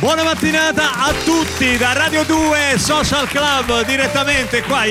Buona 0.00 0.24
mattinata 0.24 1.04
a 1.04 1.12
tutti 1.12 1.76
da 1.76 1.92
Radio 1.92 2.24
2 2.24 2.78
Social 2.78 3.28
Club 3.28 3.84
direttamente 3.84 4.62
qua. 4.62 4.84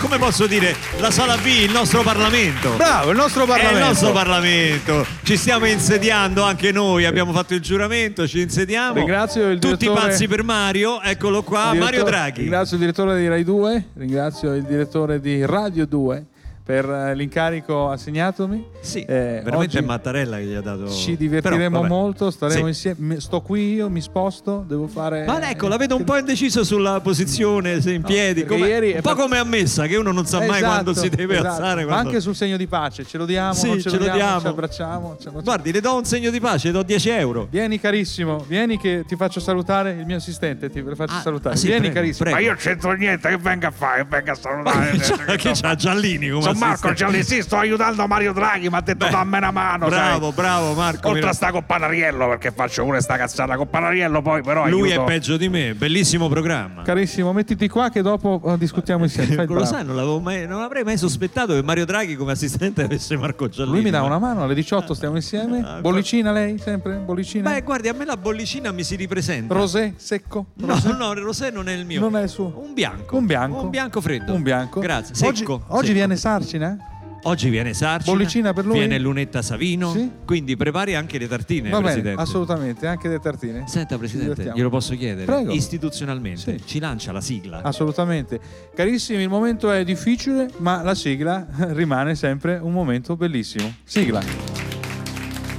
Come 0.00 0.18
posso 0.18 0.48
dire? 0.48 0.74
La 0.98 1.12
sala 1.12 1.36
B, 1.36 1.46
il 1.46 1.70
nostro 1.70 2.02
Parlamento. 2.02 2.74
Bravo, 2.74 3.12
il 3.12 3.16
nostro 3.16 3.46
Parlamento. 3.46 3.76
È 3.76 3.80
il 3.80 3.86
nostro 3.86 4.10
Parlamento. 4.10 5.06
Ci 5.22 5.36
stiamo 5.36 5.64
insediando 5.66 6.42
anche 6.42 6.72
noi, 6.72 7.04
abbiamo 7.04 7.32
fatto 7.32 7.54
il 7.54 7.60
giuramento, 7.60 8.26
ci 8.26 8.40
insediamo. 8.40 8.94
Ringrazio 8.94 9.48
il 9.48 9.60
Tutti 9.60 9.86
direttore... 9.86 10.08
pazzi 10.08 10.26
per 10.26 10.42
Mario, 10.42 11.02
eccolo 11.02 11.44
qua, 11.44 11.72
Mario 11.74 12.02
Draghi. 12.02 12.40
Ringrazio 12.40 12.74
il 12.74 12.80
direttore 12.80 13.16
di 13.16 13.28
Rai 13.28 13.44
2, 13.44 13.84
ringrazio 13.94 14.54
il 14.54 14.64
direttore 14.64 15.20
di 15.20 15.46
Radio 15.46 15.86
2 15.86 16.26
per 16.68 16.84
eh, 16.84 17.14
l'incarico 17.14 17.88
assegnatomi. 17.88 18.62
Sì, 18.80 19.00
eh, 19.00 19.40
veramente 19.42 19.78
è 19.78 19.80
Mattarella 19.80 20.36
che 20.36 20.44
gli 20.44 20.52
ha 20.52 20.60
dato. 20.60 20.86
Ci 20.90 21.16
divertiremo 21.16 21.80
Però, 21.80 21.94
molto, 21.94 22.30
staremo 22.30 22.70
sì. 22.70 22.88
insieme. 22.88 23.20
Sto 23.20 23.40
qui 23.40 23.72
io, 23.72 23.88
mi 23.88 24.02
sposto, 24.02 24.66
devo 24.68 24.86
fare. 24.86 25.24
Ma 25.24 25.48
ecco, 25.48 25.66
la 25.66 25.78
vedo 25.78 25.96
un 25.96 26.04
po' 26.04 26.18
indeciso 26.18 26.64
sulla 26.64 27.00
posizione, 27.00 27.80
se 27.80 27.92
in 27.92 28.02
piedi. 28.02 28.44
No, 28.44 28.54
ieri 28.56 28.92
un 28.92 29.00
po' 29.00 29.14
come 29.14 29.38
a 29.38 29.44
messa, 29.44 29.86
che 29.86 29.96
uno 29.96 30.12
non 30.12 30.26
sa 30.26 30.44
esatto, 30.44 30.52
mai 30.52 30.60
quando 30.60 30.92
si 30.92 31.08
deve 31.08 31.36
esatto. 31.36 31.48
alzare. 31.48 31.84
Quando... 31.86 32.02
Ma 32.02 32.08
anche 32.10 32.20
sul 32.20 32.36
segno 32.36 32.58
di 32.58 32.66
pace, 32.66 33.06
ce 33.06 33.16
lo 33.16 33.24
diamo, 33.24 33.54
sì, 33.54 33.80
ce, 33.80 33.88
ce, 33.88 33.96
lo 33.96 34.02
diamo, 34.02 34.16
diamo. 34.16 34.40
Ci 34.40 34.46
abbracciamo, 34.48 35.16
ci 35.18 35.28
abbracciamo. 35.28 35.42
Guardi, 35.42 35.72
le 35.72 35.80
do 35.80 35.96
un 35.96 36.04
segno 36.04 36.28
di 36.28 36.38
pace, 36.38 36.66
le 36.66 36.72
do 36.74 36.82
10 36.82 37.08
euro. 37.08 37.46
Vieni 37.50 37.80
carissimo, 37.80 38.44
vieni 38.46 38.76
che 38.76 39.04
ti 39.08 39.16
faccio 39.16 39.40
salutare 39.40 39.92
il 39.92 40.04
mio 40.04 40.16
assistente, 40.16 40.68
ti 40.68 40.84
faccio 40.94 41.14
ah, 41.14 41.20
salutare. 41.22 41.54
Ah, 41.54 41.58
sì, 41.58 41.68
vieni 41.68 41.80
prego, 41.88 41.94
carissimo. 41.94 42.30
Prego. 42.30 42.36
Ma 42.36 42.52
io 42.52 42.58
c'entro 42.58 42.92
niente, 42.92 43.30
che 43.30 43.38
venga 43.38 43.68
a 43.68 43.70
fare? 43.70 44.02
Che 44.02 44.08
venga 44.10 44.32
a 44.32 44.34
salutare. 44.34 45.36
che 45.38 45.52
c'ha 45.54 45.74
Giallini 45.74 46.28
come 46.28 46.57
Marco 46.58 46.92
Giallini, 46.92 47.22
sì, 47.22 47.42
sto 47.42 47.56
aiutando 47.56 48.06
Mario 48.06 48.32
Draghi, 48.32 48.68
mi 48.68 48.76
ha 48.76 48.80
detto 48.80 49.06
Beh, 49.06 49.10
dammi 49.10 49.36
una 49.36 49.50
mano. 49.50 49.86
Bravo, 49.88 50.26
sai. 50.26 50.34
bravo 50.34 50.74
Marco. 50.74 51.08
Oltre 51.08 51.28
a 51.28 51.32
sta 51.32 51.50
con 51.50 51.64
Panariello, 51.64 52.28
perché 52.28 52.50
faccio 52.50 52.84
pure 52.84 53.00
sta 53.00 53.16
cazzata 53.16 53.56
con 53.56 53.68
Panariello, 53.68 54.22
poi 54.22 54.42
però. 54.42 54.68
Lui 54.68 54.90
aiuto. 54.90 55.04
è 55.04 55.06
peggio 55.06 55.36
di 55.36 55.48
me, 55.48 55.74
bellissimo 55.74 56.28
programma. 56.28 56.82
Carissimo, 56.82 57.32
mettiti 57.32 57.68
qua 57.68 57.88
che 57.90 58.02
dopo 58.02 58.40
uh, 58.42 58.56
discutiamo 58.56 59.04
insieme. 59.08 59.46
Lo 59.46 59.64
sai, 59.64 59.84
non, 59.84 60.22
mai, 60.22 60.46
non, 60.46 60.62
avrei 60.62 60.84
mai 60.84 60.98
sospettato 60.98 61.54
che 61.54 61.62
Mario 61.62 61.84
Draghi 61.84 62.16
come 62.16 62.32
assistente 62.32 62.82
avesse 62.82 63.16
Marco 63.16 63.48
Giallini. 63.48 63.74
Lui 63.74 63.84
mi 63.84 63.90
dà 63.90 64.02
una 64.02 64.18
mano 64.18 64.42
alle 64.42 64.54
18, 64.54 64.94
stiamo 64.94 65.16
insieme. 65.16 65.62
Ah, 65.64 65.80
bollicina 65.80 66.32
lei, 66.32 66.58
sempre? 66.58 66.94
Bollicina? 66.94 67.50
Beh, 67.50 67.62
guardi, 67.62 67.88
a 67.88 67.92
me 67.92 68.04
la 68.04 68.16
bollicina 68.16 68.72
mi 68.72 68.84
si 68.84 68.96
ripresenta. 68.96 69.54
Rosé, 69.54 69.94
secco? 69.96 70.46
Rosé? 70.60 70.88
No, 70.88 70.96
no, 70.96 71.12
il 71.12 71.20
rosé 71.20 71.50
non 71.50 71.68
è 71.68 71.72
il 71.72 71.84
mio. 71.84 72.00
Non 72.00 72.16
è 72.16 72.22
il 72.22 72.28
suo. 72.28 72.62
Un 72.64 72.74
bianco. 72.74 73.16
Un 73.16 73.26
bianco. 73.26 73.62
Un 73.62 73.70
bianco 73.70 74.00
freddo. 74.00 74.34
Un 74.34 74.42
bianco. 74.42 74.80
Grazie. 74.80 75.14
Secco. 75.14 75.28
Oggi, 75.28 75.38
secco. 75.38 75.62
oggi 75.68 75.92
viene 75.92 76.16
Sarcina? 76.48 76.78
Oggi 77.24 77.50
viene 77.50 77.74
Sarcina, 77.74 78.16
Bollicina 78.16 78.52
per 78.54 78.64
lui? 78.64 78.78
viene 78.78 78.98
Lunetta 78.98 79.42
Savino, 79.42 79.90
sì? 79.92 80.10
quindi 80.24 80.56
prepari 80.56 80.94
anche 80.94 81.18
le 81.18 81.28
tartine, 81.28 81.68
Va 81.68 81.78
Presidente. 81.80 82.10
Bene, 82.10 82.22
assolutamente, 82.22 82.86
anche 82.86 83.08
le 83.08 83.18
tartine. 83.18 83.64
Senta 83.66 83.98
Presidente, 83.98 84.52
glielo 84.54 84.70
posso 84.70 84.94
chiedere? 84.94 85.26
Prego. 85.26 85.52
Istituzionalmente, 85.52 86.58
sì. 86.58 86.66
ci 86.66 86.78
lancia 86.78 87.12
la 87.12 87.20
sigla? 87.20 87.60
Assolutamente. 87.62 88.40
Carissimi, 88.74 89.22
il 89.22 89.28
momento 89.28 89.70
è 89.70 89.84
difficile, 89.84 90.48
ma 90.58 90.82
la 90.82 90.94
sigla 90.94 91.46
rimane 91.74 92.14
sempre 92.14 92.58
un 92.62 92.72
momento 92.72 93.14
bellissimo. 93.16 93.74
Sigla. 93.84 94.22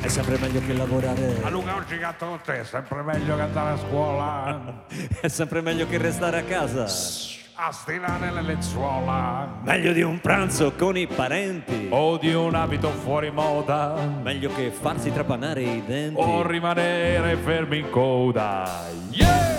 È 0.02 0.08
sempre 0.08 0.40
meglio 0.40 0.62
che 0.66 0.74
lavorare. 0.74 1.40
A 1.44 1.50
Luca 1.50 1.76
oggi 1.76 1.98
canto 2.00 2.26
con 2.26 2.40
te, 2.44 2.62
è 2.62 2.64
sempre 2.64 3.04
meglio 3.04 3.36
che 3.36 3.42
andare 3.42 3.70
a 3.72 3.78
scuola. 3.78 4.86
è 5.22 5.28
sempre 5.28 5.62
meglio 5.62 5.86
che 5.88 5.98
restare 5.98 6.40
a 6.40 6.44
casa. 6.44 7.39
A 7.62 7.74
stilare 7.74 8.32
le 8.32 8.42
lenzuola. 8.42 9.60
Meglio 9.66 9.92
di 9.92 10.02
un 10.02 10.22
pranzo 10.22 10.72
con 10.78 10.96
i 10.96 11.06
parenti. 11.08 11.88
O 11.90 12.18
di 12.18 12.34
un 12.34 12.56
abito 12.56 12.88
fuori 12.88 13.32
moda. 13.32 13.96
Meglio 14.24 14.50
che 14.54 14.72
farsi 14.72 15.12
trapanare 15.12 15.62
i 15.64 15.84
denti. 15.86 16.22
O 16.22 16.48
rimanere 16.48 17.36
fermi 17.36 17.80
in 17.80 17.90
coda. 17.90 18.88
Yeah! 19.10 19.58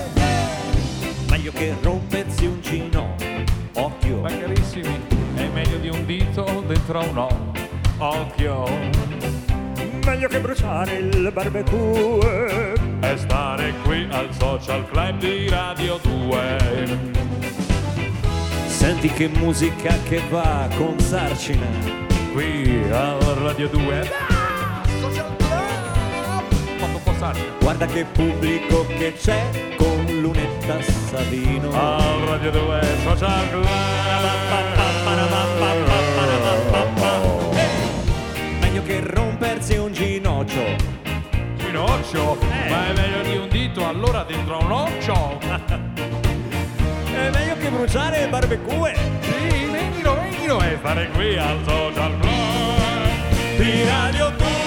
Meglio 1.28 1.52
che 1.52 1.74
rompersi 1.82 2.46
un 2.46 2.62
ginocchio. 2.62 4.20
Ma 4.22 4.28
carissimi, 4.30 4.98
è 5.34 5.46
meglio 5.48 5.76
di 5.76 5.90
un 5.90 6.06
dito 6.06 6.64
dentro 6.66 7.00
un 7.00 7.28
occhio. 7.98 8.64
Meglio 10.06 10.26
che 10.26 10.40
bruciare 10.40 10.94
il 10.94 11.30
barbecue. 11.30 12.72
E 13.00 13.16
stare 13.18 13.74
qui 13.82 14.08
al 14.10 14.32
social 14.32 14.88
club 14.88 15.18
di 15.18 15.50
Radio 15.50 15.98
2. 15.98 17.28
Senti 18.80 19.10
che 19.10 19.28
musica 19.28 19.94
che 20.08 20.22
va 20.30 20.66
con 20.74 20.98
Sarcina. 20.98 21.66
Qui 22.32 22.82
al 22.90 23.20
Radio 23.20 23.68
2. 23.68 24.10
Ah, 24.30 24.80
social 24.98 25.36
club! 25.36 26.44
Guarda 27.60 27.84
che 27.84 28.06
pubblico 28.06 28.86
che 28.86 29.12
c'è 29.12 29.74
con 29.76 30.06
Lunetta 30.22 30.80
Savino. 30.80 31.70
Al 31.72 32.20
Radio 32.20 32.50
2 32.52 32.80
Social 33.04 33.50
Club. 33.50 33.66
Meglio 38.62 38.82
che 38.84 39.00
rompersi 39.04 39.76
un 39.76 39.92
ginocchio. 39.92 40.76
Ginocchio? 41.58 42.40
Eh. 42.40 42.70
Ma 42.70 42.88
è 42.88 42.92
meglio 42.94 43.22
di 43.30 43.36
un 43.36 43.48
dito 43.50 43.86
allora 43.86 44.24
dentro 44.24 44.58
un 44.58 44.72
occhio. 44.72 45.89
È 47.20 47.30
meglio 47.30 47.56
che 47.58 47.68
bruciare 47.68 48.22
il 48.22 48.28
barbecue. 48.30 48.94
Sì, 49.20 49.66
venilo, 49.70 50.14
venilo 50.14 50.60
e 50.62 50.76
stare 50.78 51.08
qui 51.10 51.36
al 51.36 51.60
social 51.66 52.18
club 52.18 53.58
di 53.58 53.84
Radio 53.84 54.30
2. 54.38 54.59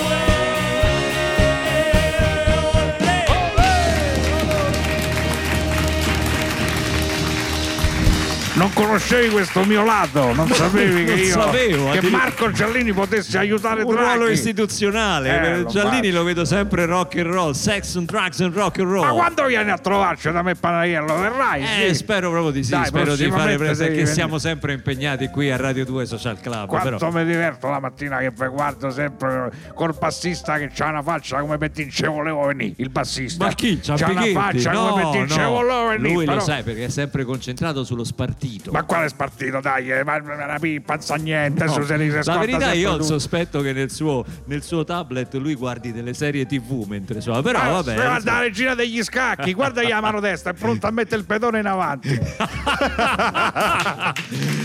Non 8.56 8.72
conoscevi 8.72 9.30
questo 9.30 9.66
mio 9.66 9.84
lato, 9.84 10.32
non 10.32 10.48
sapevi 10.48 11.06
non 11.06 11.06
che 11.06 11.22
io 11.24 11.32
sapevo, 11.32 11.90
che 11.90 12.08
Marco 12.10 12.52
Giallini 12.52 12.94
potesse 12.94 13.40
aiutare 13.40 13.82
un 13.82 13.96
Draghi. 13.96 14.16
ruolo 14.16 14.30
istituzionale. 14.30 15.62
Eh, 15.62 15.66
Giallini 15.66 16.12
lo, 16.12 16.20
lo 16.20 16.24
vedo 16.26 16.46
sempre 16.46 16.86
rock 16.86 17.18
and 17.18 17.32
roll, 17.32 17.54
sex 17.54 17.96
and 17.96 18.06
drugs 18.06 18.42
and 18.42 18.54
rock 18.54 18.78
and 18.78 18.92
roll. 18.92 19.06
Ma 19.06 19.12
quando 19.12 19.46
vieni 19.48 19.72
a 19.72 19.80
trovarci 19.80 20.32
da 20.32 20.44
me 20.44 20.54
Panariello 20.54 21.18
verrai? 21.18 21.64
Eh, 21.64 21.88
sì. 21.88 21.96
spero 21.96 22.30
proprio 22.30 22.52
di 22.52 22.64
sì, 22.64 22.70
Dai, 22.70 22.86
spero 22.86 23.16
di 23.16 23.28
fare 23.32 23.58
perché 23.58 23.88
venire. 23.88 24.06
siamo 24.06 24.38
sempre 24.38 24.74
impegnati 24.74 25.30
qui 25.30 25.50
a 25.50 25.58
Radio 25.58 25.84
2 25.84 26.06
Social 26.06 26.40
Club. 26.40 26.68
Quanto 26.68 26.98
però. 26.98 27.12
mi 27.12 27.26
diverto 27.26 27.70
la 27.70 27.80
mattina 27.80 28.20
che 28.20 28.30
vi 28.30 28.48
guardo 28.50 28.92
sempre 28.92 29.52
col 29.74 29.96
bassista 29.98 30.60
che 30.60 30.70
c'ha 30.72 30.90
una 30.90 31.02
faccia 31.02 31.40
come 31.40 31.58
ce 31.90 32.06
volevo 32.06 32.46
venire, 32.46 32.76
il 32.78 32.92
bassista. 32.92 33.46
Ma 33.46 33.54
chi? 33.54 33.80
C'ha, 33.82 33.96
c'ha 33.96 34.12
una 34.12 34.26
faccia 34.28 34.72
no, 34.74 34.90
come 34.90 35.28
ce 35.28 35.42
no. 35.42 35.50
volevo 35.50 35.88
venire. 35.88 36.14
Lui 36.14 36.26
però... 36.26 36.38
lo 36.38 36.44
sai 36.44 36.62
perché 36.62 36.86
è 36.86 36.90
sempre 36.90 37.24
concentrato 37.26 37.84
sullo 37.84 38.04
spartito. 38.04 38.42
Ma 38.72 38.84
quale 38.84 39.08
spartito? 39.10 39.60
Dai, 39.60 39.92
eh, 39.92 40.04
ma 40.04 40.16
una 40.18 40.58
pippa, 40.60 41.00
sa 41.00 41.16
niente. 41.16 41.66
No. 41.66 41.72
Su, 41.72 41.84
se 41.84 41.98
La 42.24 42.38
verità 42.38 42.74
io 42.74 42.92
ho 42.92 42.96
il 42.98 43.04
sospetto 43.04 43.62
che 43.62 43.74
nel 43.74 43.92
suo, 43.92 44.26
nel 44.46 44.64
suo, 44.64 44.84
tablet 44.84 45.34
lui 45.36 45.56
guardi 45.56 45.92
delle 45.92 46.14
serie 46.14 46.46
tv 46.46 46.86
mentre 46.88 47.22
suona. 47.22 47.42
Però 47.42 47.60
ah, 47.60 47.70
vabbè. 47.70 47.96
Guarda 47.96 48.32
la 48.34 48.40
regina 48.40 48.76
degli 48.76 49.02
scacchi, 49.04 49.54
guarda 49.54 49.88
la 49.88 50.02
mano 50.02 50.20
destra, 50.20 50.52
è 50.52 50.54
pronta 50.54 50.88
a 50.90 50.92
mettere 50.92 51.22
il 51.22 51.26
pedone 51.26 51.60
in 51.60 51.68
avanti. 51.68 52.10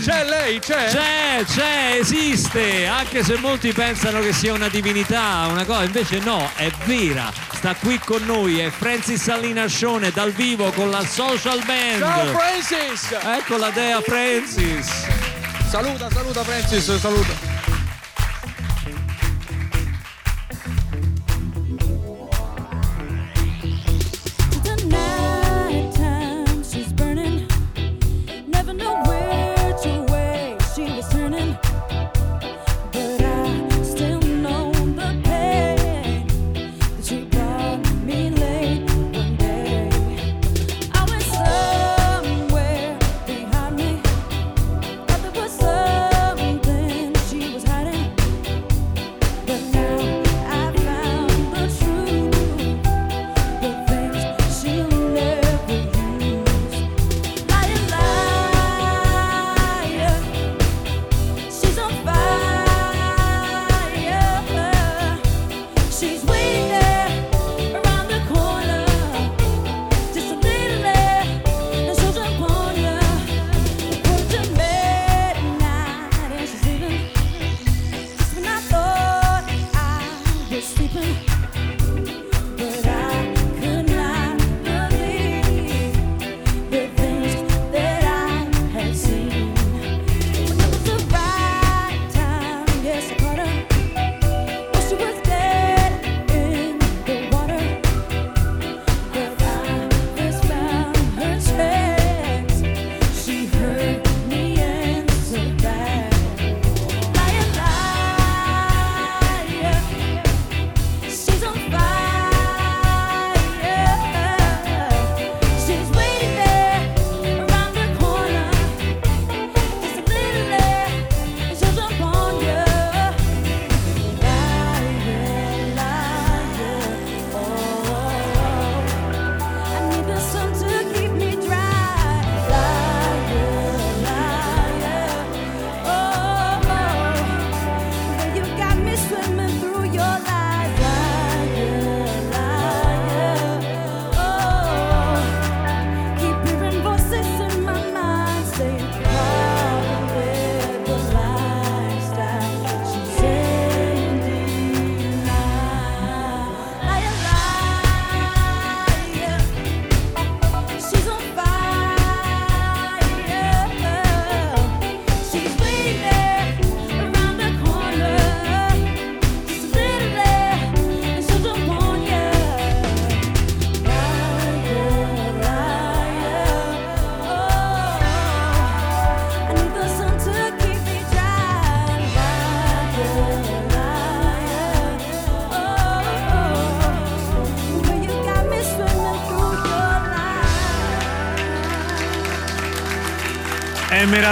c'è 0.03 0.25
lei, 0.27 0.59
c'è? 0.59 0.87
C'è, 0.89 1.43
c'è, 1.45 1.97
esiste. 1.99 2.87
Anche 2.87 3.23
se 3.23 3.37
molti 3.39 3.71
pensano 3.71 4.19
che 4.19 4.33
sia 4.33 4.53
una 4.53 4.67
divinità, 4.67 5.47
una 5.49 5.65
cosa, 5.65 5.83
invece 5.83 6.19
no, 6.19 6.49
è 6.55 6.69
vera. 6.85 7.31
Sta 7.51 7.75
qui 7.75 7.99
con 7.99 8.23
noi, 8.25 8.59
è 8.59 8.69
Francis 8.69 9.21
Salina 9.21 9.67
Scione 9.67 10.11
dal 10.11 10.31
vivo 10.31 10.71
con 10.71 10.89
la 10.89 11.05
social 11.05 11.61
band. 11.65 11.99
Ciao 11.99 12.25
Francis! 12.27 13.11
Ecco 13.11 13.57
dea 13.71 14.01
Francis. 14.01 14.87
Saluta, 15.71 16.09
saluta 16.09 16.43
Francis, 16.43 17.01
saluta. 17.01 17.58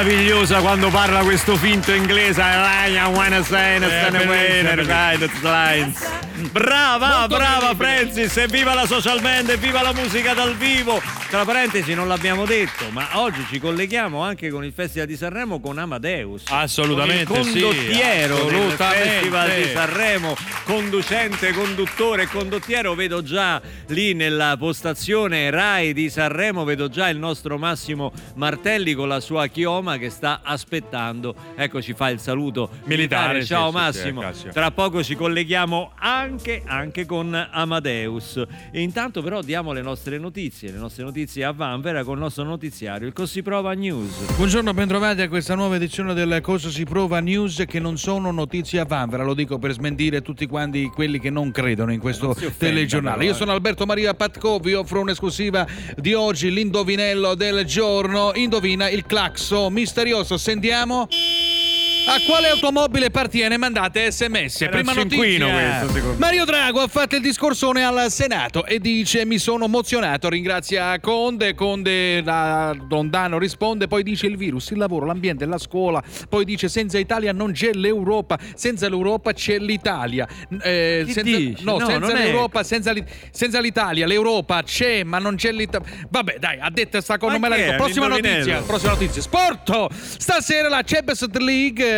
Meravigliosa 0.03 0.59
quando 0.61 0.89
parla 0.89 1.21
questo 1.21 1.55
finto 1.55 1.91
inglese. 1.91 2.39
I 2.41 3.11
wanna 3.13 3.41
say, 3.43 3.79
Brava, 6.51 7.19
Molto 7.19 7.35
brava. 7.35 7.75
Francis, 7.75 8.35
evviva 8.37 8.73
la 8.73 8.85
social 8.85 9.21
band, 9.21 9.49
evviva 9.49 9.81
la 9.81 9.93
musica 9.93 10.33
dal 10.33 10.55
vivo. 10.55 11.01
Tra 11.29 11.43
parentesi 11.43 11.93
non 11.93 12.07
l'abbiamo 12.07 12.45
detto, 12.45 12.85
ma 12.91 13.07
oggi 13.13 13.45
ci 13.49 13.59
colleghiamo 13.59 14.21
anche 14.21 14.49
con 14.49 14.63
il 14.63 14.71
Festival 14.71 15.07
di 15.07 15.17
Sanremo 15.17 15.59
con 15.59 15.77
Amadeus. 15.77 16.43
Assolutamente 16.47 17.25
con 17.25 17.39
il 17.39 17.45
sì, 17.45 17.59
condottiero 17.59 18.35
del 18.35 18.55
assolutamente. 18.55 19.09
Festival 19.09 19.51
di 19.55 19.63
Sanremo, 19.71 20.35
conducente, 20.63 21.53
conduttore 21.53 22.27
condottiero. 22.27 22.93
Vedo 22.95 23.21
già 23.23 23.61
lì 23.87 24.13
nella 24.13 24.55
postazione 24.57 25.49
Rai 25.49 25.93
di 25.93 26.09
Sanremo, 26.09 26.63
vedo 26.63 26.87
già 26.87 27.09
il 27.09 27.17
nostro 27.17 27.57
Massimo 27.57 28.13
Martelli 28.35 28.93
con 28.93 29.07
la 29.07 29.19
sua 29.19 29.47
chioma 29.47 29.97
che 29.97 30.09
sta 30.09 30.39
aspettando. 30.43 31.35
Ecco, 31.55 31.81
ci 31.81 31.93
fa 31.93 32.09
il 32.09 32.19
saluto 32.19 32.69
militare. 32.85 32.95
Militare, 32.97 33.41
sì, 33.41 33.47
Ciao 33.47 33.65
sì, 33.65 33.77
sì, 33.77 33.83
Massimo. 33.83 34.19
grazie. 34.21 34.51
Tra 34.51 34.71
poco 34.71 35.03
ci 35.03 35.15
colleghiamo 35.15 35.91
anche, 35.99 36.35
anche 36.65 37.05
con 37.05 37.33
Amadeus. 37.51 38.43
E 38.71 38.81
intanto 38.81 39.21
però 39.21 39.41
diamo 39.41 39.73
le 39.73 39.81
nostre 39.81 40.17
notizie, 40.17 40.71
le 40.71 40.77
nostre 40.77 41.03
notizie 41.03 41.43
a 41.43 41.51
Vanvera 41.51 42.03
con 42.03 42.15
il 42.15 42.21
nostro 42.21 42.43
notiziario, 42.43 43.07
il 43.07 43.13
Così 43.13 43.41
Prova 43.41 43.73
News. 43.73 44.35
Buongiorno, 44.35 44.73
bentrovati 44.73 45.21
a 45.21 45.29
questa 45.29 45.55
nuova 45.55 45.75
edizione 45.75 46.13
del 46.13 46.39
Cosa 46.41 46.69
si 46.69 46.83
prova 46.83 47.19
news 47.19 47.63
che 47.67 47.79
non 47.79 47.97
sono 47.97 48.31
notizie 48.31 48.79
a 48.79 48.85
vanvera, 48.85 49.23
lo 49.23 49.33
dico 49.33 49.57
per 49.57 49.71
smentire 49.71 50.21
tutti 50.21 50.45
quanti 50.45 50.89
quelli 50.93 51.19
che 51.19 51.29
non 51.29 51.51
credono 51.51 51.91
in 51.91 51.99
questo 51.99 52.29
offenda, 52.29 52.53
telegiornale. 52.57 53.25
Io 53.25 53.33
sono 53.33 53.51
Alberto 53.51 53.85
Maria 53.85 54.13
Patco, 54.13 54.59
vi 54.59 54.73
offro 54.73 55.01
un'esclusiva 55.01 55.65
di 55.95 56.13
oggi, 56.13 56.51
l'indovinello 56.51 57.35
del 57.35 57.65
giorno. 57.65 58.31
Indovina 58.35 58.89
il 58.89 59.05
claxo 59.05 59.69
misterioso, 59.69 60.37
sentiamo. 60.37 61.07
A 62.09 62.21
quale 62.25 62.47
automobile 62.49 63.07
appartiene? 63.07 63.57
Mandate 63.57 64.09
sms. 64.11 64.61
Era 64.61 64.71
Prima 64.71 64.93
notizia. 64.93 65.81
questo. 65.89 66.15
Mario 66.17 66.45
Drago 66.45 66.79
ha 66.81 66.87
fatto 66.87 67.15
il 67.15 67.21
discorsone 67.21 67.83
al 67.83 68.09
Senato 68.09 68.65
e 68.65 68.79
dice 68.79 69.25
mi 69.25 69.37
sono 69.37 69.65
emozionato, 69.65 70.29
ringrazia 70.29 70.97
Conde, 71.01 71.53
Conde 71.53 72.21
da 72.23 72.73
Londano 72.89 73.37
risponde, 73.37 73.87
poi 73.87 74.03
dice 74.03 74.25
il 74.27 74.37
virus, 74.37 74.69
il 74.69 74.77
lavoro, 74.77 75.05
l'ambiente, 75.05 75.45
la 75.45 75.57
scuola, 75.57 76.01
poi 76.29 76.45
dice 76.45 76.69
senza 76.69 76.97
Italia 76.97 77.33
non 77.33 77.51
c'è 77.51 77.71
l'Europa, 77.73 78.37
senza 78.55 78.87
l'Europa 78.87 79.33
c'è 79.33 79.59
l'Italia. 79.59 80.25
Eh, 80.61 81.05
senza, 81.09 81.37
no, 81.63 81.77
No, 81.77 81.85
senza 81.85 81.97
non 81.97 82.15
è- 82.15 82.23
l'Europa, 82.23 82.63
senza, 82.63 82.91
l'I- 82.93 83.03
senza 83.31 83.59
l'Italia, 83.59 84.05
l'Europa 84.07 84.63
c'è 84.63 85.03
ma 85.03 85.19
non 85.19 85.35
c'è 85.35 85.51
l'Italia. 85.51 85.85
Vabbè 86.09 86.37
dai, 86.39 86.57
ha 86.61 86.69
detto 86.71 87.01
sta 87.01 87.17
cosa, 87.17 87.33
non 87.33 87.41
me 87.41 87.49
la 87.49 87.55
è? 87.57 87.75
Prossima 87.75 88.07
notizia, 88.07 88.61
prossima 88.61 88.91
notizia. 88.93 89.21
Sport! 89.21 89.87
Stasera 90.17 90.69
la 90.69 90.81
Champions 90.85 91.27
League 91.39 91.95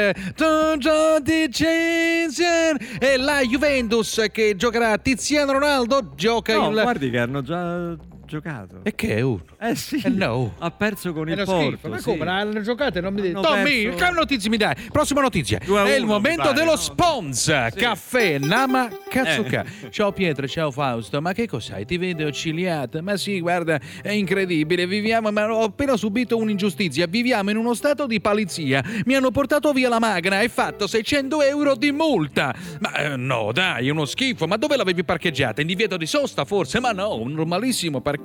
e 3.00 3.18
la 3.18 3.41
Juventus 3.41 4.25
che 4.32 4.56
giocherà 4.56 4.98
Tiziano 4.98 5.53
Ronaldo 5.53 6.13
gioca 6.15 6.56
No, 6.56 6.70
il 6.70 6.82
guardi 6.82 7.10
che 7.10 7.20
hanno 7.20 7.41
già 7.41 7.96
giocato. 8.29 8.79
e 8.83 8.93
che 8.95 9.15
è 9.17 9.21
uno? 9.21 9.43
Eh 9.59 9.75
sì, 9.75 10.01
Eh 10.03 10.09
no. 10.09 10.53
ha 10.59 10.71
perso 10.71 11.12
con 11.13 11.27
È 11.27 11.31
il 11.31 11.43
Porto. 11.43 11.67
schifo, 11.67 11.89
ma 11.89 11.98
sì. 11.98 12.03
come? 12.03 12.25
L'hanno 12.25 12.62
giocate? 12.62 13.01
Non 13.01 13.13
mi 13.13 13.21
dite. 13.21 13.41
Tommy, 13.41 13.83
perso- 13.89 14.05
che 14.05 14.12
notizie 14.12 14.50
mi 14.50 14.57
dai? 14.57 14.75
Prossima 14.91 15.21
notizia. 15.21 15.57
È 15.59 15.95
il 15.95 16.05
momento 16.05 16.43
pare, 16.43 16.53
dello 16.53 16.71
no? 16.71 16.77
sponsor. 16.77 17.71
Caffè 17.74 18.38
Nama 18.38 18.88
Katsuka. 19.09 19.65
Eh. 19.81 19.89
Ciao 19.91 20.12
Pietro, 20.12 20.48
ciao 20.48 20.69
Fausto. 20.71 21.19
Ma 21.21 21.33
che 21.33 21.48
cos'hai? 21.48 21.86
Ti 21.86 21.98
vedo 21.98 22.27
accigliata. 22.27 23.01
Ma 23.01 23.17
sì, 23.17 23.39
guarda, 23.41 23.79
è 24.01 24.12
incredibile. 24.12 24.86
Viviamo, 24.86 25.31
ma 25.31 25.51
ho 25.51 25.63
appena 25.63 25.98
subito 25.98 26.38
un'ingiustizia. 26.38 27.07
Viviamo 27.07 27.50
in 27.50 27.57
uno 27.57 27.74
stato 27.74 28.05
di 28.05 28.21
palizia. 28.21 28.83
Mi 29.05 29.15
hanno 29.15 29.31
portato 29.31 29.74
via 29.74 29.89
la 29.89 30.00
macchina 30.00 30.41
e 30.41 30.50
fatto 30.50 30.86
600 30.86 31.41
euro 31.41 31.75
di 31.75 31.91
multa. 31.91 32.53
Ma 32.79 32.93
eh, 32.93 33.15
no, 33.17 33.51
dai, 33.51 33.88
è 33.88 33.91
uno 33.91 34.05
schifo. 34.05 34.45
Ma 34.45 34.55
dove 34.57 34.75
l'avevi 34.77 35.03
parcheggiata? 35.03 35.62
In 35.62 35.67
divieto 35.67 35.98
di 35.98 36.05
sosta, 36.05 36.45
forse? 36.45 36.79
Ma 36.79 36.91
no, 36.91 37.15
un 37.15 37.31
normalissimo 37.33 38.00
parcheggio. 38.01 38.17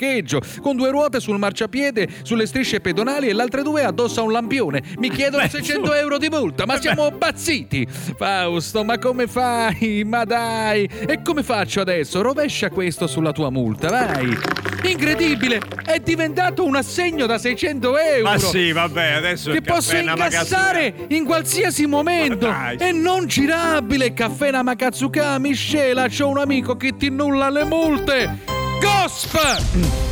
Con 0.61 0.77
due 0.77 0.91
ruote 0.91 1.21
sul 1.21 1.39
marciapiede, 1.39 2.09
sulle 2.23 2.47
strisce 2.47 2.81
pedonali 2.81 3.29
e 3.29 3.33
le 3.33 3.43
altre 3.43 3.63
due 3.63 3.85
addosso 3.85 4.21
a 4.21 4.25
un 4.25 4.33
lampione. 4.33 4.83
Mi 4.99 5.11
chiedono 5.11 5.47
600 5.49 5.95
euro 5.95 6.19
di 6.19 6.29
multa. 6.29 6.67
Ma 6.67 6.81
siamo 6.81 7.11
pazziti! 7.13 7.87
Fausto, 8.17 8.85
ma 8.85 8.99
come 8.99 9.27
fai? 9.27 10.03
Ma 10.05 10.25
dai! 10.25 10.89
E 11.07 11.23
come 11.23 11.43
faccio 11.43 11.81
adesso? 11.81 12.23
Rovescia 12.23 12.71
questo 12.71 13.07
sulla 13.07 13.33
tua 13.33 13.51
multa, 13.51 13.89
vai! 13.89 14.37
Incredibile! 14.85 15.61
È 15.85 15.99
diventato 16.01 16.65
un 16.65 16.77
assegno 16.77 17.27
da 17.27 17.39
600 17.39 17.99
euro! 17.99 18.31
Ma 18.31 18.39
sì, 18.39 18.73
vabbè, 18.73 19.13
adesso 19.13 19.51
che 19.53 19.63
posso 19.63 19.97
incassare 19.97 21.07
in 21.09 21.25
qualsiasi 21.25 21.87
momento 21.87 22.53
e 22.79 22.93
non 22.93 23.27
girabile 23.27 24.13
caffè 24.13 24.51
Namakatsuka 24.51 25.39
miscela 25.39 26.09
c'ho 26.09 26.29
un 26.29 26.39
amico 26.39 26.77
che 26.77 26.97
ti 26.97 27.11
nulla 27.11 27.51
le 27.51 27.65
multe 27.65 28.63
Gosp! 28.85 29.38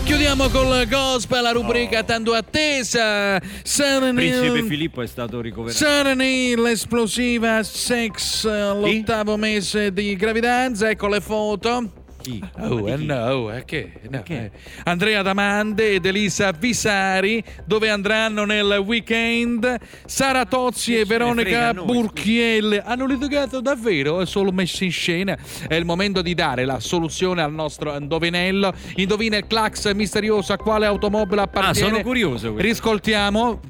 Chiudiamo 0.05 0.49
col 0.49 0.87
Gosp 0.89 1.31
la 1.33 1.51
rubrica 1.51 2.03
tanto 2.05 2.33
attesa 2.33 3.37
Oh. 3.37 4.15
Principe 4.15 4.59
Sarani 4.59 4.63
Filippo 4.63 5.03
è 5.03 5.07
stato 5.07 5.41
ricoverato. 5.43 5.77
Sarani 5.77 6.57
l'esplosiva 6.57 7.63
sex 7.63 8.45
l'ottavo 8.47 9.37
mese 9.37 9.93
di 9.93 10.17
gravidanza. 10.17 10.89
Ecco 10.89 11.09
le 11.09 11.21
foto 11.21 12.02
Chi? 12.23 12.43
Oh, 12.59 12.89
eh 12.89 12.97
di 12.97 13.01
chi? 13.03 13.07
no, 13.07 13.53
eh, 13.53 13.65
che? 13.65 13.93
No, 14.09 14.23
eh. 14.27 14.51
Andrea 14.85 15.23
Damande 15.23 15.95
ed 15.95 16.07
Elisa 16.07 16.53
Visari, 16.53 17.43
dove 17.65 17.91
andranno 17.91 18.45
nel 18.45 18.83
weekend 18.85 19.77
Sara 20.07 20.45
Tozzi 20.47 20.99
e 20.99 21.05
Veronica 21.05 21.73
noi, 21.73 21.85
Burchiel. 21.85 22.83
Hanno 22.85 23.07
litigato 23.07 23.61
davvero? 23.61 24.21
È 24.21 24.27
solo 24.27 24.53
messo 24.53 24.85
in 24.85 24.93
scena. 24.93 25.37
È 25.67 25.75
il 25.75 25.85
momento 25.85 26.23
di 26.23 26.35
dare 26.35 26.65
la 26.65 26.81
soluzione 26.81 27.43
al 27.43 27.53
nostro 27.53 27.97
indovinello. 27.97 28.73
Indovina 28.97 29.37
il 29.37 29.47
clax 29.47 29.93
misterioso 29.95 30.53
a 30.53 30.57
quale 30.57 30.87
automobile 30.87 31.41
Ah, 31.41 31.45
appartiene. 31.45 31.89
sono 31.91 32.03
curioso. 32.03 32.53
questo. 32.53 32.69
Riscoltiamo. 32.69 33.61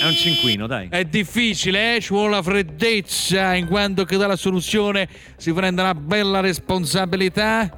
È 0.00 0.06
un 0.06 0.14
cinquino, 0.14 0.66
dai. 0.66 0.88
È 0.90 1.04
difficile, 1.04 1.96
eh? 1.96 2.00
ci 2.00 2.14
vuole 2.14 2.30
la 2.30 2.42
freddezza, 2.42 3.54
in 3.54 3.66
quanto 3.66 4.04
che 4.04 4.16
dalla 4.16 4.36
soluzione 4.36 5.06
si 5.36 5.52
prende 5.52 5.82
una 5.82 5.94
bella 5.94 6.40
responsabilità. 6.40 7.70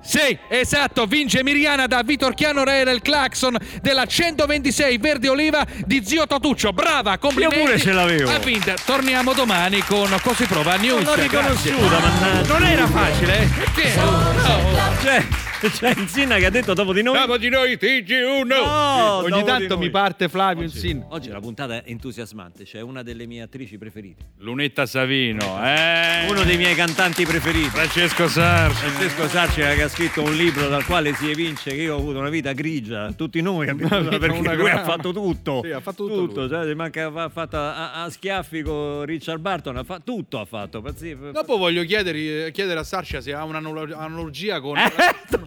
Sì, 0.00 0.38
esatto, 0.48 1.06
vince 1.06 1.42
Miriana 1.42 1.88
da 1.88 2.02
Vitorchiano 2.04 2.62
Re 2.62 2.84
del 2.84 3.02
Claxon 3.02 3.56
della 3.82 4.06
126 4.06 4.98
Verde 4.98 5.28
Oliva 5.28 5.66
di 5.84 6.00
Zio 6.04 6.28
Totuccio. 6.28 6.72
Brava, 6.72 7.18
complimenti. 7.18 7.58
Io 7.58 7.64
pure 7.64 7.78
ce 7.80 7.90
l'avevo. 7.90 8.30
Ha 8.30 8.38
vinto. 8.38 8.72
Torniamo 8.84 9.32
domani 9.32 9.80
con 9.80 10.08
Così 10.22 10.44
Prova 10.44 10.76
News. 10.76 11.02
Non 11.02 11.16
l'ho 11.16 11.20
riconosciuta, 11.20 11.98
mannaggia. 11.98 12.52
Non 12.52 12.62
era 12.62 12.86
facile, 12.86 13.42
eh? 13.42 13.46
Perché? 13.46 14.00
Oh, 14.00 14.10
no. 14.10 14.96
C'è, 15.02 15.24
c'è 15.60 15.92
Insinna 15.96 16.36
che 16.36 16.46
ha 16.46 16.50
detto 16.50 16.74
dopo 16.74 16.92
di 16.92 17.02
noi. 17.02 17.18
Dopo 17.18 17.36
di 17.38 17.48
noi 17.48 17.76
TG1. 17.76 18.44
No, 18.46 19.16
Ogni 19.24 19.44
tanto 19.44 19.78
mi 19.78 19.90
parte 19.90 20.28
Flavio 20.28 20.64
Oggi, 20.64 20.74
Insin. 20.76 21.04
oggi 21.08 21.28
la 21.30 21.40
puntata 21.40 21.74
è 21.76 21.82
entusiasmante, 21.86 22.64
c'è 22.64 22.80
una 22.80 23.02
delle 23.02 23.26
mie 23.26 23.42
attrici 23.42 23.78
preferite. 23.78 24.24
Lunetta 24.38 24.86
Savino, 24.86 25.58
eh? 25.64 26.26
Uno 26.28 26.42
dei 26.44 26.56
miei 26.56 26.74
cantanti 26.74 27.24
preferiti. 27.24 27.70
Francesco 27.70 28.28
Sarci. 28.28 28.76
Francesco 28.86 29.28
Sarci 29.28 29.60
che 29.60 29.82
ha 29.82 29.88
scritto 29.88 30.22
un 30.22 30.34
libro 30.36 30.68
dal 30.68 30.84
quale 30.84 31.14
si 31.14 31.30
evince 31.30 31.70
che 31.70 31.82
io 31.82 31.94
ho 31.94 31.98
avuto 31.98 32.18
una 32.18 32.28
vita 32.28 32.52
grigia, 32.52 33.12
tutti 33.12 33.40
noi 33.40 33.68
abbiamo 33.68 34.00
vita, 34.02 34.18
perché 34.18 34.38
una 34.38 34.54
lui 34.54 34.70
ha 34.70 34.84
fatto 34.84 35.12
tutto. 35.12 35.60
Sì, 35.64 35.70
ha 35.70 35.80
fatto 35.80 36.06
tutto 36.06 36.40
lui. 36.42 36.48
cioè, 36.48 36.74
manca 36.74 37.06
ha 37.14 37.28
fatto 37.28 37.56
a, 37.56 38.02
a 38.04 38.10
schiaffi 38.10 38.62
con 38.62 39.04
Richard 39.04 39.40
Barton, 39.40 39.76
ha 39.76 39.84
fatto 39.84 40.02
tutto 40.04 40.40
ha 40.40 40.44
fatto. 40.44 40.80
pazzi- 40.82 41.16
Dopo 41.32 41.56
voglio 41.56 41.82
chiedere, 41.84 42.50
chiedere 42.52 42.80
a 42.80 42.84
Sarcia 42.84 43.20
se 43.20 43.32
ha 43.32 43.44
un'analogia 43.44 44.60
con... 44.60 44.76
Eh, 44.76 44.92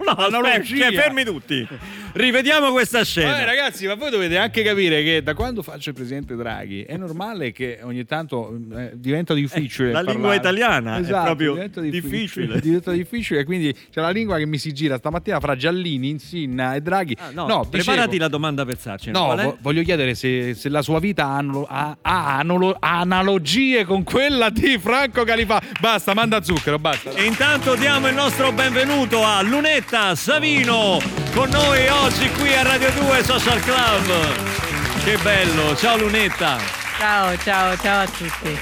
no, 0.06 0.12
Analogia. 0.16 0.90
cioè, 0.90 0.94
fermi 0.94 1.24
tutti. 1.24 1.68
Rivediamo 2.14 2.72
questa 2.72 3.04
scena. 3.04 3.40
Eh, 3.40 3.46
ragazzi, 3.46 3.86
ma 3.86 3.96
voi 3.96 4.10
dovete 4.10 4.38
anche 4.38 4.64
capire 4.64 5.04
che 5.04 5.22
da 5.22 5.34
quando 5.34 5.62
faccio 5.62 5.90
il 5.90 5.96
presidente 5.96 6.36
Draghi 6.36 6.84
è 6.84 6.98
normale 6.98 7.52
che 7.52 7.80
ogni 7.84 8.06
tanto 8.06 8.58
eh, 8.76 8.92
diventa 8.96 9.34
difficile. 9.34 9.90
Eh, 9.90 9.92
la 9.94 10.02
lingua 10.02 10.30
parlare. 10.30 10.38
italiana 10.38 10.98
è 10.98 11.00
Esatto, 11.02 11.24
proprio 11.26 11.54
diventa 11.54 11.82
difficile. 11.82 12.60
Diventa 12.70 12.92
difficile, 12.92 13.44
quindi 13.44 13.74
c'è 13.92 14.02
la 14.02 14.10
lingua 14.10 14.38
che 14.38 14.46
mi 14.46 14.58
si 14.58 14.74
gira 14.74 14.98
stamattina 14.98 15.40
fra 15.40 15.56
Giallini, 15.56 16.10
Insinna 16.10 16.74
e 16.76 16.82
Draghi. 16.82 17.16
Ah, 17.20 17.30
no, 17.32 17.46
dicevo- 17.46 17.70
preparati 17.70 18.18
la 18.18 18.28
domanda 18.28 18.66
per 18.66 18.78
Sarci. 18.80 19.12
No, 19.12 19.34
è? 19.36 19.44
vo- 19.44 19.58
voglio 19.62 19.82
chiedere 19.84 20.16
se, 20.16 20.54
se 20.56 20.70
la 20.70 20.82
sua 20.82 21.00
vita 21.00 21.26
ha, 21.28 21.44
ha- 21.68 21.98
ha 22.02 22.38
analogie 22.80 23.86
con 23.86 24.04
quella 24.04 24.50
di 24.50 24.78
Franco 24.80 25.24
Califà. 25.24 25.62
Basta, 25.80 26.14
manda 26.14 26.42
zucchero, 26.42 26.78
basta. 26.80 27.12
E 27.12 27.24
intanto 27.24 27.76
diamo 27.76 28.08
il 28.08 28.16
nostro 28.16 28.52
benvenuto 28.52 29.24
a 29.24 29.42
Lunetta 29.42 29.89
Savino 29.90 31.00
con 31.34 31.50
noi 31.50 31.88
oggi 31.88 32.30
qui 32.34 32.54
a 32.54 32.62
Radio 32.62 32.92
2 32.92 33.24
Social 33.24 33.60
Club. 33.60 35.04
Che 35.04 35.18
bello, 35.24 35.76
ciao 35.76 35.98
Lunetta. 35.98 36.58
Ciao, 37.00 37.36
ciao, 37.38 37.76
ciao 37.76 38.02
a 38.04 38.06
tutti. 38.06 38.56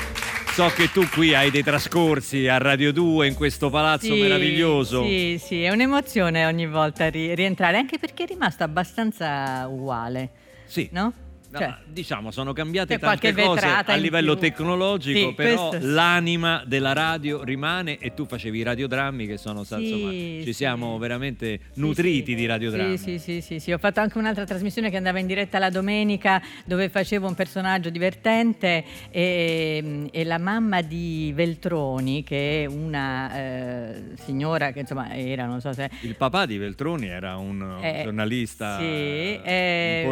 So 0.53 0.69
che 0.74 0.89
tu 0.89 1.05
qui 1.10 1.36
hai 1.36 1.51
dei 1.51 1.63
trascorsi 1.63 2.48
a 2.48 2.57
Radio 2.57 2.93
2 2.93 3.27
in 3.27 3.36
questo 3.36 3.69
palazzo 3.69 4.05
Sì, 4.13 4.22
meraviglioso. 4.22 5.03
Sì, 5.03 5.38
sì, 5.43 5.63
è 5.63 5.69
un'emozione 5.69 6.46
ogni 6.46 6.65
volta 6.65 7.10
ri- 7.10 7.36
rientrare, 7.36 7.75
anche 7.77 8.00
perché 8.00 8.24
è 8.24 8.27
rimasto 8.27 8.63
abbastanza 8.63 9.67
uguale, 9.69 10.29
Sì. 10.65 10.88
no? 10.93 11.12
No, 11.60 11.66
Cioè, 11.66 11.76
diciamo, 11.86 12.32
sono 12.32 12.54
cambiate 12.54 12.98
tante 13.00 13.34
cose 13.34 13.66
a 13.66 13.96
livello 13.96 14.34
più. 14.34 14.42
tecnologico, 14.50 15.30
Sì, 15.30 15.34
però 15.34 15.70
questo 15.70 15.88
l'anima 15.88 16.64
della 16.66 16.94
radio 16.94 17.44
rimane 17.44 17.98
e 17.98 18.14
tu 18.14 18.26
facevi 18.26 18.60
i 18.60 18.64
radiodrammi 18.64 19.26
che 19.28 19.38
sono, 19.38 19.64
Sì, 19.64 19.74
insomma, 19.76 20.12
ci 20.12 20.42
sì. 20.46 20.54
siamo 20.54 20.98
veramente 20.98 21.60
nutriti 21.76 22.36
di 22.36 22.46
radiodrammi. 22.46 22.98
Sì, 22.98 23.20
sì, 23.20 23.42
sì, 23.42 23.60
sì. 23.60 23.72
Ho 23.72 23.78
fatto 23.78 24.00
anche 24.00 24.18
un'altra 24.18 24.46
trasmissione 24.46 24.90
che 24.90 24.98
andava 24.98 25.20
in 25.20 25.28
diretta 25.28 25.60
la 25.60 25.70
domenica 25.70 26.42
dove 26.66 26.90
facevo 26.90 27.28
un 27.28 27.36
personaggio 27.36 27.90
divertente 27.90 28.84
e, 29.10 30.08
e 30.12 30.24
la 30.24 30.38
mamma 30.38 30.82
di 30.82 31.32
Veltroni, 31.36 32.24
che 32.24 32.64
è 32.64 32.66
una 32.68 33.36
eh, 33.38 34.04
signora 34.24 34.72
che 34.72 34.80
insomma 34.82 35.14
era, 35.16 35.46
non 35.46 35.60
so 35.62 35.74
se... 35.74 35.90
Il 36.02 36.16
papà 36.16 36.46
di 36.46 36.58
Veltroni 36.58 37.08
era 37.08 37.38
un 37.38 37.78
Eh, 37.82 38.02
giornalista 38.04 38.80
eh, 38.80 40.04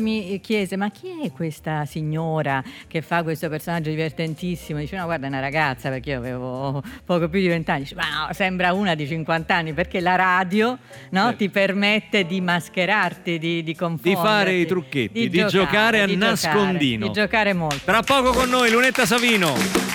Ascoltandomi 0.00 0.32
eh, 0.32 0.40
chiese: 0.40 0.76
Ma 0.76 0.90
chi 0.90 1.20
è 1.22 1.30
questa 1.30 1.84
signora 1.84 2.62
che 2.88 3.02
fa 3.02 3.22
questo 3.22 3.48
personaggio 3.48 3.90
divertentissimo? 3.90 4.78
Dice: 4.78 4.96
No, 4.96 5.04
guarda, 5.04 5.26
è 5.26 5.28
una 5.28 5.40
ragazza 5.40 5.90
perché 5.90 6.10
io 6.10 6.18
avevo 6.18 6.82
poco 7.04 7.28
più 7.28 7.40
di 7.40 7.48
vent'anni. 7.48 7.80
Dice: 7.80 7.94
Ma 7.94 8.26
no, 8.26 8.32
sembra 8.32 8.72
una 8.72 8.94
di 8.94 9.06
50 9.06 9.54
anni 9.54 9.72
perché 9.72 10.00
la 10.00 10.16
radio 10.16 10.78
no, 11.10 11.36
ti 11.36 11.48
permette 11.50 12.26
di 12.26 12.40
mascherarti, 12.40 13.38
di, 13.38 13.62
di 13.62 13.74
confonderti, 13.74 14.26
fare 14.26 14.54
i 14.54 14.66
trucchetti, 14.66 15.28
di 15.28 15.46
giocare 15.46 16.00
a 16.00 16.06
di 16.06 16.14
giocare, 16.14 16.30
nascondino. 16.30 17.06
Di 17.06 17.12
giocare 17.12 17.52
molto. 17.52 17.80
Tra 17.84 18.02
poco 18.02 18.32
con 18.32 18.48
noi 18.48 18.70
Lunetta 18.70 19.04
Savino. 19.04 19.89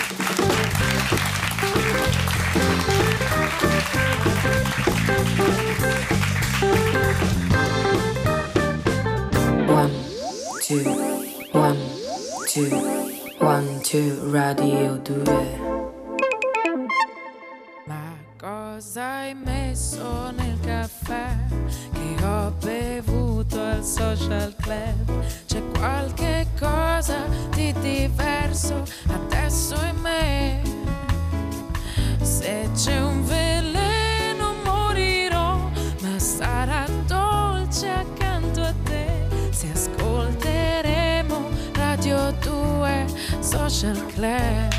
Two, 13.96 14.30
radio 14.30 14.98
2. 14.98 15.24
Ma 17.86 18.18
cosa 18.38 19.20
hai 19.20 19.34
messo 19.34 20.32
nel 20.32 20.60
caffè 20.60 21.36
che 21.94 22.26
ho 22.26 22.52
bevuto 22.62 23.62
al 23.62 23.84
social 23.86 24.54
club? 24.62 25.24
C'è 25.46 25.62
qualche 25.78 26.48
cosa 26.60 27.26
di 27.52 27.74
diverso 27.80 28.84
adesso 29.08 29.76
in 29.86 29.98
me. 30.02 30.62
Se 32.22 32.70
c'è 32.74 33.00
un 33.00 33.24
veleno 33.26 33.95
Social 43.56 44.06
Club. 44.14 44.74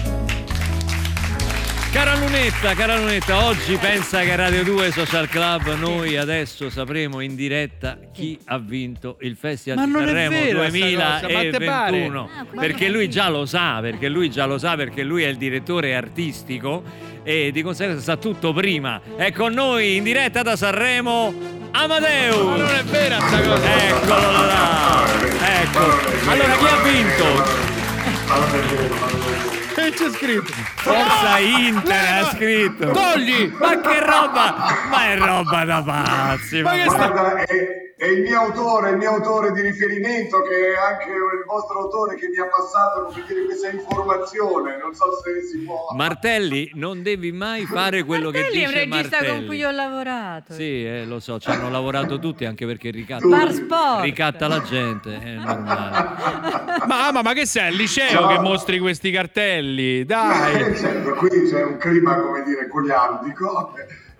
Cara 1.93 2.15
Lunetta, 2.17 2.75
cara 2.75 2.99
Lunetta, 2.99 3.47
oggi 3.47 3.77
pensa 3.79 4.21
che 4.21 4.37
Radio 4.37 4.63
2 4.65 4.91
Social 4.91 5.29
Club 5.29 5.77
noi 5.79 6.19
adesso 6.19 6.69
sapremo 6.69 7.21
in 7.21 7.35
diretta 7.35 7.97
chi 8.13 8.39
ha 8.45 8.59
vinto 8.59 9.17
il 9.23 9.35
Festival 9.35 9.79
Ma 9.79 9.87
di 9.87 10.07
Sanremo 10.07 10.37
pare? 10.37 11.51
2021. 11.51 12.21
Ah, 12.21 12.47
perché 12.61 12.89
lui 12.91 13.09
già 13.09 13.31
lo 13.31 13.47
sa, 13.47 13.79
perché 13.81 14.09
lui 14.09 14.31
già 14.31 14.45
lo 14.45 14.59
sa, 14.59 14.77
perché 14.77 15.03
lui 15.03 15.23
è 15.23 15.29
il 15.29 15.37
direttore 15.37 15.97
artistico 15.97 16.83
e 17.23 17.51
di 17.51 17.63
conseguenza 17.63 18.03
sa 18.03 18.17
tutto 18.19 18.53
prima. 18.53 19.01
È 19.17 19.33
con 19.33 19.55
noi 19.55 19.97
in 19.97 20.03
diretta 20.03 20.43
da 20.43 20.55
Sanremo 20.55 21.33
Amadeus. 21.71 22.45
Ma 22.45 22.57
non 22.57 22.69
è 22.69 22.85
vera 22.85 23.19
sta 23.21 23.41
cosa! 23.41 23.89
Eccolo 23.89 24.31
là. 24.31 25.05
Ecco. 25.63 26.31
Allora 26.31 26.57
chi 26.57 26.67
ha 26.67 26.83
vinto? 26.83 27.76
¿A 28.29 28.39
dónde 28.41 29.26
Che 29.77 29.91
c'è 29.91 30.09
scritto? 30.11 30.53
Forza 30.77 31.39
Inter 31.39 32.23
ha 32.23 32.25
scritto. 32.31 32.91
Togli! 32.93 33.53
Ma 33.61 33.79
che 33.79 34.01
roba! 34.01 34.55
Ma 34.91 35.07
è 35.11 35.19
roba 35.19 35.65
da 35.67 35.83
pazzi! 35.83 36.63
Ma 36.63 36.71
ma- 36.71 36.77
che 36.83 36.89
sta- 36.89 37.09
Guarda, 37.11 37.37
è, 37.45 37.57
è 37.99 38.07
il 38.07 38.23
mio 38.23 38.41
autore, 38.41 38.91
il 38.91 38.97
mio 38.97 39.11
autore 39.11 39.53
di 39.53 39.61
riferimento, 39.61 40.41
che 40.43 40.73
è 40.75 40.93
anche 40.93 41.11
il 41.11 41.45
vostro 41.47 41.81
autore 41.81 42.17
che 42.17 42.29
mi 42.29 42.39
ha 42.39 42.47
passato 42.49 43.13
per 43.13 43.25
dire 43.27 43.45
questa 43.45 43.69
informazione. 43.69 44.79
Non 44.83 44.95
so 44.95 45.05
se 45.23 45.47
si 45.47 45.59
può. 45.65 45.89
Martelli, 45.95 46.71
non 46.75 47.03
devi 47.03 47.33
mai 47.33 47.67
fare 47.67 48.03
quello 48.05 48.31
che 48.31 48.41
Martelli 48.41 48.63
è 48.63 48.67
un 48.67 48.73
dice 48.73 48.85
regista 48.85 49.17
Martelli. 49.17 49.37
con 49.37 49.47
cui 49.47 49.63
ho 49.65 49.71
lavorato. 49.71 50.53
Sì, 50.55 50.85
eh, 50.87 51.05
lo 51.05 51.21
so, 51.21 51.39
ci 51.39 51.51
hanno 51.51 51.69
lavorato 51.71 52.19
tutti 52.19 52.47
anche 52.47 52.65
perché 52.65 52.91
ricatta, 52.91 54.01
ricatta 54.01 54.49
la 54.49 54.63
gente, 54.63 55.21
è 55.23 55.35
normale. 55.35 56.09
Mamma, 56.87 57.21
ma 57.23 57.33
che 57.35 57.45
sei 57.47 57.69
al 57.69 57.75
liceo 57.75 58.09
Ciao. 58.09 58.29
che 58.29 58.39
mostri 58.39 58.79
questi 58.79 59.11
cartelli? 59.11 59.65
Dai! 60.05 60.61
Eh, 60.61 60.75
certo, 60.77 61.15
qui 61.15 61.49
c'è 61.49 61.65
un 61.65 61.77
clima, 61.79 62.21
come 62.21 62.43
dire, 62.43 62.67
goliardico. 62.69 63.75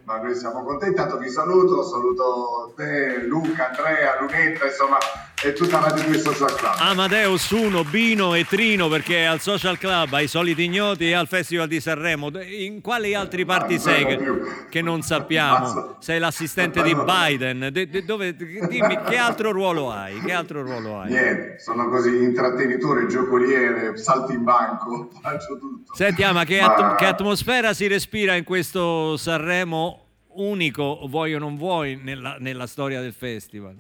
Ma 0.05 0.19
noi 0.19 0.35
siamo 0.35 0.63
contenti, 0.63 1.01
intanto 1.01 1.19
vi 1.19 1.29
saluto, 1.29 1.83
saluto 1.83 2.73
te, 2.77 3.25
Luca, 3.27 3.71
Andrea, 3.71 4.21
Lunetta, 4.21 4.67
insomma, 4.67 4.99
e 5.45 5.53
tutta 5.53 5.81
la 5.81 5.93
di 5.93 6.03
questo 6.03 6.33
social 6.33 6.57
club. 6.57 6.75
Amadeus 6.79 7.51
1, 7.51 7.85
Bino 7.85 8.35
e 8.35 8.47
Trino 8.47 8.89
perché 8.89 9.27
al 9.27 9.41
Social 9.41 9.77
Club, 9.77 10.13
ai 10.15 10.29
Soliti 10.29 10.65
Ignoti 10.65 11.09
e 11.09 11.13
al 11.13 11.29
Festival 11.29 11.69
di 11.69 11.79
Sanremo. 11.79 12.31
In 12.41 12.81
quali 12.81 13.15
altri 13.15 13.45
parti 13.45 13.79
sei 13.79 14.07
che, 14.07 14.19
che 14.71 14.81
non 14.81 15.03
sappiamo? 15.03 15.97
Sei 16.01 16.19
l'assistente 16.19 16.83
di 16.83 16.95
Ma- 16.95 17.05
Biden. 17.05 17.69
De- 17.71 17.87
de- 17.89 18.05
dove- 18.05 18.35
dimmi 18.35 18.99
che 19.07 19.17
altro 19.19 19.53
ruolo 19.53 19.91
hai? 19.93 20.19
Che 20.21 20.33
altro 20.33 20.63
ruolo 20.63 21.01
hai? 21.01 21.11
Niente, 21.11 21.59
sono 21.59 21.89
così 21.91 22.17
intrattenitore, 22.17 23.07
giocoliere, 23.07 23.95
salti 23.99 24.33
in 24.33 24.43
banco, 24.43 25.11
faccio 25.21 25.59
tutto. 25.59 25.95
Senti, 25.95 26.23
Ama, 26.23 26.45
che, 26.45 26.61
Ma- 26.63 26.75
at- 26.75 26.97
che 26.97 27.05
atmosfera 27.05 27.75
si 27.75 27.87
respira 27.87 28.35
in 28.37 28.45
questo 28.45 29.19
Sanremo 29.19 30.01
unico, 30.39 31.01
vuoi 31.09 31.35
o 31.35 31.39
non 31.39 31.57
vuoi, 31.59 32.01
nella, 32.03 32.37
nella 32.41 32.67
storia 32.67 33.01
del 33.03 33.13
festival? 33.13 33.75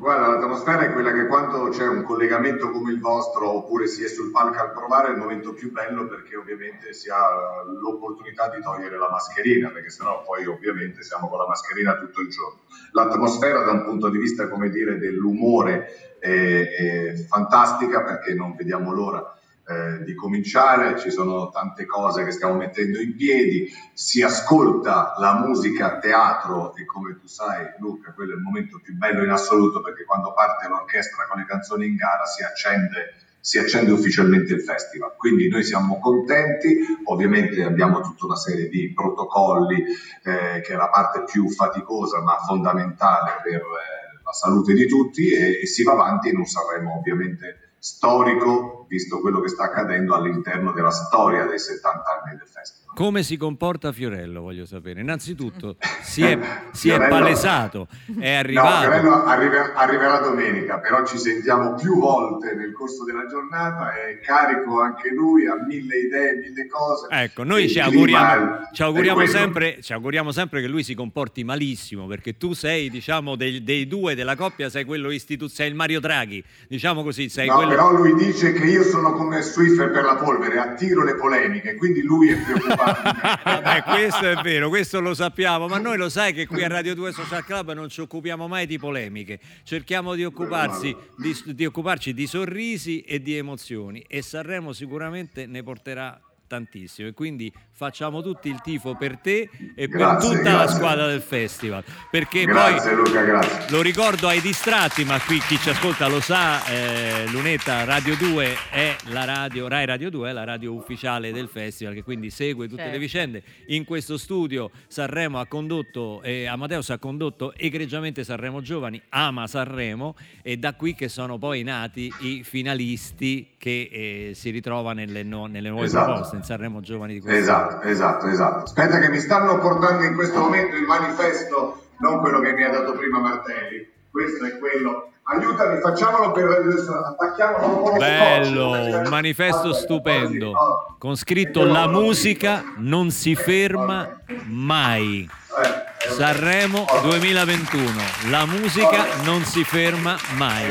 Guarda, 0.00 0.28
l'atmosfera 0.28 0.80
è 0.80 0.92
quella 0.94 1.12
che 1.12 1.26
quando 1.26 1.68
c'è 1.68 1.86
un 1.86 2.04
collegamento 2.04 2.70
come 2.70 2.90
il 2.90 3.00
vostro 3.00 3.50
oppure 3.50 3.86
si 3.86 4.02
è 4.02 4.08
sul 4.08 4.30
palco 4.30 4.58
a 4.58 4.70
provare 4.70 5.08
è 5.08 5.10
il 5.10 5.18
momento 5.18 5.52
più 5.52 5.70
bello 5.70 6.06
perché 6.06 6.36
ovviamente 6.36 6.94
si 6.94 7.10
ha 7.10 7.62
l'opportunità 7.66 8.48
di 8.48 8.62
togliere 8.62 8.96
la 8.96 9.10
mascherina 9.10 9.68
perché 9.68 9.90
sennò 9.90 10.22
poi 10.22 10.46
ovviamente 10.46 11.02
siamo 11.02 11.28
con 11.28 11.36
la 11.36 11.46
mascherina 11.46 11.98
tutto 11.98 12.22
il 12.22 12.30
giorno. 12.30 12.60
L'atmosfera 12.92 13.62
da 13.62 13.72
un 13.72 13.84
punto 13.84 14.08
di 14.08 14.16
vista 14.16 14.48
come 14.48 14.70
dire 14.70 14.96
dell'umore 14.96 16.16
è, 16.18 16.28
è 16.30 17.14
fantastica 17.28 18.02
perché 18.02 18.32
non 18.32 18.56
vediamo 18.56 18.92
l'ora 18.92 19.38
eh, 19.70 20.02
di 20.02 20.14
cominciare, 20.16 20.98
ci 20.98 21.12
sono 21.12 21.48
tante 21.50 21.86
cose 21.86 22.24
che 22.24 22.32
stiamo 22.32 22.54
mettendo 22.54 22.98
in 22.98 23.14
piedi, 23.14 23.72
si 23.92 24.20
ascolta 24.20 25.14
la 25.18 25.38
musica 25.46 25.92
a 25.92 25.98
teatro 25.98 26.74
e 26.74 26.84
come 26.84 27.16
tu 27.20 27.28
sai 27.28 27.66
Luca, 27.78 28.12
quello 28.12 28.32
è 28.32 28.34
il 28.34 28.40
momento 28.40 28.80
più 28.82 28.96
bello 28.96 29.22
in 29.22 29.30
assoluto 29.30 29.80
perché 29.80 30.04
quando 30.04 30.32
parte 30.32 30.66
l'orchestra 30.66 31.24
con 31.28 31.38
le 31.38 31.46
canzoni 31.46 31.86
in 31.86 31.94
gara 31.94 32.24
si 32.24 32.42
accende, 32.42 33.14
si 33.38 33.58
accende 33.58 33.92
ufficialmente 33.92 34.54
il 34.54 34.62
festival. 34.62 35.14
Quindi 35.16 35.48
noi 35.48 35.62
siamo 35.62 36.00
contenti, 36.00 36.76
ovviamente 37.04 37.62
abbiamo 37.62 38.00
tutta 38.00 38.24
una 38.24 38.36
serie 38.36 38.68
di 38.68 38.92
protocolli 38.92 39.84
eh, 40.24 40.62
che 40.62 40.72
è 40.72 40.76
la 40.76 40.88
parte 40.88 41.22
più 41.22 41.48
faticosa 41.48 42.20
ma 42.22 42.38
fondamentale 42.38 43.40
per 43.44 43.60
eh, 43.60 44.18
la 44.24 44.32
salute 44.32 44.74
di 44.74 44.88
tutti 44.88 45.30
e, 45.30 45.60
e 45.62 45.66
si 45.66 45.84
va 45.84 45.92
avanti 45.92 46.30
in 46.30 46.38
un 46.38 46.44
Sanremo 46.44 46.98
ovviamente 46.98 47.74
storico, 47.78 48.79
visto 48.90 49.20
quello 49.20 49.40
che 49.40 49.48
sta 49.48 49.64
accadendo 49.64 50.16
all'interno 50.16 50.72
della 50.72 50.90
storia 50.90 51.46
dei 51.46 51.60
70 51.60 52.22
anni 52.24 52.36
del 52.36 52.48
festival. 52.48 52.89
Come 52.92 53.22
si 53.22 53.36
comporta 53.36 53.92
Fiorello, 53.92 54.40
voglio 54.42 54.66
sapere. 54.66 55.00
Innanzitutto, 55.00 55.76
si 56.02 56.22
è, 56.22 56.38
si 56.72 56.88
è 56.90 56.94
Fiorello- 56.96 57.08
palesato, 57.08 57.88
è 58.18 58.32
No, 58.32 58.38
arrivato. 58.38 58.80
Fiorello 58.90 59.24
arriva- 59.24 59.72
arriverà 59.74 60.18
domenica, 60.18 60.78
però 60.80 61.06
ci 61.06 61.16
sentiamo 61.16 61.74
più 61.74 61.98
volte 61.98 62.54
nel 62.54 62.72
corso 62.72 63.04
della 63.04 63.26
giornata, 63.26 63.92
è 63.94 64.18
carico 64.20 64.80
anche 64.82 65.10
lui, 65.14 65.46
ha 65.46 65.54
mille 65.66 65.96
idee, 65.98 66.34
mille 66.36 66.66
cose. 66.66 67.06
Ecco, 67.10 67.42
noi 67.44 67.68
ci 67.68 67.78
auguriamo, 67.80 68.54
è- 68.56 68.74
ci, 68.74 68.82
è 68.82 68.84
auguriamo 68.84 69.24
sempre, 69.26 69.78
ci 69.80 69.92
auguriamo 69.92 70.32
sempre 70.32 70.60
che 70.60 70.66
lui 70.66 70.82
si 70.82 70.94
comporti 70.94 71.42
malissimo, 71.44 72.06
perché 72.06 72.36
tu 72.36 72.52
sei, 72.52 72.90
diciamo, 72.90 73.34
dei, 73.36 73.62
dei 73.62 73.86
due 73.86 74.14
della 74.14 74.36
coppia, 74.36 74.68
sei 74.68 74.84
quello 74.84 75.10
istituzionale, 75.10 75.48
sei 75.60 75.68
il 75.68 75.74
Mario 75.74 76.00
Draghi, 76.00 76.42
diciamo 76.68 77.02
così, 77.02 77.28
sei 77.28 77.46
No, 77.48 77.54
quello... 77.54 77.70
però 77.70 77.92
lui 77.92 78.14
dice 78.14 78.52
che 78.52 78.64
io 78.66 78.82
sono 78.82 79.12
come 79.12 79.40
Swiffer 79.42 79.90
per 79.90 80.04
la 80.04 80.16
polvere, 80.16 80.58
attiro 80.58 81.02
le 81.02 81.14
polemiche, 81.14 81.74
quindi 81.76 82.02
lui 82.02 82.28
è 82.30 82.36
preoccupato. 82.36 82.79
Vabbè, 83.44 83.82
questo 83.82 84.30
è 84.30 84.36
vero, 84.36 84.68
questo 84.68 85.00
lo 85.00 85.14
sappiamo, 85.14 85.68
ma 85.68 85.78
noi 85.78 85.96
lo 85.96 86.08
sai 86.08 86.32
che 86.32 86.46
qui 86.46 86.64
a 86.64 86.68
Radio 86.68 86.94
2 86.94 87.12
Social 87.12 87.44
Club 87.44 87.72
non 87.72 87.88
ci 87.88 88.00
occupiamo 88.00 88.48
mai 88.48 88.66
di 88.66 88.78
polemiche, 88.78 89.38
cerchiamo 89.64 90.14
di, 90.14 90.24
occuparsi, 90.24 90.94
di, 91.16 91.36
di 91.54 91.64
occuparci 91.64 92.14
di 92.14 92.26
sorrisi 92.26 93.00
e 93.02 93.20
di 93.20 93.36
emozioni 93.36 94.04
e 94.06 94.22
Sanremo 94.22 94.72
sicuramente 94.72 95.46
ne 95.46 95.62
porterà 95.62 96.20
tantissimo 96.50 97.06
e 97.06 97.12
quindi 97.12 97.52
facciamo 97.72 98.20
tutti 98.22 98.48
il 98.48 98.60
tifo 98.60 98.96
per 98.96 99.18
te 99.18 99.48
e 99.76 99.86
Grazie, 99.86 100.28
per 100.28 100.38
tutta 100.38 100.50
la 100.50 100.56
grazie. 100.58 100.76
squadra 100.76 101.06
del 101.06 101.20
festival. 101.20 101.84
Perché 102.10 102.44
Grazie 102.44 102.90
poi 102.94 103.04
Luca, 103.06 103.22
grazie. 103.22 103.70
lo 103.70 103.80
ricordo 103.82 104.26
ai 104.26 104.40
distratti, 104.40 105.04
ma 105.04 105.20
qui 105.20 105.38
chi 105.38 105.56
ci 105.58 105.70
ascolta 105.70 106.08
lo 106.08 106.20
sa, 106.20 106.64
eh, 106.66 107.28
Lunetta 107.30 107.84
Radio 107.84 108.16
2 108.16 108.54
è 108.70 108.96
la 109.10 109.24
radio, 109.24 109.68
Rai 109.68 109.86
Radio 109.86 110.10
2 110.10 110.28
è 110.30 110.32
la 110.32 110.42
radio 110.44 110.72
ufficiale 110.72 111.30
del 111.32 111.46
festival 111.48 111.94
che 111.94 112.02
quindi 112.02 112.30
segue 112.30 112.66
tutte 112.66 112.78
Certo. 112.82 112.92
le 112.94 112.98
vicende. 112.98 113.42
In 113.68 113.84
questo 113.84 114.18
studio 114.18 114.70
Sanremo 114.88 115.38
ha 115.38 115.46
condotto, 115.46 116.20
eh, 116.22 116.46
Amadeus 116.46 116.90
ha 116.90 116.98
condotto 116.98 117.54
egregiamente 117.54 118.24
Sanremo 118.24 118.60
Giovani, 118.60 119.00
ama 119.10 119.46
Sanremo 119.46 120.16
e 120.42 120.56
da 120.56 120.74
qui 120.74 120.94
che 120.96 121.08
sono 121.08 121.38
poi 121.38 121.62
nati 121.62 122.12
i 122.20 122.42
finalisti 122.42 123.50
che 123.56 123.88
eh, 123.92 124.34
si 124.34 124.50
ritrova 124.50 124.92
nelle, 124.92 125.22
no- 125.22 125.46
nelle 125.46 125.68
nuove 125.68 125.84
Esatto. 125.86 126.12
proposte 126.12 126.36
in 126.40 126.46
Sanremo 126.46 126.80
Giovani 126.80 127.14
di 127.14 127.20
questo 127.20 127.38
Esatto, 127.38 127.86
esatto, 127.86 128.26
esatto. 128.26 128.64
Aspetta 128.64 128.98
che 128.98 129.08
mi 129.08 129.20
stanno 129.20 129.58
portando 129.58 130.02
in 130.04 130.14
questo 130.14 130.40
momento 130.40 130.74
il 130.74 130.84
manifesto, 130.84 131.84
non 131.98 132.20
quello 132.20 132.40
che 132.40 132.52
mi 132.52 132.64
ha 132.64 132.70
dato 132.70 132.92
prima 132.92 133.18
Martelli. 133.20 133.88
Questo 134.10 134.44
è 134.46 134.58
quello. 134.58 135.12
Aiutami, 135.22 135.80
facciamolo 135.80 136.32
per 136.32 136.48
attacchiamolo 136.48 137.92
Bello, 137.96 138.70
un 138.70 139.06
manifesto 139.08 139.66
Allora, 139.66 139.78
stupendo 139.78 140.48
oggi, 140.48 140.94
con 140.98 141.16
scritto 141.16 141.64
la 141.64 141.86
musica 141.86 142.64
non 142.78 143.10
si 143.12 143.36
ferma 143.36 144.08
mai. 144.46 145.30
eh, 145.62 146.08
eh, 146.08 146.10
Sanremo 146.10 146.84
2021, 147.02 147.84
la 148.30 148.44
musica 148.46 149.22
non 149.22 149.44
si 149.44 149.62
ferma 149.62 150.16
mai. 150.36 150.66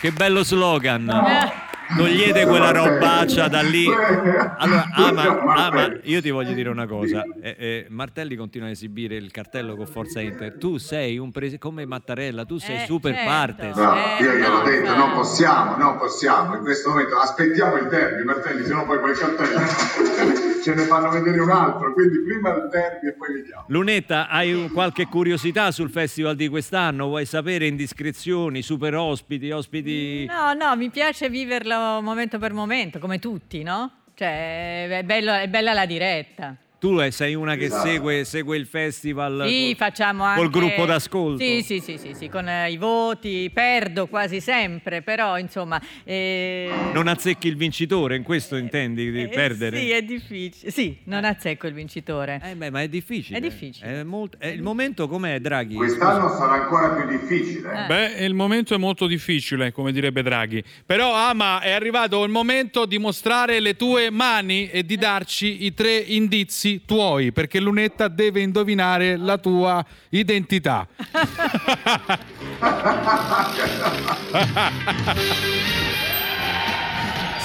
Che 0.00 0.12
bello 0.12 0.44
slogan. 0.44 1.64
Togliete 1.96 2.46
quella 2.46 2.70
robaccia 2.72 3.48
da 3.48 3.60
lì. 3.62 3.86
Allora, 3.86 4.86
ama, 4.94 5.38
ama, 5.54 5.92
io 6.02 6.20
ti 6.20 6.30
voglio 6.30 6.52
dire 6.52 6.68
una 6.68 6.86
cosa. 6.86 7.22
Eh, 7.40 7.54
eh, 7.58 7.86
Martelli 7.90 8.34
continua 8.36 8.68
a 8.68 8.70
esibire 8.70 9.14
il 9.16 9.30
cartello 9.30 9.76
con 9.76 9.86
Forza 9.86 10.20
Inter. 10.20 10.56
Tu 10.58 10.78
sei 10.78 11.18
un 11.18 11.30
presi- 11.30 11.58
come 11.58 11.86
Mattarella, 11.86 12.44
tu 12.44 12.58
sei 12.58 12.82
Eh, 12.82 12.86
super 12.86 13.14
certo. 13.14 13.28
partes. 13.30 13.76
No, 13.76 13.94
Eh, 13.94 14.22
io 14.22 14.32
gliel'ho 14.34 14.58
no, 14.58 14.62
detto, 14.64 14.86
fa- 14.86 14.96
non 14.96 15.12
possiamo, 15.12 15.76
non 15.76 15.96
possiamo, 15.98 16.56
in 16.56 16.62
questo 16.62 16.90
momento 16.90 17.16
aspettiamo 17.18 17.76
il 17.76 17.86
derby, 17.88 18.24
Martelli, 18.24 18.64
se 18.64 18.72
no 18.72 18.84
poi 18.84 18.98
quel 18.98 19.16
cartello 19.16 19.60
ce 20.62 20.74
ne 20.74 20.82
fanno 20.82 21.10
vedere 21.10 21.38
un 21.40 21.50
altro, 21.50 21.92
quindi 21.92 22.20
prima 22.22 22.50
il 22.54 22.68
derby 22.70 23.08
e 23.08 23.12
poi 23.12 23.32
vediamo. 23.34 23.64
Lunetta, 23.68 24.28
hai 24.28 24.68
qualche 24.72 25.06
curiosità 25.06 25.70
sul 25.70 25.90
festival 25.90 26.34
di 26.34 26.48
quest'anno? 26.48 27.06
Vuoi 27.06 27.24
sapere 27.26 27.66
indiscrezioni, 27.66 28.62
super 28.62 28.94
ospiti, 28.96 29.50
ospiti... 29.50 30.26
No, 30.26 30.52
no, 30.52 30.74
mi 30.76 30.90
piace 30.90 31.28
viverlo 31.28 31.74
momento 32.02 32.38
per 32.38 32.52
momento, 32.52 32.98
come 32.98 33.18
tutti, 33.18 33.62
no? 33.62 34.02
Cioè, 34.14 34.88
è, 34.88 35.02
bello- 35.04 35.34
è 35.34 35.48
bella 35.48 35.72
la 35.72 35.86
diretta. 35.86 36.56
Tu 36.78 37.00
eh, 37.00 37.10
sei 37.10 37.34
una 37.34 37.54
che 37.56 37.64
Esatto. 37.64 37.86
segue, 37.88 38.24
segue 38.24 38.56
il 38.58 38.66
festival 38.66 39.44
Sì, 39.48 39.68
col- 39.68 39.76
facciamo 39.76 40.24
anche... 40.24 40.40
col 40.42 40.50
gruppo 40.50 40.84
d'ascolto. 40.84 41.42
Sì, 41.42 41.62
sì, 41.62 41.80
sì, 41.80 41.96
sì, 41.96 42.12
sì, 42.14 42.28
con 42.28 42.46
eh, 42.46 42.70
i 42.70 42.76
voti, 42.76 43.50
perdo 43.52 44.06
quasi 44.08 44.40
sempre, 44.42 45.00
però 45.00 45.38
insomma... 45.38 45.80
eh, 46.04 46.70
Non 46.92 47.08
azzecchi 47.08 47.48
il 47.48 47.56
vincitore, 47.56 48.16
in 48.16 48.22
questo 48.22 48.56
intendi 48.56 49.10
di 49.10 49.22
eh, 49.22 49.28
perdere? 49.28 49.78
Sì, 49.78 49.90
è 49.90 50.02
difficile. 50.02 50.70
Sì, 50.70 50.98
non 51.04 51.24
azzecco 51.24 51.66
il 51.66 51.72
vincitore. 51.72 52.40
Eh, 52.44 52.54
beh, 52.54 52.68
ma 52.70 52.82
è 52.82 52.88
difficile. 52.88 53.38
È 53.38 53.40
difficile. 53.40 54.00
È 54.00 54.02
molto- 54.02 54.36
è- 54.38 54.48
il 54.48 54.60
momento 54.62 55.08
com'è, 55.08 55.40
Draghi? 55.40 55.76
Quest'anno 55.76 56.28
sarà 56.28 56.62
ancora 56.62 56.90
più 56.90 57.08
difficile. 57.08 57.72
eh. 57.72 57.82
Eh. 57.84 57.86
Beh, 57.86 58.24
il 58.26 58.34
momento 58.34 58.74
è 58.74 58.78
molto 58.78 59.06
difficile, 59.06 59.72
come 59.72 59.92
direbbe 59.92 60.22
Draghi. 60.22 60.62
Però, 60.84 61.14
Ama, 61.14 61.60
è 61.60 61.70
arrivato 61.70 62.22
il 62.22 62.30
momento 62.30 62.84
di 62.84 62.98
mostrare 62.98 63.60
le 63.60 63.76
tue 63.76 64.10
mani 64.10 64.68
e 64.68 64.84
di 64.84 64.96
darci 64.98 65.64
i 65.64 65.72
tre 65.72 65.96
indizi 65.96 66.64
tuoi, 66.84 67.32
perché 67.32 67.60
Lunetta 67.60 68.08
deve 68.08 68.40
indovinare 68.40 69.16
la 69.16 69.38
tua 69.38 69.84
identità. 70.10 70.86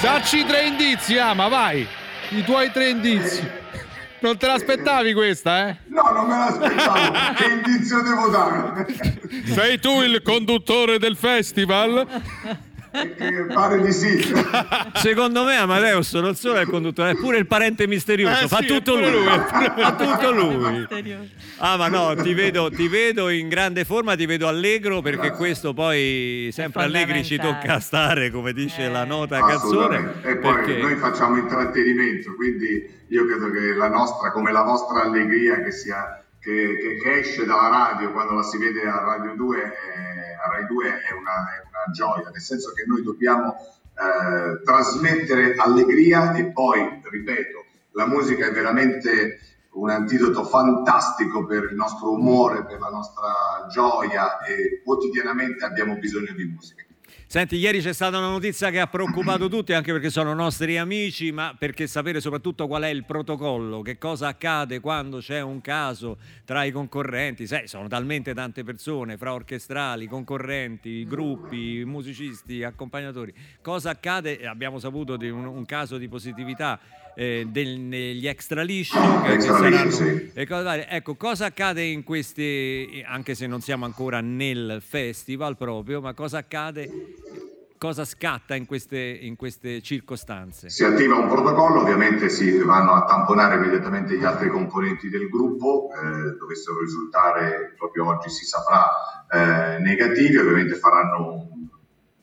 Dacci 0.00 0.38
i 0.38 0.44
tre 0.44 0.64
indizi, 0.66 1.16
Ama, 1.18 1.48
vai. 1.48 1.86
I 2.30 2.42
tuoi 2.44 2.70
tre 2.72 2.88
indizi. 2.88 3.60
Non 4.20 4.36
te 4.36 4.46
l'aspettavi 4.46 5.12
questa, 5.14 5.68
eh? 5.68 5.76
No, 5.86 6.02
non 6.12 6.26
me 6.26 6.36
l'aspettavo, 6.36 7.12
che 7.34 7.44
indizio 7.44 8.02
devo 8.02 8.28
dare? 8.28 8.86
Sei 9.46 9.80
tu 9.80 10.00
il 10.00 10.22
conduttore 10.22 10.98
del 10.98 11.16
festival? 11.16 12.06
Che 12.92 13.46
pare 13.52 13.80
di 13.80 13.92
sì. 13.92 14.22
Secondo 14.94 15.44
me 15.44 15.56
Amadeus 15.56 16.12
non 16.14 16.34
solo 16.34 16.58
è 16.58 16.62
il 16.62 16.68
conduttore, 16.68 17.10
è 17.10 17.14
pure 17.16 17.38
il 17.38 17.46
parente 17.46 17.86
misterioso. 17.86 18.44
Eh 18.44 18.48
fa 18.48 18.58
sì, 18.58 18.66
tutto 18.66 18.94
lui. 18.96 19.10
lui, 19.10 19.26
è 19.26 19.40
Fa 19.82 19.94
tutto 19.94 20.30
lui. 20.30 20.86
Ah, 21.58 21.76
ma 21.76 21.88
no, 21.88 22.14
ti 22.14 22.34
vedo, 22.34 22.70
ti 22.70 22.88
vedo 22.88 23.28
in 23.30 23.48
grande 23.48 23.84
forma, 23.84 24.14
ti 24.14 24.26
vedo 24.26 24.46
allegro 24.48 25.00
perché 25.00 25.30
questo 25.32 25.72
poi 25.72 26.50
sempre 26.52 26.82
allegri 26.82 27.24
ci 27.24 27.38
tocca 27.38 27.80
stare, 27.80 28.30
come 28.30 28.52
dice 28.52 28.84
Eh. 28.84 28.90
la 28.90 29.04
nota 29.04 29.38
canzone. 29.40 29.96
Assolutamente. 29.96 30.28
E 30.28 30.36
poi 30.36 30.54
Perché 30.54 30.76
noi 30.78 30.96
facciamo 30.96 31.36
intrattenimento, 31.38 32.34
quindi 32.34 32.90
io 33.08 33.26
credo 33.26 33.50
che 33.50 33.74
la 33.74 33.88
nostra, 33.88 34.30
come 34.32 34.52
la 34.52 34.62
vostra 34.62 35.02
allegria 35.02 35.62
che, 35.62 35.70
sia, 35.70 36.21
che, 36.42 36.76
che- 36.76 36.96
che 37.00 37.18
esce 37.20 37.44
dalla 37.44 37.68
radio 37.68 38.10
quando 38.12 38.34
la 38.34 38.42
si 38.42 38.58
vede 38.58 38.82
a 38.82 38.98
Radio 38.98 39.34
2, 39.36 39.58
eh, 39.62 40.34
a 40.44 40.50
Rai 40.50 40.66
2 40.66 40.86
è 40.88 41.12
una, 41.12 41.54
è 41.54 41.62
una 41.68 41.92
gioia, 41.92 42.28
nel 42.30 42.40
senso 42.40 42.72
che 42.72 42.84
noi 42.86 43.02
dobbiamo 43.02 43.54
eh, 43.54 44.62
trasmettere 44.64 45.54
allegria 45.54 46.34
e 46.34 46.50
poi, 46.50 47.00
ripeto, 47.02 47.64
la 47.92 48.06
musica 48.06 48.46
è 48.48 48.50
veramente 48.52 49.38
un 49.74 49.88
antidoto 49.90 50.44
fantastico 50.44 51.46
per 51.46 51.68
il 51.70 51.76
nostro 51.76 52.12
umore, 52.12 52.64
per 52.64 52.80
la 52.80 52.88
nostra 52.90 53.66
gioia 53.70 54.40
e 54.40 54.82
quotidianamente 54.84 55.64
abbiamo 55.64 55.96
bisogno 55.96 56.32
di 56.32 56.44
musica. 56.44 56.84
Senti, 57.32 57.56
ieri 57.56 57.80
c'è 57.80 57.94
stata 57.94 58.18
una 58.18 58.28
notizia 58.28 58.68
che 58.68 58.78
ha 58.78 58.86
preoccupato 58.86 59.48
tutti, 59.48 59.72
anche 59.72 59.90
perché 59.90 60.10
sono 60.10 60.34
nostri 60.34 60.76
amici, 60.76 61.32
ma 61.32 61.56
perché 61.58 61.86
sapere 61.86 62.20
soprattutto 62.20 62.66
qual 62.66 62.82
è 62.82 62.88
il 62.88 63.06
protocollo, 63.06 63.80
che 63.80 63.96
cosa 63.96 64.28
accade 64.28 64.80
quando 64.80 65.16
c'è 65.16 65.40
un 65.40 65.62
caso 65.62 66.18
tra 66.44 66.64
i 66.64 66.70
concorrenti. 66.70 67.46
Sai, 67.46 67.68
sono 67.68 67.88
talmente 67.88 68.34
tante 68.34 68.64
persone, 68.64 69.16
fra 69.16 69.32
orchestrali, 69.32 70.08
concorrenti, 70.08 71.06
gruppi, 71.06 71.82
musicisti, 71.86 72.62
accompagnatori. 72.64 73.32
Cosa 73.62 73.88
accade? 73.88 74.46
Abbiamo 74.46 74.78
saputo 74.78 75.16
di 75.16 75.30
un, 75.30 75.46
un 75.46 75.64
caso 75.64 75.96
di 75.96 76.08
positività 76.08 76.78
eh, 77.14 77.46
del- 77.48 77.78
negli 77.80 78.26
extra 78.26 78.62
liscio. 78.62 78.98
che- 79.00 79.28
che 79.28 79.32
Extra 79.34 79.56
saranno- 79.56 79.84
liscio, 79.84 79.90
sì. 79.90 80.46
cose. 80.46 80.88
Ecco, 80.88 81.14
cosa 81.16 81.46
accade 81.46 81.82
in 81.84 82.02
questi, 82.04 83.02
anche 83.06 83.34
se 83.34 83.46
non 83.46 83.60
siamo 83.60 83.84
ancora 83.84 84.20
nel 84.20 84.82
festival 84.86 85.56
proprio, 85.56 86.00
ma 86.00 86.14
cosa 86.14 86.38
accade, 86.38 86.90
cosa 87.78 88.04
scatta 88.04 88.54
in 88.54 88.64
queste, 88.66 88.98
in 88.98 89.34
queste 89.36 89.80
circostanze? 89.82 90.70
Si 90.70 90.84
attiva 90.84 91.16
un 91.16 91.28
protocollo, 91.28 91.80
ovviamente 91.80 92.28
si 92.28 92.56
vanno 92.58 92.92
a 92.92 93.04
tamponare 93.04 93.56
immediatamente 93.56 94.16
gli 94.16 94.24
altri 94.24 94.48
componenti 94.48 95.08
del 95.08 95.28
gruppo, 95.28 95.90
eh, 95.92 96.36
dovessero 96.38 96.80
risultare, 96.80 97.74
proprio 97.76 98.06
oggi 98.06 98.30
si 98.30 98.44
saprà, 98.44 98.88
eh, 99.30 99.78
negativi, 99.80 100.36
ovviamente 100.36 100.76
faranno 100.76 101.32
un 101.50 101.66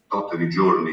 tot 0.08 0.36
di 0.38 0.50
giorni 0.50 0.92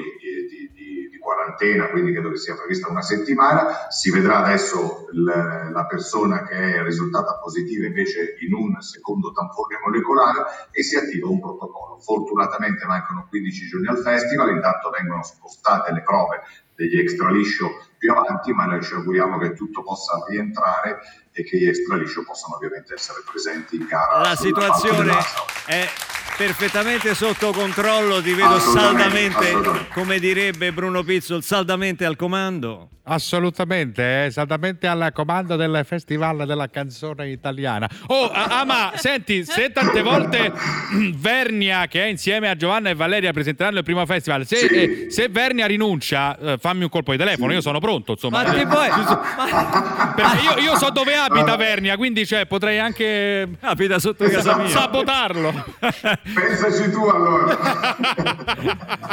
quarantena, 1.27 1.89
quindi 1.89 2.13
credo 2.13 2.31
che 2.31 2.37
sia 2.37 2.55
prevista 2.55 2.89
una 2.89 3.03
settimana, 3.03 3.89
si 3.89 4.13
vedrà 4.13 4.45
adesso 4.45 5.09
il- 5.13 5.25
la 5.73 5.87
persona 5.87 6.45
che 6.45 6.77
è 6.77 6.83
risultata 6.85 7.37
positiva 7.43 7.85
invece 7.85 8.37
in 8.47 8.55
un 8.55 8.81
secondo 8.81 9.33
tampone 9.33 9.81
molecolare 9.85 10.45
e 10.71 10.85
si 10.85 10.95
attiva 10.95 11.29
un 11.29 11.41
protocollo. 11.41 11.99
Fortunatamente 11.99 12.87
mancano 12.87 13.27
15 13.29 13.67
giorni 13.67 13.89
al 13.89 13.99
festival, 13.99 14.51
intanto 14.51 14.91
vengono 14.91 15.25
spostate 15.25 15.93
le 15.93 16.03
prove 16.03 16.43
degli 16.77 16.99
extra 16.99 17.31
liscio 17.31 17.71
più 17.99 18.13
avanti, 18.13 18.53
ma 18.53 18.67
noi 18.67 18.83
ci 18.83 18.95
auguriamo 18.95 19.39
che 19.39 19.55
tutto 19.55 19.83
possa 19.83 20.23
rientrare 20.29 21.01
e 21.33 21.43
che 21.43 21.59
gli 21.59 21.67
extra 21.67 21.97
liscio 21.97 22.23
possano 22.23 22.57
ovviamente 22.57 22.95
essere 22.95 23.23
presenti 23.29 23.77
in 23.77 23.87
gara. 23.87 24.21
La 24.21 24.37
situazione 24.37 25.13
è 25.67 25.89
perfettamente 26.37 27.15
sotto 27.15 27.53
controllo, 27.53 28.21
ti 28.21 28.33
vedo 28.33 28.59
saldamente, 28.59 29.89
come 29.93 30.19
direbbe 30.19 30.73
Bruno 30.73 31.03
Pizzol, 31.03 31.43
saldamente 31.43 32.05
al 32.05 32.17
comando. 32.17 32.91
Assolutamente, 33.09 34.03
è 34.03 34.27
esattamente 34.27 34.89
al 34.89 35.11
comando 35.15 35.55
del 35.55 35.83
Festival 35.87 36.45
della 36.45 36.69
canzone 36.69 37.29
italiana. 37.31 37.89
Oh, 38.09 38.29
a- 38.29 38.59
Ama, 38.61 38.93
senti, 38.97 39.45
se 39.45 39.71
tante 39.71 40.03
volte 40.03 40.53
Vernia, 41.15 41.87
che 41.87 42.03
è 42.03 42.07
insieme 42.09 42.49
a 42.49 42.57
Giovanna 42.57 42.91
e 42.91 42.95
Valeria, 42.97 43.33
presenteranno 43.33 43.79
il 43.79 43.85
primo 43.85 44.05
festival, 44.07 44.45
se, 44.45 44.57
Sì. 44.57 44.67
eh, 44.67 45.07
se 45.11 45.29
Vernia 45.29 45.67
rinuncia, 45.67 46.37
eh, 46.37 46.59
fammi 46.59 46.83
un 46.83 46.89
colpo 46.89 47.13
di 47.13 47.19
telefono, 47.19 47.53
io 47.53 47.61
sono 47.61 47.79
pronto, 47.79 48.13
insomma. 48.13 48.43
Ma 48.43 48.51
che 48.51 48.67
poi? 48.67 48.89
Perché 50.17 50.43
io, 50.43 50.71
io 50.71 50.77
so 50.77 50.91
dove 50.91 51.15
abita 51.15 51.55
Vernia, 51.57 51.97
quindi 51.97 52.27
cioè, 52.27 52.47
potrei 52.47 52.81
anche 52.81 53.49
Abita 53.61 54.01
sotto 54.01 54.25
casa 54.29 54.57
mia. 54.57 54.69
sabotarlo. 54.69 55.65
Pensaci 56.35 56.91
tu 56.91 57.05
allora. 57.05 57.95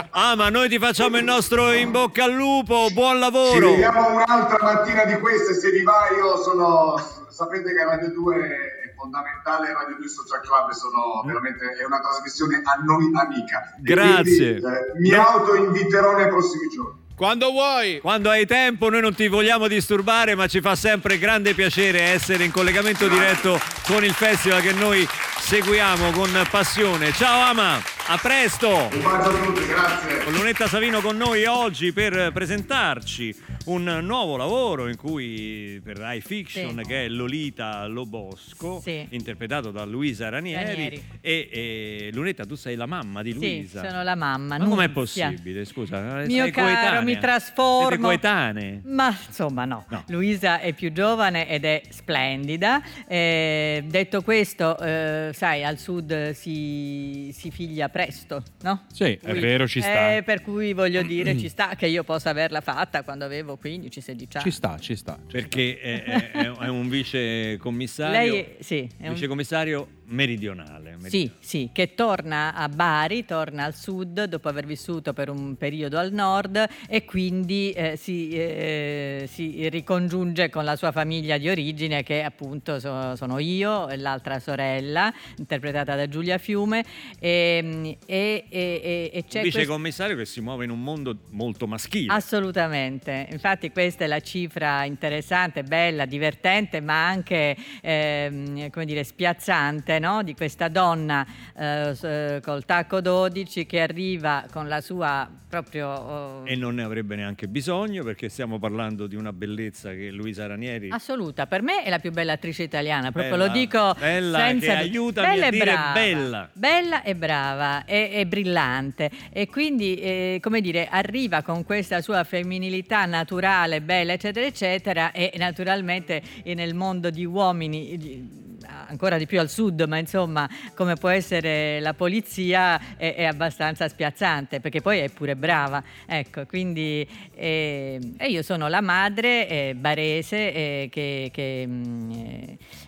Ah, 0.16 0.36
ma 0.36 0.50
noi 0.50 0.70
ti 0.70 0.78
facciamo 0.78 1.18
il 1.18 1.24
nostro 1.24 1.72
in 1.74 1.90
bocca 1.92 2.26
al 2.26 2.34
lupo, 2.34 2.88
buon 2.94 3.18
lavoro. 3.20 3.74
Ci 3.74 3.83
Speriamo 3.84 4.14
un'altra 4.14 4.58
mattina 4.62 5.04
di 5.04 5.20
queste, 5.20 5.54
se 5.56 5.70
vi 5.70 5.84
va 5.84 6.08
io 6.16 6.42
sono... 6.42 6.96
Sapete 7.28 7.74
che 7.74 7.84
Radio 7.84 8.14
2 8.14 8.36
è 8.38 8.94
fondamentale, 8.96 9.74
Radio 9.74 9.98
2 9.98 10.08
Social 10.08 10.40
Club 10.40 10.72
sono 10.72 11.22
veramente, 11.26 11.66
è 11.66 11.84
una 11.84 12.00
trasmissione 12.00 12.62
a 12.64 12.82
noi 12.82 13.12
amica. 13.14 13.76
Grazie. 13.80 14.62
Quindi, 14.62 14.66
eh, 14.66 15.00
mi 15.00 15.14
autoinviterò 15.14 16.16
nei 16.16 16.30
prossimi 16.30 16.70
giorni. 16.70 17.02
Quando 17.14 17.52
vuoi. 17.52 18.00
Quando 18.00 18.30
hai 18.30 18.46
tempo 18.46 18.90
noi 18.90 19.02
non 19.02 19.14
ti 19.14 19.28
vogliamo 19.28 19.68
disturbare, 19.68 20.34
ma 20.36 20.48
ci 20.48 20.62
fa 20.62 20.76
sempre 20.76 21.18
grande 21.20 21.54
piacere 21.54 22.04
essere 22.04 22.46
in 22.46 22.52
collegamento 22.52 23.10
diretto 23.10 23.60
con 23.86 24.06
il 24.06 24.14
festival 24.14 24.62
che 24.62 24.72
noi 24.72 25.06
seguiamo 25.40 26.12
con 26.12 26.30
passione. 26.50 27.12
Ciao 27.12 27.42
Ama, 27.50 27.82
a 28.08 28.18
presto! 28.18 28.68
Un 28.92 29.02
bacio 29.02 29.30
a 29.30 29.46
tutti, 29.46 29.66
grazie. 29.66 30.24
Con 30.24 30.34
Lunetta 30.34 30.68
Savino 30.68 31.00
con 31.02 31.16
noi 31.18 31.46
oggi 31.46 31.94
per 31.94 32.32
presentarci 32.34 33.34
un 33.66 33.84
nuovo 34.04 34.36
lavoro 34.36 34.90
in 34.90 34.98
cui 34.98 35.80
per 35.82 35.98
Rai 35.98 36.20
Fiction 36.20 36.80
Sì. 36.82 36.86
che 36.88 37.06
è 37.06 37.08
Lolita 37.08 37.86
Lobosco 37.88 38.82
Sì. 38.82 39.06
interpretato 39.12 39.72
da 39.72 39.86
Luisa 39.86 40.28
Ranieri, 40.28 40.66
Ranieri. 40.66 41.04
E, 41.22 41.50
e 41.52 42.10
Lunetta 42.14 42.46
tu 42.46 42.56
sei 42.56 42.76
la 42.76 42.86
mamma 42.86 43.22
di 43.22 43.32
Sì, 43.32 43.38
Luisa 43.38 43.88
sono 43.88 44.04
la 44.04 44.16
mamma. 44.16 44.58
ma 44.58 44.66
com'è 44.66 44.90
possibile 44.90 45.64
scusa 45.64 46.00
Mio 46.26 46.44
Sei 46.44 46.52
caro, 46.52 46.68
coetanea? 46.68 47.02
mi 47.02 47.18
trasformo. 47.18 47.88
Siete 47.88 48.02
coetanee 48.02 48.82
Ma 48.84 49.18
insomma 49.28 49.64
no. 49.64 49.86
No. 49.88 50.04
Luisa 50.08 50.60
è 50.60 50.74
più 50.74 50.92
giovane 50.92 51.48
ed 51.48 51.64
è 51.64 51.82
splendida. 51.90 52.82
Eh, 53.08 53.84
detto 53.88 54.22
questo, 54.24 54.78
eh, 54.78 55.32
sai, 55.34 55.64
al 55.64 55.78
sud 55.78 56.32
si, 56.32 57.34
si 57.34 57.50
figlia 57.52 57.88
presto, 57.94 58.44
no? 58.64 58.86
Sì, 58.92 59.18
è 59.22 59.34
vero, 59.36 59.68
ci 59.68 59.80
sta. 59.80 60.16
Eh, 60.16 60.24
per 60.24 60.42
cui 60.42 60.74
voglio 60.74 61.04
dire, 61.04 61.38
ci 61.38 61.48
sta 61.48 61.76
che 61.76 61.86
io 61.86 62.04
possa 62.04 62.32
averla 62.32 62.60
fatta 62.60 63.04
quando 63.04 63.24
avevo 63.24 63.58
15-16 63.64 64.38
anni. 64.38 64.44
Ci 64.44 64.52
sta, 64.52 64.78
ci 64.80 64.96
sta. 64.96 65.18
perché 65.32 65.80
è, 65.80 66.04
è- 66.04 66.32
è- 66.32 66.52
è 66.52 66.68
un 66.68 66.90
vice 66.90 67.58
commissario 67.58 68.34
Lei 68.34 68.56
sì, 68.60 68.90
è 68.98 69.08
un- 69.08 69.14
vice 69.14 69.28
commissario 69.28 69.88
meridionale, 70.06 70.98
Sì, 71.06 71.30
sì, 71.40 71.70
che 71.74 71.94
torna 71.96 72.54
a 72.54 72.68
Bari, 72.70 73.26
torna 73.26 73.64
al 73.66 73.76
sud 73.76 74.26
dopo 74.26 74.50
aver 74.50 74.66
vissuto 74.66 75.14
per 75.14 75.30
un 75.30 75.56
periodo 75.56 75.98
al 75.98 76.12
nord 76.12 76.66
e 76.88 77.06
quindi 77.06 77.72
eh, 77.72 77.96
si, 77.96 78.32
eh, 78.32 79.28
si 79.32 79.68
ricongiunge 79.70 80.50
con 80.50 80.64
la 80.64 80.76
sua 80.76 80.92
famiglia 80.92 81.38
di 81.38 81.50
origine 81.50 82.04
che 82.04 82.24
appunto 82.24 82.80
so- 82.80 83.16
sono 83.16 83.40
io 83.40 83.88
e 83.90 83.98
l'altra 83.98 84.40
sorella, 84.40 85.12
interpretata 85.38 85.96
da 85.96 86.08
Giulia 86.08 86.38
Fiume 86.38 86.84
e, 87.20 87.98
e- 88.06 88.46
e- 88.50 88.82
e- 88.84 89.12
e 89.14 89.24
c'è 89.26 89.38
un 89.40 89.44
vice 89.44 89.58
questo- 89.58 89.72
commissario 89.72 90.16
che 90.16 90.26
si 90.26 90.42
muove 90.42 90.66
in 90.66 90.70
un 90.72 90.82
mondo 90.82 91.18
molto 91.32 91.68
maschile. 91.68 92.12
Assolutamente, 92.14 93.28
infatti 93.32 93.72
questa 93.72 94.04
è 94.04 94.08
la 94.08 94.20
cifra 94.20 94.84
interessante, 94.84 95.64
bella, 95.64 96.06
divertente, 96.06 96.82
ma 96.82 97.08
anche 97.08 97.56
ehm, 97.82 98.70
come 98.70 98.86
dire, 98.86 99.04
spiazzante 99.04 99.93
no? 100.00 100.24
di 100.24 100.34
questa 100.34 100.68
donna 100.68 101.26
eh, 101.56 101.96
eh, 102.02 102.42
col 102.44 102.66
tacco 102.66 103.02
12 103.02 103.66
che 103.66 103.82
arriva 103.82 104.46
con 104.52 104.68
la 104.68 104.82
sua 104.82 105.30
proprio... 105.48 105.88
oh, 105.88 106.42
e 106.46 106.56
non 106.56 106.76
ne 106.76 106.84
avrebbe 106.84 107.16
neanche 107.16 107.48
bisogno 107.48 108.04
perché 108.04 108.30
stiamo 108.30 108.58
parlando 108.58 109.06
di 109.06 109.16
una 109.16 109.32
bellezza 109.32 109.92
che 109.92 110.10
Luisa 110.10 110.48
Ranieri 110.48 110.90
Assoluta, 110.90 111.46
per 111.46 111.62
me 111.62 111.84
è 111.84 111.90
la 111.90 112.00
più 112.00 112.12
bella 112.12 112.34
attrice 112.34 112.64
italiana, 112.64 113.12
proprio 113.12 113.38
Bella, 113.38 113.46
lo 113.46 113.52
dico 113.52 113.96
bella, 114.00 114.38
senza 114.40 114.66
che 114.66 114.78
aiutami 114.78 115.28
bella 115.28 115.46
a 115.46 115.50
dire 115.52 115.64
brava, 115.64 115.92
bella. 115.94 116.50
bella 116.54 117.04
e 117.04 117.16
brava 117.16 117.86
e, 117.86 118.10
e 118.14 118.26
brillante 118.26 119.12
e 119.32 119.48
quindi 119.48 119.96
eh, 119.96 120.40
come 120.42 120.62
dire 120.62 120.88
arriva 120.88 121.42
con 121.44 121.64
questa 121.64 122.02
sua 122.02 122.24
femminilità 122.24 123.06
naturale, 123.06 123.82
bella 123.82 124.14
eccetera 124.14 124.46
eccetera 124.46 125.12
e 125.12 125.34
naturalmente 125.38 126.22
nel 126.44 126.74
mondo 126.74 127.10
di 127.10 127.26
uomini 127.26 128.43
ancora 128.88 129.18
di 129.18 129.26
più 129.26 129.40
al 129.40 129.50
sud, 129.50 129.82
ma 129.88 129.98
insomma, 129.98 130.50
come 130.76 130.96
può 130.96 131.10
essere 131.10 131.80
la 131.80 131.94
polizia, 131.94 132.80
è, 132.98 133.16
è 133.16 133.24
abbastanza 133.26 133.88
spiazzante, 133.88 134.60
perché 134.60 134.82
poi 134.82 135.00
è 135.00 135.10
pure 135.10 135.36
brava. 135.36 135.82
Ecco, 136.06 136.46
quindi 136.46 137.08
eh, 137.36 138.00
e 138.18 138.28
io 138.28 138.42
sono 138.42 138.68
la 138.68 138.82
madre 138.82 139.48
eh, 139.48 139.76
barese 139.76 140.54
eh, 140.54 140.90
che, 140.92 141.30
che, 141.34 141.66
mm, 141.68 142.12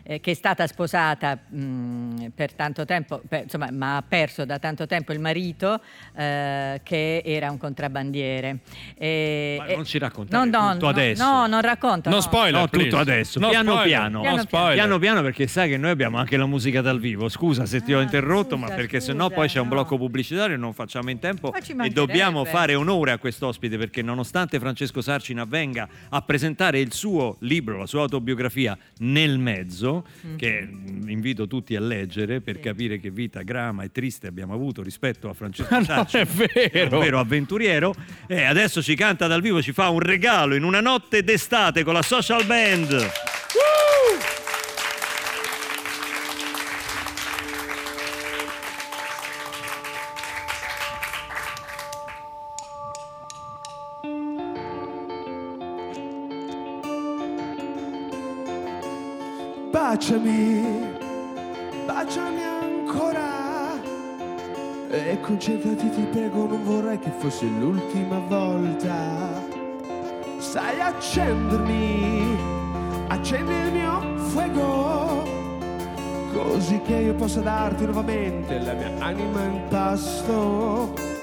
eh, 0.04 0.20
che 0.20 0.32
è 0.32 0.34
stata 0.34 0.68
sposata 0.68 1.38
mm, 1.56 2.28
per 2.36 2.54
tanto 2.54 2.86
tempo, 2.86 3.22
per- 3.28 3.44
insomma, 3.44 3.70
ma 3.72 3.98
ha 3.98 4.04
perso 4.08 4.46
da 4.46 4.60
tanto 4.60 4.86
tempo 4.86 5.14
il 5.14 5.20
marito 5.20 5.80
eh, 6.16 6.80
che 6.84 7.22
era 7.26 7.50
un 7.52 7.58
contrabbandiere. 7.58 8.60
E- 8.98 9.56
Ma 9.60 9.74
non 9.76 9.86
ci 9.86 9.98
raccontare 9.98 10.50
no, 10.50 10.60
no, 10.66 10.72
tutto 10.74 10.86
no, 10.86 10.92
adesso. 10.92 11.24
No, 11.24 11.48
non 11.48 11.62
racconto. 11.62 12.10
No 12.10 12.16
no. 12.16 12.22
spoiler, 12.22 12.54
No, 12.62 12.70
tutto 12.70 12.98
adesso, 12.98 13.40
No 13.40 13.50
piano 13.50 13.72
spoiler. 13.72 13.88
piano. 13.88 14.24
No 14.24 14.44
Piano. 14.46 14.74
Piano 14.74 15.00
piano 15.00 15.22
perché 15.22 15.48
sai 15.48 15.70
che 15.70 15.75
noi 15.78 15.92
abbiamo 15.92 16.18
anche 16.18 16.38
la 16.38 16.46
musica 16.46 16.82
dal 16.82 17.00
vivo. 17.00 17.30
Scusa 17.30 17.66
se 17.66 17.82
ti 17.82 17.94
ho 17.94 18.00
Ah, 18.00 18.02
interrotto, 18.04 18.58
ma 18.58 18.66
scusa, 18.68 18.76
perché 18.78 19.00
scusa, 19.00 19.12
sennò 19.12 19.30
poi 19.30 19.48
c'è 19.48 19.60
un 19.60 19.68
no. 19.68 19.74
blocco 19.74 19.98
pubblicitario 19.98 20.56
e 20.56 20.58
non 20.58 20.74
facciamo 20.74 21.10
in 21.10 21.20
tempo 21.20 21.54
Ma 21.78 21.86
e 21.86 21.90
dobbiamo 21.90 22.44
fare 22.46 22.76
onore 22.76 23.12
a 23.12 23.18
quest'ospite 23.18 23.78
perché 23.78 24.02
nonostante 24.02 24.60
Francesco 24.60 25.02
Sarcina 25.02 25.46
venga 25.46 25.88
a 26.10 26.22
presentare 26.22 26.80
il 26.80 26.94
suo 26.94 27.38
libro, 27.40 27.78
la 27.78 27.86
sua 27.88 28.02
autobiografia 28.02 28.78
nel 29.00 29.38
mezzo, 29.40 30.06
Mm. 30.26 30.36
che 30.38 30.68
invito 31.08 31.48
tutti 31.48 31.76
a 31.76 31.80
leggere 31.80 32.42
per 32.42 32.60
capire 32.60 33.00
che 33.00 33.10
vita 33.12 33.42
grama 33.44 33.84
e 33.84 33.92
triste 33.92 34.28
abbiamo 34.28 34.54
avuto 34.54 34.82
rispetto 34.82 35.30
a 35.30 35.34
Francesco 35.34 35.74
No, 35.78 35.84
Sarcina. 35.84 36.24
è 36.24 36.26
vero. 36.26 36.98
un 36.98 37.04
vero 37.04 37.20
avventuriero 37.20 37.94
e 38.28 38.44
adesso 38.44 38.82
ci 38.82 38.96
canta 38.96 39.28
dal 39.28 39.42
vivo, 39.42 39.62
ci 39.62 39.72
fa 39.72 39.90
un 39.90 40.00
regalo 40.00 40.56
in 40.56 40.64
una 40.64 40.82
notte 40.82 41.24
d'estate 41.24 41.84
con 41.84 41.94
la 41.94 42.02
social 42.02 42.46
band. 42.46 43.12
Baciami, 59.96 60.62
baciami 61.86 62.44
ancora 62.44 63.80
e 64.90 65.18
concentrati 65.22 65.90
ti 65.90 66.02
prego, 66.12 66.48
non 66.48 66.64
vorrei 66.64 67.00
che 67.00 67.10
fosse 67.18 67.46
l'ultima 67.46 68.20
volta. 68.28 69.42
Sai 70.38 70.82
accendermi, 70.82 72.38
accendi 73.08 73.54
il 73.54 73.72
mio 73.72 74.18
fuoco, 74.18 75.24
così 76.34 76.82
che 76.82 76.96
io 76.96 77.14
possa 77.14 77.40
darti 77.40 77.86
nuovamente 77.86 78.60
la 78.60 78.74
mia 78.74 78.92
anima 79.00 79.44
in 79.44 79.62
pasto. 79.70 81.15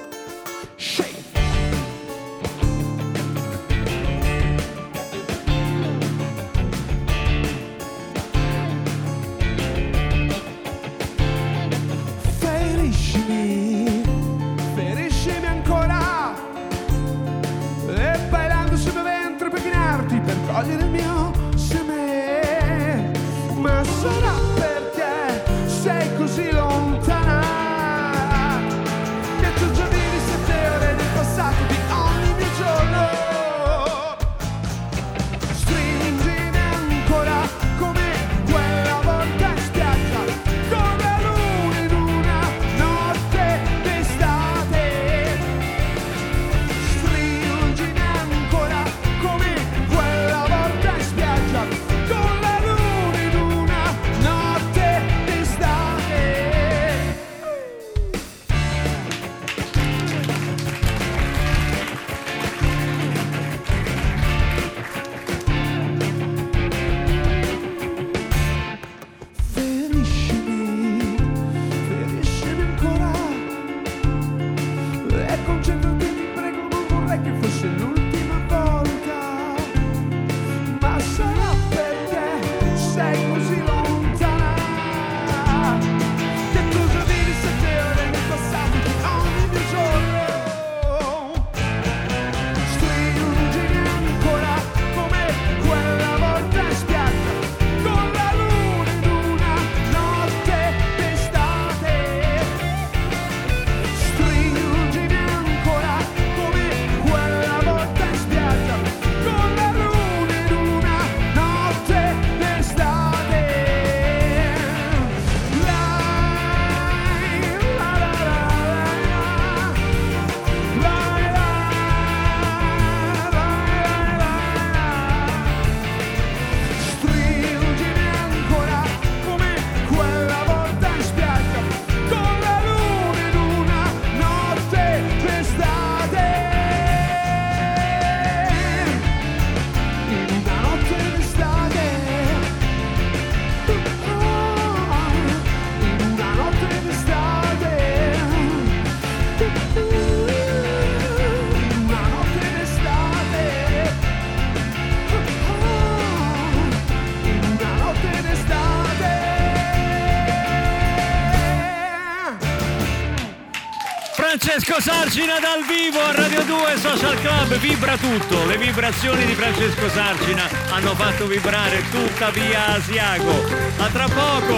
Sarcina 164.83 165.39
dal 165.39 165.63
vivo 165.65 166.01
a 166.01 166.11
Radio 166.11 166.43
2 166.43 166.77
Social 166.77 167.17
Club, 167.21 167.55
vibra 167.55 167.95
tutto. 167.95 168.45
Le 168.45 168.57
vibrazioni 168.57 169.23
di 169.23 169.33
Francesco 169.33 169.87
Sarcina 169.87 170.49
hanno 170.71 170.93
fatto 170.93 171.25
vibrare 171.25 171.81
tutta 171.89 172.31
via 172.31 172.65
Asiago. 172.73 173.31
A 173.77 173.87
tra 173.87 174.09
poco! 174.09 174.57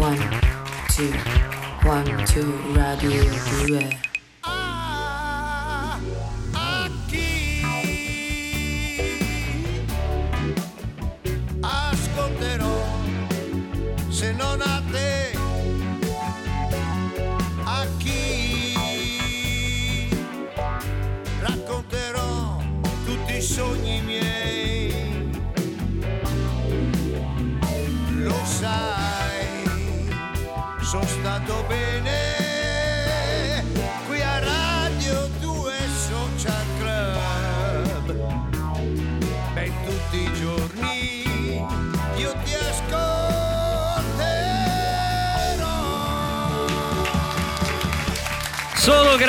One, 0.00 0.40
two, 0.92 1.12
one, 1.84 2.24
two, 2.24 2.52
radio 2.74 3.22
2. 3.64 4.11
Sono 30.92 31.06
stato 31.06 31.64
bene 31.68 31.81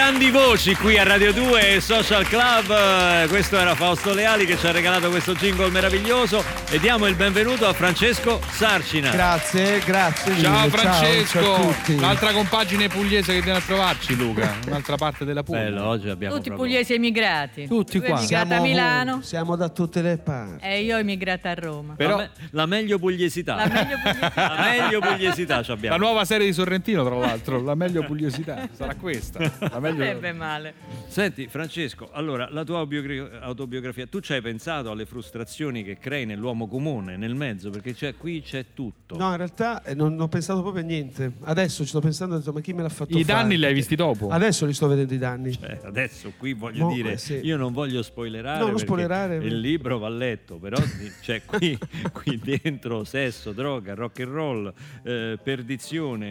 grandi 0.06 0.32
voci 0.32 0.76
qui 0.76 0.98
a 0.98 1.04
Radio 1.04 1.32
2 1.32 1.76
e 1.76 1.80
Social 1.80 2.28
Club. 2.28 2.70
Eh, 2.72 3.28
Questo 3.30 3.58
era 3.58 3.74
Fausto 3.74 4.14
Leali 4.14 4.46
che 4.46 4.58
ci 4.58 4.68
ha 4.68 4.72
regalato 4.72 5.10
questo 5.10 5.34
jingle 5.34 5.70
meraviglioso 5.70 6.44
e 6.70 6.78
diamo 6.78 7.08
il 7.08 7.16
benvenuto 7.16 7.66
a 7.66 7.72
Francesco 7.72 8.42
Sarcina. 8.52 9.12
Grazie, 9.12 9.80
grazie. 9.80 10.38
Ciao 10.40 10.66
mille, 10.66 10.70
Francesco, 10.78 11.42
ciao 11.42 11.56
a 11.70 11.74
tutti. 11.74 12.00
l'altra 12.02 12.34
compagine 12.34 12.90
pugliese 12.90 13.32
che 13.34 13.42
viene 13.42 13.60
a 13.60 13.62
trovarci 13.62 14.18
Luca, 14.18 14.54
un'altra 14.68 14.98
parte 14.98 15.24
della 15.24 15.42
Puglia. 15.42 15.62
Bello, 15.64 15.88
oggi 15.88 16.10
abbiamo 16.10 16.36
Tutti 16.36 16.50
proprio- 16.50 16.68
pugliesi 16.70 16.94
emigrati. 16.96 17.68
Tutti 17.68 18.00
Tu 18.02 18.06
qua. 18.06 18.18
emigrata 18.18 18.58
a 18.58 18.60
Milano 18.60 19.22
siamo 19.22 19.56
da 19.56 19.70
tutte 19.70 20.02
le 20.02 20.18
parti. 20.18 20.66
e 20.66 20.82
io 20.84 20.98
emigrata 20.98 21.52
a 21.52 21.54
Roma. 21.54 21.94
Però 21.96 22.18
la, 22.18 22.24
me- 22.24 22.32
la 22.52 22.66
meglio 22.66 23.00
pugliesità. 23.00 23.56
La 23.56 23.68
meglio 23.68 23.98
pugliesità. 24.04 24.32
La 24.54 24.62
meglio 24.82 25.00
pugliesità 25.00 25.62
ci 25.62 25.68
La 25.70 25.74
abbiamo. 25.76 25.98
nuova 25.98 26.26
serie 26.26 26.46
di 26.46 26.52
Sorrentino, 26.54 27.06
tra 27.06 27.16
l'altro, 27.16 27.62
la 27.64 27.76
meglio 27.76 28.04
pugliosità, 28.04 28.68
sarà 28.76 28.96
questa. 28.96 29.40
La 29.40 29.80
meglio... 29.80 29.92
Sarebbe 29.98 30.32
male. 30.34 30.74
Senti 31.08 31.48
Francesco, 31.48 32.10
allora 32.12 32.48
la 32.50 32.64
tua 32.64 32.80
autobiogra- 32.80 33.40
autobiografia, 33.42 34.08
tu 34.08 34.20
ci 34.20 34.34
hai 34.34 34.42
pensato 34.42 34.90
alle 34.92 35.06
frustrazioni 35.06 35.84
che 35.84 35.98
crei 35.98 36.26
nell'uomo 36.26 36.68
comune, 36.68 37.18
nel 37.18 37.36
mezzo, 37.36 37.70
perché 37.70 37.94
c'è- 37.94 38.16
qui 38.18 38.42
c'è 38.42 38.66
tutto. 38.74 39.16
No, 39.18 39.30
in 39.32 39.38
realtà 39.38 39.84
eh, 39.84 39.94
non 39.94 40.20
ho 40.20 40.28
pensato 40.28 40.62
proprio 40.62 40.84
a 40.84 40.86
niente. 40.86 41.34
Adesso 41.42 41.84
ci 41.84 41.90
sto 41.90 42.00
pensando, 42.00 42.36
ho 42.36 42.38
detto, 42.40 42.52
ma 42.52 42.62
chi 42.62 42.74
me 42.74 42.82
l'ha 42.82 42.90
fatto 42.90 43.18
I 43.18 43.24
fare? 43.24 43.42
danni 43.42 43.58
li 43.58 43.66
hai 43.66 43.74
visti 43.74 43.96
dopo? 43.96 44.30
Adesso 44.30 44.66
li 44.66 44.74
sto 44.74 44.88
vedendo 44.88 45.14
i 45.14 45.18
danni. 45.20 45.58
Eh, 45.62 45.80
adesso 45.84 46.32
qui 46.38 46.54
voglio 46.54 46.88
Mo- 46.88 46.94
dire, 46.94 47.14
eh, 47.14 47.18
sì. 47.18 47.40
io 47.44 47.58
non 47.58 47.74
voglio 47.74 48.02
spoilerare 48.02 48.60
No, 48.60 48.68
non 48.70 48.80
spoilerare. 48.80 49.36
il 49.38 49.60
libro 49.60 49.98
va 50.00 50.10
letto, 50.10 50.56
però 50.58 50.78
c'è 51.22 51.44
qui, 51.46 51.78
qui 52.12 52.40
dentro 52.44 53.04
sesso, 53.04 53.52
droga, 53.52 53.94
rock 53.94 54.20
and 54.22 54.32
roll, 54.32 54.74
eh, 55.04 55.38
perdizione, 55.42 56.26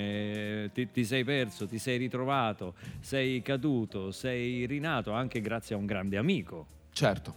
eh, 0.64 0.70
ti, 0.75 0.90
ti 0.90 1.05
sei 1.05 1.25
perso, 1.25 1.66
ti 1.66 1.79
sei 1.79 1.98
ritrovato, 1.98 2.75
sei 3.01 3.42
caduto, 3.52 4.10
sei 4.12 4.64
rinato 4.66 5.12
anche 5.12 5.40
grazie 5.40 5.74
a 5.74 5.78
un 5.78 5.86
grande 5.86 6.16
amico. 6.16 6.66
Certo. 6.92 7.36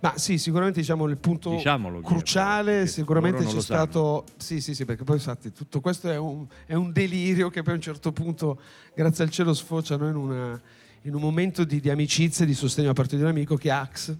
Ma 0.00 0.16
sì, 0.16 0.38
sicuramente 0.38 0.78
diciamo 0.80 1.06
il 1.06 1.16
punto 1.16 1.50
Diciamolo, 1.50 2.00
cruciale, 2.00 2.72
perché 2.72 2.86
sicuramente 2.88 3.38
c'è 3.44 3.52
lo 3.54 3.60
sanno. 3.60 3.62
stato... 3.62 4.24
Sì, 4.36 4.60
sì, 4.60 4.74
sì, 4.74 4.84
perché 4.84 5.02
poi 5.04 5.16
infatti 5.16 5.52
tutto 5.52 5.80
questo 5.80 6.08
è 6.10 6.16
un, 6.16 6.46
è 6.66 6.74
un 6.74 6.92
delirio 6.92 7.50
che 7.50 7.62
poi 7.62 7.72
a 7.72 7.76
un 7.76 7.82
certo 7.82 8.12
punto, 8.12 8.60
grazie 8.94 9.24
al 9.24 9.30
cielo, 9.30 9.52
sfociano 9.54 10.08
in, 10.08 10.14
una- 10.14 10.60
in 11.02 11.14
un 11.14 11.20
momento 11.20 11.64
di, 11.64 11.80
di 11.80 11.90
amicizia 11.90 12.44
e 12.44 12.46
di 12.46 12.54
sostegno 12.54 12.88
da 12.88 12.92
parte 12.92 13.16
di 13.16 13.22
un 13.22 13.28
amico 13.28 13.56
che 13.56 13.68
è 13.68 13.72
Ax. 13.72 14.14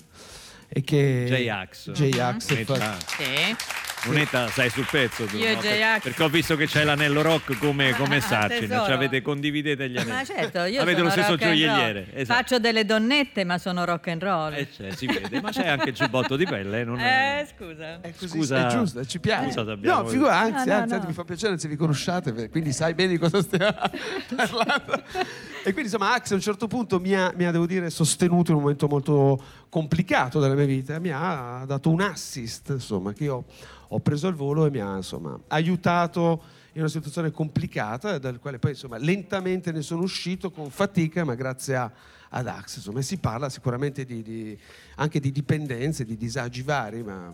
E 0.68 0.80
che... 0.82 1.26
J-Ax. 1.28 1.92
J-Ax, 1.92 2.50
Eh, 2.50 2.58
infatti. 2.60 2.80
già. 2.80 2.98
Sì. 2.98 3.97
Moneta, 4.06 4.48
sai 4.48 4.70
sul 4.70 4.86
pezzo 4.90 5.24
tu, 5.24 5.36
Io 5.36 5.46
e 5.46 5.54
no? 5.54 5.60
J-Ax. 5.60 6.02
perché 6.02 6.22
ho 6.22 6.28
visto 6.28 6.56
che 6.56 6.66
c'hai 6.66 6.84
l'anello 6.84 7.20
rock 7.20 7.58
come, 7.58 7.92
come 7.96 8.16
Ah, 8.16 8.20
Sarcina, 8.20 8.84
cioè 8.84 8.92
avete 8.92 9.20
condividete 9.22 9.88
gli 9.90 9.96
anelli. 9.96 10.12
Ma 10.12 10.24
certo, 10.24 10.62
io 10.64 10.80
avete 10.80 10.98
sono 10.98 11.04
lo 11.04 11.10
stesso 11.10 11.36
gioielliere. 11.36 12.06
Esatto. 12.14 12.40
Faccio 12.40 12.58
delle 12.58 12.84
donnette, 12.84 13.44
ma 13.44 13.58
sono 13.58 13.84
rock 13.84 14.08
and 14.08 14.22
roll. 14.22 14.52
Eh, 14.54 14.68
c'è, 14.70 14.90
si 14.92 15.06
vede, 15.06 15.40
ma 15.40 15.50
c'è 15.50 15.66
anche 15.66 15.90
il 15.90 15.94
giubbotto 15.94 16.36
di 16.36 16.44
pelle, 16.46 16.84
non 16.84 16.98
è... 17.00 17.40
Eh, 17.42 17.54
scusa. 17.54 18.00
È 18.00 18.12
così, 18.18 18.28
Scusa- 18.38 18.66
è 18.68 18.70
giusto, 18.70 19.04
ci 19.04 19.18
piace. 19.20 19.62
no, 19.62 20.06
figura, 20.06 20.38
anzi, 20.38 20.68
No, 20.68 20.74
no, 20.74 20.80
anzi, 20.80 20.88
no. 20.90 20.94
anzi, 20.96 21.06
mi 21.08 21.12
fa 21.12 21.24
piacere 21.24 21.58
se 21.58 21.68
vi 21.68 21.76
conosciate, 21.76 22.48
quindi 22.50 22.72
sai 22.72 22.94
bene 22.94 23.10
di 23.10 23.18
cosa 23.18 23.42
stiamo 23.42 23.74
parlando. 24.36 25.02
e 25.64 25.72
quindi 25.72 25.82
insomma 25.82 26.14
Ax 26.14 26.30
a 26.30 26.34
un 26.34 26.40
certo 26.40 26.66
punto 26.66 26.98
mi 27.00 27.14
ha, 27.14 27.32
mi 27.36 27.44
ha, 27.44 27.50
devo 27.50 27.66
dire, 27.66 27.90
sostenuto 27.90 28.50
in 28.52 28.56
un 28.56 28.62
momento 28.62 28.86
molto 28.86 29.42
complicato 29.68 30.40
della 30.40 30.54
mia 30.54 30.64
vita, 30.66 30.98
mi 30.98 31.10
ha 31.12 31.64
dato 31.66 31.90
un 31.90 32.00
assist, 32.00 32.70
insomma, 32.70 33.12
che 33.12 33.24
io 33.24 33.44
ho 33.88 34.00
preso 34.00 34.28
il 34.28 34.34
volo 34.34 34.66
e 34.66 34.70
mi 34.70 34.80
ha 34.80 34.96
insomma 34.96 35.38
aiutato 35.48 36.42
in 36.72 36.80
una 36.80 36.88
situazione 36.88 37.30
complicata, 37.30 38.18
dal 38.18 38.38
quale 38.38 38.58
poi 38.58 38.72
insomma 38.72 38.98
lentamente 38.98 39.72
ne 39.72 39.82
sono 39.82 40.02
uscito 40.02 40.50
con 40.50 40.70
fatica, 40.70 41.24
ma 41.24 41.34
grazie 41.34 41.74
a, 41.76 41.90
ad 42.30 42.46
Ax, 42.46 42.76
insomma, 42.76 43.00
si 43.02 43.18
parla 43.18 43.48
sicuramente 43.48 44.04
di, 44.04 44.22
di- 44.22 44.58
anche 44.96 45.18
di 45.18 45.32
dipendenze, 45.32 46.04
di 46.04 46.16
disagi 46.16 46.62
vari, 46.62 47.02
ma 47.02 47.32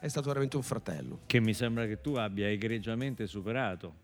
è 0.00 0.08
stato 0.08 0.28
veramente 0.28 0.56
un 0.56 0.62
fratello. 0.62 1.20
Che 1.26 1.40
mi 1.40 1.54
sembra 1.54 1.86
che 1.86 2.00
tu 2.00 2.14
abbia 2.14 2.48
egregiamente 2.48 3.26
superato. 3.26 4.00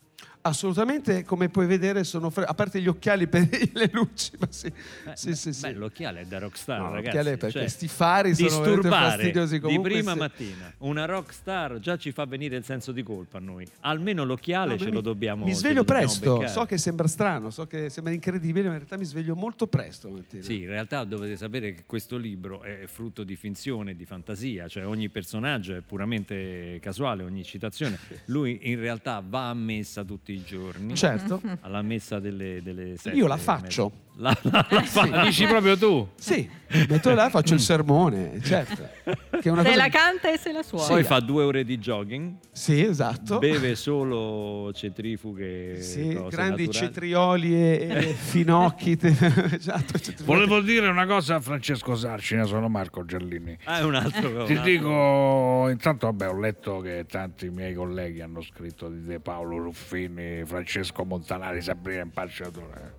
Assolutamente, 0.48 1.24
come 1.24 1.48
puoi 1.50 1.66
vedere, 1.66 2.04
sono 2.04 2.30
fre- 2.30 2.44
a 2.44 2.54
parte 2.54 2.80
gli 2.80 2.88
occhiali 2.88 3.26
per 3.28 3.46
le 3.74 3.90
luci, 3.92 4.32
ma 4.38 4.46
sì, 4.50 4.66
Eh, 4.66 4.72
sì, 5.14 5.34
sì, 5.34 5.52
sì. 5.52 5.60
Beh, 5.62 5.72
l'occhiale 5.74 6.20
è 6.20 6.24
da 6.24 6.38
rockstar, 6.38 6.78
No, 6.80 6.84
ragazzi. 6.94 7.04
l'occhiale 7.16 7.36
perché 7.36 7.58
cioè, 7.58 7.68
sti 7.68 7.88
fari 7.88 8.34
sono 8.34 8.82
fastidiosi 8.82 9.54
di 9.54 9.60
comunque, 9.60 9.90
prima 9.90 10.12
sì. 10.12 10.18
mattina 10.18 10.72
una 10.78 11.04
rockstar 11.04 11.78
già 11.78 11.96
ci 11.96 12.12
fa 12.12 12.24
venire 12.24 12.56
il 12.56 12.64
senso 12.64 12.92
di 12.92 13.02
colpa 13.02 13.38
a 13.38 13.40
noi. 13.40 13.66
Almeno 13.80 14.24
l'occhiale 14.24 14.72
No, 14.72 14.78
ce 14.78 14.84
mi- 14.86 14.92
lo 14.92 15.00
dobbiamo 15.00 15.44
Mi 15.44 15.52
ce 15.52 15.58
sveglio 15.58 15.82
dobbiamo 15.82 16.00
presto, 16.00 16.32
beccare. 16.34 16.52
so 16.52 16.64
che 16.64 16.78
sembra 16.78 17.06
strano, 17.06 17.50
so 17.50 17.66
che 17.66 17.90
sembra 17.90 18.12
incredibile, 18.12 18.64
ma 18.66 18.72
in 18.72 18.78
realtà 18.78 18.96
mi 18.96 19.04
sveglio 19.04 19.34
molto 19.36 19.66
presto. 19.66 20.08
mattina. 20.08 20.42
Sì, 20.42 20.62
in 20.62 20.68
realtà 20.68 21.04
dovete 21.04 21.36
sapere 21.36 21.74
che 21.74 21.82
questo 21.86 22.16
libro 22.16 22.62
è 22.62 22.84
frutto 22.86 23.22
di 23.22 23.36
finzione, 23.36 23.94
di 23.94 24.04
fantasia, 24.04 24.66
cioè 24.68 24.86
ogni 24.86 25.08
personaggio 25.10 25.74
è 25.76 25.80
puramente 25.80 26.78
casuale, 26.80 27.22
ogni 27.22 27.44
citazione. 27.44 27.98
Lui 28.26 28.58
in 28.62 28.78
realtà 28.80 29.22
va 29.26 29.50
a 29.50 29.54
messa 29.54 30.04
tutti 30.04 30.32
i 30.32 30.37
giorni. 30.44 30.94
Certo. 30.94 31.40
Alla 31.60 31.82
messa 31.82 32.18
delle, 32.18 32.62
delle 32.62 32.96
sette. 32.96 33.16
Io 33.16 33.26
la 33.26 33.36
faccio. 33.36 34.06
La, 34.20 34.36
la- 34.42 34.66
la 34.68 34.82
fa- 34.82 35.06
La 35.08 35.22
dici 35.24 35.46
proprio 35.46 35.76
tu? 35.78 36.08
Sì, 36.16 36.48
metto 36.88 37.14
là, 37.14 37.30
faccio 37.30 37.54
il 37.54 37.60
sermone, 37.60 38.40
certo. 38.42 38.88
Che 39.04 39.48
è 39.48 39.48
una 39.48 39.62
Se 39.62 39.68
cosa- 39.68 39.76
la 39.76 39.88
canta 39.88 40.32
e 40.32 40.36
se 40.38 40.50
la 40.50 40.64
suona. 40.64 40.86
Poi 40.88 41.04
fa 41.04 41.20
due 41.20 41.44
ore 41.44 41.62
di 41.64 41.78
jogging, 41.78 42.34
Sì, 42.50 42.82
esatto. 42.82 43.38
beve 43.38 43.76
solo 43.76 44.72
centrifughe, 44.72 45.80
Sì, 45.80 46.08
grandi 46.28 46.66
naturali. 46.66 46.72
cetrioli 46.72 47.54
e, 47.54 48.14
finocchi. 48.18 48.96
te- 48.96 49.16
esatto, 49.52 49.96
cetrioli. 50.00 50.24
Volevo 50.24 50.60
dire 50.62 50.88
una 50.88 51.06
cosa 51.06 51.36
a 51.36 51.40
Francesco 51.40 51.94
Sarcina, 51.94 52.42
sono 52.42 52.68
Marco 52.68 53.04
Giallini. 53.04 53.56
Ah, 53.64 53.78
è 53.78 53.84
un 53.84 53.94
altro 53.94 54.28
Ti 54.46 54.52
un 54.52 54.58
altro- 54.58 54.62
dico, 54.64 55.68
intanto 55.70 56.06
vabbè, 56.06 56.28
ho 56.28 56.38
letto 56.40 56.80
che 56.80 57.06
tanti 57.08 57.50
miei 57.50 57.72
colleghi 57.72 58.20
hanno 58.20 58.42
scritto 58.42 58.88
di 58.88 59.04
De 59.04 59.20
Paolo 59.20 59.58
Ruffini, 59.58 60.42
Francesco 60.44 61.04
Montanari, 61.04 61.62
Sabrina 61.62 62.02
Impacciatore. 62.02 62.96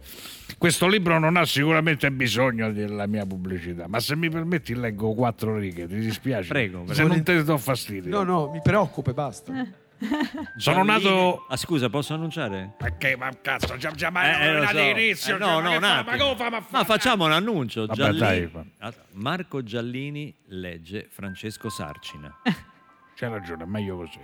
Questo 0.57 0.87
libro 0.87 1.08
non 1.17 1.37
ha 1.37 1.45
sicuramente 1.45 2.11
bisogno 2.11 2.71
della 2.71 3.07
mia 3.07 3.25
pubblicità, 3.25 3.87
ma 3.87 3.99
se 3.99 4.15
mi 4.15 4.29
permetti 4.29 4.75
leggo 4.75 5.13
quattro 5.13 5.57
righe, 5.57 5.87
ti 5.87 5.95
dispiace? 5.99 6.49
Prego, 6.49 6.85
Se 6.93 7.03
non 7.03 7.23
te 7.23 7.43
do 7.43 7.57
fastidio. 7.57 8.11
No, 8.11 8.23
no, 8.23 8.49
mi 8.51 8.59
preoccupa 8.61 9.11
e 9.11 9.13
basta. 9.13 9.53
Sono 10.55 10.83
nato... 10.83 11.45
Ah, 11.49 11.57
scusa, 11.57 11.89
posso 11.89 12.13
annunciare? 12.13 12.73
Perché, 12.77 13.17
ma 13.17 13.29
cazzo, 13.41 13.75
già, 13.75 13.91
già 13.91 14.09
ma 14.09 14.39
Eh, 14.39 14.45
eh, 14.47 14.53
lo 14.53 14.59
da 14.61 14.67
so. 14.67 14.79
inizio, 14.79 15.35
Eh, 15.35 15.39
no, 15.39 15.59
ma 15.59 15.73
no, 15.73 15.79
fa- 15.79 15.97
attimo. 15.99 16.11
ma 16.11 16.17
come 16.23 16.35
fa- 16.37 16.49
ma 16.49 16.61
fa- 16.61 16.77
Ma 16.77 16.83
facciamo 16.85 17.25
un 17.25 17.31
annuncio. 17.33 17.85
Vabbè, 17.85 17.95
Giallini- 18.13 18.51
dai, 18.77 18.95
Marco 19.13 19.61
Giallini 19.61 20.33
legge 20.47 21.07
Francesco 21.09 21.69
Sarcina. 21.69 22.33
C'hai 23.15 23.29
ragione, 23.29 23.63
è 23.63 23.67
meglio 23.67 23.97
così. 23.97 24.19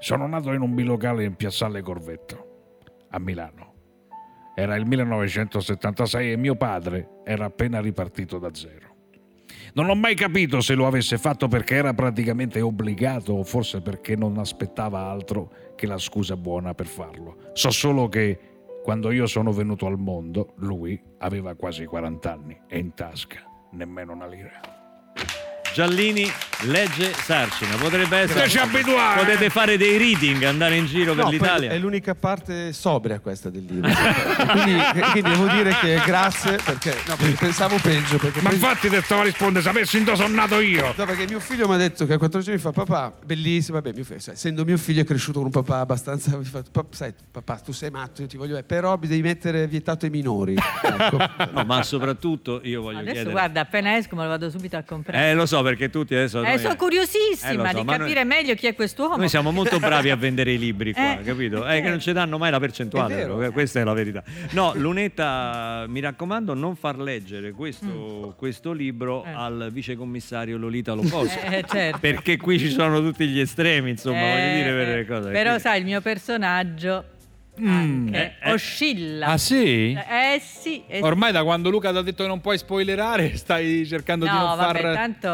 Sono 0.00 0.26
nato 0.26 0.52
in 0.52 0.60
un 0.60 0.74
bilocale 0.74 1.24
in 1.24 1.34
Piazzale 1.36 1.80
Corvetto, 1.80 2.74
a 3.10 3.18
Milano. 3.18 3.72
Era 4.54 4.76
il 4.76 4.86
1976 4.86 6.32
e 6.32 6.36
mio 6.36 6.54
padre 6.54 7.20
era 7.24 7.46
appena 7.46 7.80
ripartito 7.80 8.38
da 8.38 8.54
zero. 8.54 8.92
Non 9.74 9.88
ho 9.88 9.94
mai 9.94 10.14
capito 10.14 10.60
se 10.60 10.74
lo 10.74 10.86
avesse 10.86 11.18
fatto 11.18 11.48
perché 11.48 11.74
era 11.74 11.94
praticamente 11.94 12.60
obbligato 12.60 13.32
o 13.32 13.42
forse 13.42 13.80
perché 13.80 14.14
non 14.14 14.38
aspettava 14.38 15.00
altro 15.00 15.72
che 15.74 15.86
la 15.86 15.98
scusa 15.98 16.36
buona 16.36 16.74
per 16.74 16.86
farlo. 16.86 17.50
So 17.54 17.70
solo 17.70 18.08
che 18.08 18.38
quando 18.84 19.10
io 19.10 19.26
sono 19.26 19.50
venuto 19.50 19.86
al 19.86 19.98
mondo, 19.98 20.54
lui 20.58 21.00
aveva 21.18 21.54
quasi 21.54 21.86
40 21.86 22.32
anni 22.32 22.60
e 22.68 22.78
in 22.78 22.94
tasca 22.94 23.40
nemmeno 23.72 24.12
una 24.12 24.26
lira. 24.26 24.73
Giallini 25.74 26.30
legge 26.66 27.12
Sarcina. 27.12 27.74
Potrebbe 27.74 28.18
essere. 28.18 28.40
Lasci 28.40 28.58
abituare. 28.58 29.18
Potete 29.24 29.50
fare 29.50 29.76
dei 29.76 29.98
reading, 29.98 30.44
andare 30.44 30.76
in 30.76 30.86
giro 30.86 31.14
per 31.14 31.24
No, 31.24 31.30
l'Italia. 31.30 31.70
è 31.72 31.78
l'unica 31.78 32.14
parte 32.14 32.72
sobria 32.72 33.18
questa 33.18 33.50
del 33.50 33.64
libro. 33.68 33.90
quindi, 34.52 34.80
quindi 35.10 35.30
devo 35.30 35.46
dire 35.48 35.74
che 35.80 36.00
grazie 36.06 36.58
perché, 36.64 36.94
no, 37.08 37.16
perché 37.16 37.34
pensavo 37.34 37.76
peggio. 37.82 38.18
Perché 38.18 38.40
Ma 38.40 38.50
poi- 38.50 38.58
infatti 38.58 38.88
ti 38.88 39.00
stavo 39.02 39.22
a 39.22 39.24
rispondere, 39.24 39.64
sapessi 39.64 40.02
dove 40.04 40.16
sono 40.16 40.32
nato 40.34 40.60
io. 40.60 40.94
No, 40.96 41.04
perché 41.04 41.26
mio 41.26 41.40
figlio 41.40 41.66
mi 41.66 41.74
ha 41.74 41.78
detto 41.78 42.06
che 42.06 42.12
a 42.14 42.18
14 42.18 42.50
anni 42.52 42.60
fa 42.60 42.70
papà, 42.70 43.12
bellissimo, 43.24 43.80
vabbè, 43.80 43.92
mio 43.94 44.04
figlio, 44.04 44.20
sai, 44.20 44.34
essendo 44.34 44.64
mio 44.64 44.76
figlio 44.78 45.00
è 45.00 45.04
cresciuto 45.04 45.38
con 45.38 45.46
un 45.46 45.52
papà 45.52 45.80
abbastanza, 45.80 46.36
mi 46.36 46.44
fa, 46.44 46.62
"Pap- 46.70 46.92
sai, 46.94 47.12
papà 47.32 47.56
tu 47.56 47.72
sei 47.72 47.90
matto, 47.90 48.22
io 48.22 48.28
ti 48.28 48.36
voglio 48.36 48.52
bene, 48.52 48.62
però 48.64 48.96
mi 48.96 49.08
devi 49.08 49.22
mettere 49.22 49.66
vietato 49.66 50.04
ai 50.04 50.10
minori. 50.12 50.54
Ecco. 50.54 51.18
No, 51.54 51.64
ma 51.64 51.82
soprattutto 51.82 52.60
io 52.64 52.80
voglio 52.82 52.98
Adesso 52.98 53.12
chiedere. 53.12 53.30
guarda, 53.32 53.60
appena 53.60 53.96
esco 53.96 54.14
me 54.16 54.22
lo 54.22 54.28
vado 54.28 54.50
subito 54.50 54.76
a 54.76 54.82
comprare. 54.82 55.30
Eh, 55.30 55.34
lo 55.34 55.46
so 55.46 55.62
perché 55.64 55.90
tutti 55.90 56.14
adesso. 56.14 56.40
Eh, 56.42 56.48
noi- 56.48 56.58
sono 56.60 56.74
Eh, 56.74 56.76
curiosissima 56.76 57.52
lo 57.54 57.64
so, 57.66 57.78
di 57.78 57.84
ma 57.84 57.96
noi- 57.96 57.98
capire 57.98 58.24
meglio 58.24 58.54
chi 58.54 58.66
è 58.68 58.74
quest'uomo. 58.76 59.16
Noi 59.16 59.28
siamo 59.28 59.50
molto 59.50 59.78
bravi 59.80 60.10
a 60.10 60.16
vendere 60.16 60.52
i 60.52 60.58
libri 60.58 60.92
qua, 60.92 61.18
Eh, 61.18 61.22
capito? 61.24 61.64
È 61.64 61.82
che 61.82 61.88
non 61.88 61.98
ci 61.98 62.12
danno 62.12 62.38
mai 62.38 62.50
la 62.52 62.60
percentuale, 62.60 63.14
È 63.14 63.16
vero. 63.16 63.36
però, 63.36 63.50
questa 63.50 63.80
è 63.80 63.84
la 63.84 63.92
verità. 63.94 64.22
No, 64.50 64.72
Lunetta, 64.76 65.84
mi 65.88 66.00
raccomando, 66.00 66.54
non 66.54 66.76
far 66.76 66.98
leggere 66.98 67.50
questo, 67.52 68.34
questo 68.36 68.72
libro 68.72 69.24
Eh. 69.24 69.30
al 69.34 69.68
vicecommissario 69.72 70.56
Lolita 70.58 70.92
Loposo. 70.92 71.22
Eh, 71.54 71.64
certo. 71.68 71.98
Perché 72.00 72.36
qui 72.36 72.58
ci 72.58 72.70
sono 72.70 73.00
tutti 73.00 73.26
gli 73.26 73.40
estremi, 73.40 73.90
insomma, 73.90 74.20
voglio 74.20 74.34
Eh, 74.34 74.54
dire 74.56 74.70
per 74.70 74.88
eh, 74.88 74.94
le 74.96 75.06
cose. 75.06 75.30
Però 75.30 75.42
Quindi- 75.42 75.60
sai, 75.60 75.78
il 75.80 75.84
mio 75.84 76.00
personaggio 76.00 77.04
anche 77.62 78.36
Eh, 78.40 78.48
eh. 78.48 78.52
oscilla. 78.52 79.26
Ah 79.26 79.38
sì? 79.38 79.92
Eh 79.92 80.40
sì. 80.40 80.82
eh 80.86 80.96
sì. 80.96 81.02
Ormai 81.02 81.32
da 81.32 81.42
quando 81.44 81.70
Luca 81.70 81.90
ti 81.92 81.96
ha 81.98 82.02
detto 82.02 82.22
che 82.22 82.28
non 82.28 82.40
puoi 82.40 82.58
spoilerare, 82.58 83.36
stai 83.38 83.86
cercando 83.86 84.24
di 84.24 84.30
No, 84.30 84.38
non 84.46 84.56
vabbè, 84.56 84.80
far... 84.80 84.94
tanto 84.94 85.28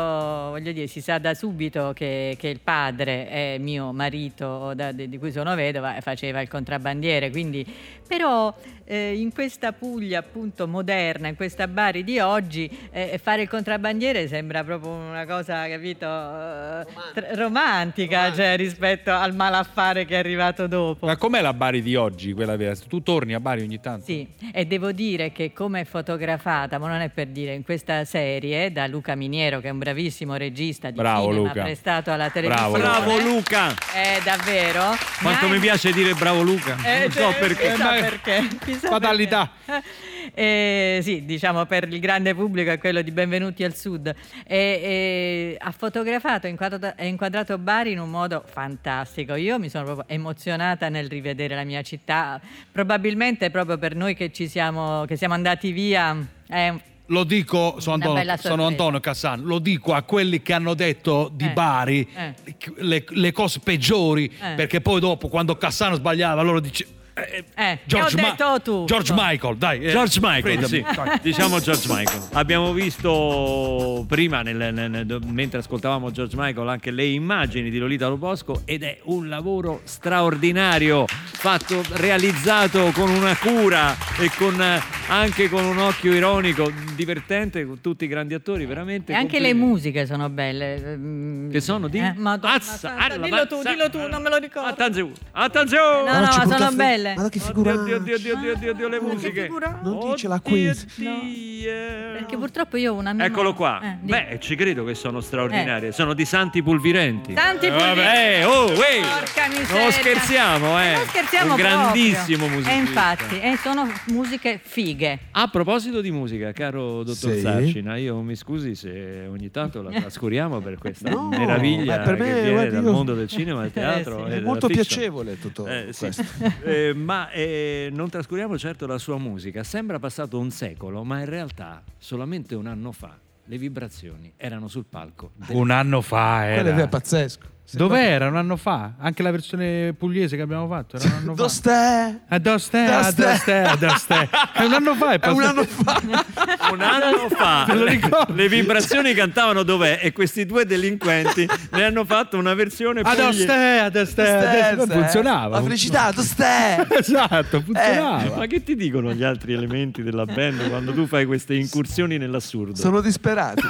voglio 0.51 0.73
dire, 0.73 0.87
si 0.87 1.01
sa 1.01 1.19
da 1.19 1.35
subito 1.35 1.93
che, 1.95 2.37
che 2.39 2.49
il 2.49 2.61
padre 2.61 3.29
è 3.29 3.57
mio 3.59 3.93
marito 3.93 4.73
da- 4.75 4.93
di 4.93 5.09
di 5.09 5.19
cui 5.19 5.33
sono 5.33 5.55
vedova 5.55 5.97
e 5.97 6.01
faceva 6.01 6.41
il 6.41 6.49
contrabbandiere, 6.49 7.31
quindi 7.31 7.67
però 8.07 8.53
eh, 8.85 9.15
in 9.19 9.33
questa 9.33 9.73
Puglia 9.73 10.19
appunto 10.19 10.67
moderna, 10.67 11.29
in 11.29 11.37
questa 11.37 11.69
Bari 11.69 12.03
di 12.03 12.19
oggi, 12.19 12.69
eh, 12.91 13.19
fare 13.23 13.43
il 13.43 13.49
contrabbandiere 13.49 14.27
sembra 14.27 14.65
proprio 14.65 14.91
una 14.91 15.25
cosa, 15.27 15.69
capito, 15.69 16.07
eh, 16.07 16.87
tr- 17.15 17.35
romantica, 17.37 18.33
cioè, 18.35 18.57
rispetto 18.57 19.13
al 19.13 19.35
malaffare 19.35 20.05
che 20.07 20.17
è 20.17 20.19
arrivato 20.19 20.67
dopo. 20.67 21.07
Ma 21.07 21.17
com'è 21.17 21.41
la 21.41 21.53
Bari 21.55 21.83
di 21.83 21.95
oggi, 21.95 22.09
quella 22.35 22.57
vera? 22.57 22.75
Tu 22.89 23.03
torni 23.03 23.35
a 23.35 23.41
Bari 23.41 23.63
ogni 23.63 23.81
tanto? 23.81 24.05
Sì, 24.05 24.27
e 24.53 24.65
devo 24.67 24.93
dire 24.93 25.33
che 25.33 25.53
come 25.53 25.81
è 25.81 25.85
fotografata, 25.85 26.79
ma 26.79 26.89
non 26.89 27.01
è 27.01 27.09
per 27.09 27.29
dire, 27.29 27.55
in 27.55 27.63
questa 27.63 28.05
serie 28.05 28.73
da 28.73 28.87
Luca 28.87 29.15
Miniero, 29.15 29.61
che 29.61 29.69
è 29.69 29.71
un 29.71 29.79
bravissimo 29.79 30.37
regista 30.37 30.91
di 30.91 30.97
Bravo, 30.97 31.29
cinema 31.31 31.49
Luca. 31.49 31.63
prestato 31.63 32.11
alla 32.11 32.31
televisione. 32.31 32.79
Bravo, 32.79 33.05
Bravo 33.05 33.19
Luca! 33.29 33.75
È 33.93 34.21
davvero. 34.25 34.97
Quanto 35.21 35.49
mi 35.49 35.59
piace 35.59 35.93
dire 35.93 36.15
bravo 36.15 36.43
Luca. 36.43 36.77
Eh, 36.85 37.01
non 37.01 37.11
so 37.11 37.21
cioè, 37.21 37.39
perché. 37.39 37.71
chissà 37.71 37.85
ma- 37.85 38.01
perché. 38.01 38.49
chissà 38.65 38.89
Fatalità. 38.89 39.51
perché. 39.65 39.89
Eh, 40.35 41.01
sì, 41.03 41.25
diciamo 41.25 41.65
per 41.67 41.89
il 41.89 41.99
grande 42.01 42.35
pubblico 42.35 42.71
è 42.71 42.79
quello 42.79 43.03
di 43.03 43.11
Benvenuti 43.11 43.65
al 43.65 43.75
Sud. 43.75 44.07
E, 44.47 44.57
e 44.57 45.57
ha 45.59 45.71
fotografato 45.73 46.47
e 46.47 46.51
inquadrato, 46.51 47.03
inquadrato 47.03 47.59
Bari 47.59 47.93
in 47.93 48.01
un 48.01 48.11
modo 48.11 48.43
fantastico. 48.47 49.35
Io 49.35 49.59
mi 49.59 49.69
sono 49.69 49.85
proprio 49.85 50.05
emozionata 50.09 50.89
nel 50.89 51.09
rivedere 51.09 51.55
la 51.55 51.65
mia 51.65 51.83
città. 51.83 52.41
Probabilmente 52.71 53.51
proprio 53.51 53.79
per 53.79 53.95
noi 53.95 54.15
che 54.15 54.33
ci 54.33 54.49
siamo, 54.49 55.05
che 55.07 55.17
siamo 55.17 55.35
andati 55.35 55.73
via. 55.73 56.11
Un- 56.11 56.81
Lo 57.07 57.25
dico, 57.25 57.81
sono 57.81 57.95
Antonio, 57.97 58.37
sono. 58.37 58.67
Antonio 58.67 59.01
Cassano, 59.01 59.43
lo 59.45 59.59
dico 59.59 59.95
a 59.95 60.03
quelli 60.03 60.43
che 60.43 60.53
hanno 60.53 60.75
detto 60.75 61.29
di 61.33 61.47
Eh, 61.47 61.51
Bari 61.51 62.09
eh. 62.15 62.35
le, 62.77 63.05
le 63.09 63.33
cose 63.33 63.59
peggiori, 63.59 64.27
Eh. 64.27 64.55
perché 64.55 64.81
poi 64.81 65.01
dopo 65.01 65.29
quando 65.29 65.57
Cassano 65.57 65.97
sbagliava 65.97 66.43
loro 66.43 66.61
dice... 66.61 66.87
eh, 67.29 67.45
Eh, 67.55 67.79
George, 67.85 68.15
che 68.17 68.21
ho 68.23 68.25
Ma- 68.25 68.31
detto 68.31 68.61
tu. 68.63 68.85
George 68.87 69.13
Michael, 69.17 69.57
dai. 69.57 69.81
eh, 69.85 69.91
George 69.91 70.19
Michael, 70.23 70.65
sì. 70.67 70.85
diciamo 71.23 71.61
George 71.61 71.87
Michael. 71.89 72.23
Abbiamo 72.33 72.73
visto 72.73 74.05
prima, 74.09 74.43
nel- 74.43 74.73
nel- 74.73 74.91
nel- 74.91 75.19
mentre 75.27 75.59
ascoltavamo 75.61 76.11
George 76.11 76.37
Michael, 76.37 76.69
anche 76.69 76.91
le 76.91 77.05
immagini 77.07 77.71
di 77.71 77.79
Lolita 77.79 78.09
Lobosco 78.09 78.63
ed 78.65 78.83
è 78.83 78.99
un 79.05 79.29
lavoro 79.29 79.81
straordinario, 79.85 81.05
fatto, 81.07 81.83
realizzato 81.93 82.91
con 82.93 83.09
una 83.11 83.37
cura 83.37 83.97
e 84.19 84.31
con, 84.37 84.61
eh, 84.61 84.81
anche 85.09 85.49
con 85.49 85.65
un 85.65 85.79
occhio 85.79 86.13
ironico, 86.13 86.71
divertente, 86.95 87.65
con 87.67 87.81
tutti 87.81 88.05
i 88.05 88.09
grandi 88.09 88.35
attori, 88.35 88.67
veramente. 88.67 89.13
E 89.13 89.15
anche 89.15 89.39
le 89.39 89.49
complimenti. 89.51 89.69
musiche 89.73 90.07
sono 90.07 90.29
belle. 90.29 90.97
mm. 90.97 91.51
Che 91.51 91.61
sono 91.61 91.89
di? 91.89 91.99
Eh, 91.99 92.13
Madonna 92.17 92.55
Azza, 92.55 92.77
santa, 92.77 93.17
dillo 93.17 93.47
tu, 93.47 93.63
dillo 93.63 93.91
tu, 93.91 94.07
non 94.07 94.23
me 94.23 94.29
lo 94.31 94.37
ricordo. 94.37 94.69
Attenzione, 94.69 95.13
attenzione! 95.33 96.11
No, 96.11 96.19
no, 96.21 96.45
ma 96.45 96.57
sono 96.57 96.71
belle. 96.73 97.10
Ma 97.17 97.29
che 97.29 97.39
Oddio, 97.39 97.41
figura. 97.41 97.73
oddio, 97.75 97.97
oddio, 97.97 98.15
oddio, 98.17 98.35
oddio, 98.37 98.53
oddio, 98.53 98.71
oddio, 98.73 98.89
le 98.89 99.01
musiche. 99.01 99.49
Non 99.83 100.11
dicela 100.11 100.35
Oddio, 100.37 100.51
qui. 100.51 100.73
Dio. 100.97 101.73
Perché 102.13 102.37
purtroppo 102.37 102.77
io 102.77 102.93
ho 102.93 102.97
una 102.97 103.13
memoria. 103.13 103.33
Eccolo 103.33 103.55
qua. 103.55 103.81
Eh, 103.83 103.97
Beh, 104.01 104.39
ci 104.41 104.55
credo 104.57 104.85
che 104.85 104.95
sono 104.95 105.21
straordinarie. 105.21 105.93
Sono 105.93 106.15
di 106.15 106.25
Santi 106.25 106.63
Pulvirenti. 106.63 107.35
Santi 107.35 107.67
Eh, 107.67 107.71
Pulvirenti. 107.71 107.99
vabbè, 108.01 108.47
oh, 108.47 108.65
uè. 108.73 109.01
Porca 109.01 109.49
miseria. 109.49 109.83
Non 109.83 109.93
scherziamo, 109.93 110.83
eh. 110.83 110.93
Non 110.95 111.07
scherziamo 111.07 111.51
Un 111.53 111.57
grandissimo 111.57 112.47
musicista. 112.49 112.73
E 112.73 112.79
infatti, 112.79 113.41
eh, 113.41 113.57
sono 113.63 113.89
musiche 114.07 114.61
fighe. 114.63 115.19
A 115.33 115.49
proposito 115.49 116.01
di 116.01 116.11
musica, 116.11 116.53
caro 116.53 117.03
dottor 117.03 117.33
Sì. 117.35 117.41
Sarcina, 117.41 117.97
io 117.97 118.21
mi 118.21 118.37
scusi 118.37 118.75
se 118.75 119.27
ogni 119.31 119.51
tanto 119.51 119.83
la 119.83 119.91
trascuriamo 119.91 120.61
per 120.61 120.79
questa 120.79 121.11
No, 121.11 121.29
meraviglia 121.29 121.99
per 122.01 122.19
me, 122.19 122.27
che 122.35 122.43
viene 122.43 122.69
dal 122.71 122.85
io- 122.85 122.93
mondo 122.93 123.15
del 123.15 123.29
cinema, 123.29 123.63
del 123.63 123.73
teatro. 123.73 124.27
sì. 124.27 124.33
e 124.33 124.37
È 124.37 124.41
molto 124.41 124.67
piacevole 124.69 125.39
tutto 125.39 125.67
Eh, 125.67 125.89
sì. 125.91 125.99
questo. 125.99 126.25
Eh, 126.65 126.93
ma 127.01 127.31
eh, 127.31 127.89
non 127.93 128.09
trascuriamo 128.09 128.57
certo 128.59 128.87
la 128.87 128.99
sua 128.99 129.19
musica. 129.19 129.65
Sembra 129.65 129.99
passato 129.99 130.39
un 130.39 130.51
secolo, 130.51 131.03
ma 131.05 131.19
in 131.21 131.27
realtà 131.27 131.83
solamente 131.99 132.55
un 132.55 132.67
anno 132.67 132.93
fa 132.93 133.17
le 133.45 133.59
vibrazioni 133.59 134.33
erano 134.37 134.69
sul 134.69 134.85
palco. 134.89 135.33
del- 135.35 135.57
Un 135.57 135.71
anno 135.71 136.01
fa 136.01 136.43
Quello 136.53 136.69
è 136.69 136.73
era. 136.73 136.89
pazzesco. 136.89 137.47
Dov'era? 137.77 138.27
Un 138.29 138.37
anno 138.37 138.57
fa? 138.57 138.93
Anche 138.99 139.23
la 139.23 139.31
versione 139.31 139.95
pugliese 139.97 140.37
che 140.37 140.43
abbiamo 140.43 140.67
fatto 140.69 140.97
era 140.97 141.05
un 141.07 141.13
anno 141.13 141.35
fa. 141.35 141.43
Dostè? 141.43 142.15
A 142.29 142.39
Dostè, 142.39 142.85
a 142.85 143.13
Dostè. 143.13 143.63
A 143.63 143.77
Dostè. 143.77 144.29
È 144.55 144.65
un 144.65 144.73
anno 144.73 144.95
fa, 144.95 145.13
è 145.13 145.19
È 145.21 145.29
un 145.29 145.37
passato. 145.37 145.61
anno 145.61 145.65
fa. 145.65 146.01
un 146.73 146.81
anno 146.81 147.29
fa 147.29 147.65
Te 147.69 147.75
lo 147.75 147.85
le, 147.85 148.01
le 148.35 148.49
vibrazioni 148.49 149.15
cantavano 149.15 149.63
dov'è 149.63 149.99
e 150.03 150.13
questi 150.13 150.47
due 150.47 150.65
delinquenti 150.67 151.49
ne 151.73 151.85
hanno 151.85 152.05
fatto 152.05 152.37
una 152.39 152.55
versione 152.55 153.01
A 153.01 153.11
puglie- 153.11 153.23
Dostè, 153.25 153.77
a 153.79 153.91
Dostè, 153.91 154.71
a 154.73 154.75
Dostè. 154.75 154.93
Funzionava. 154.93 155.57
La 155.57 155.63
felicità, 155.63 156.11
Dostè. 156.11 156.87
Esatto, 157.01 157.61
funzionava. 157.63 158.37
Ma 158.37 158.47
che 158.47 158.63
ti 158.63 158.75
dicono 158.77 159.13
gli 159.13 159.23
altri 159.23 159.53
elementi 159.53 160.03
della 160.03 160.25
band 160.25 160.69
quando 160.69 160.93
tu 160.93 161.07
fai 161.07 161.25
queste 161.25 161.55
incursioni 161.55 162.19
nell'assurdo? 162.19 162.75
Sono 162.77 163.01
disperati. 163.01 163.63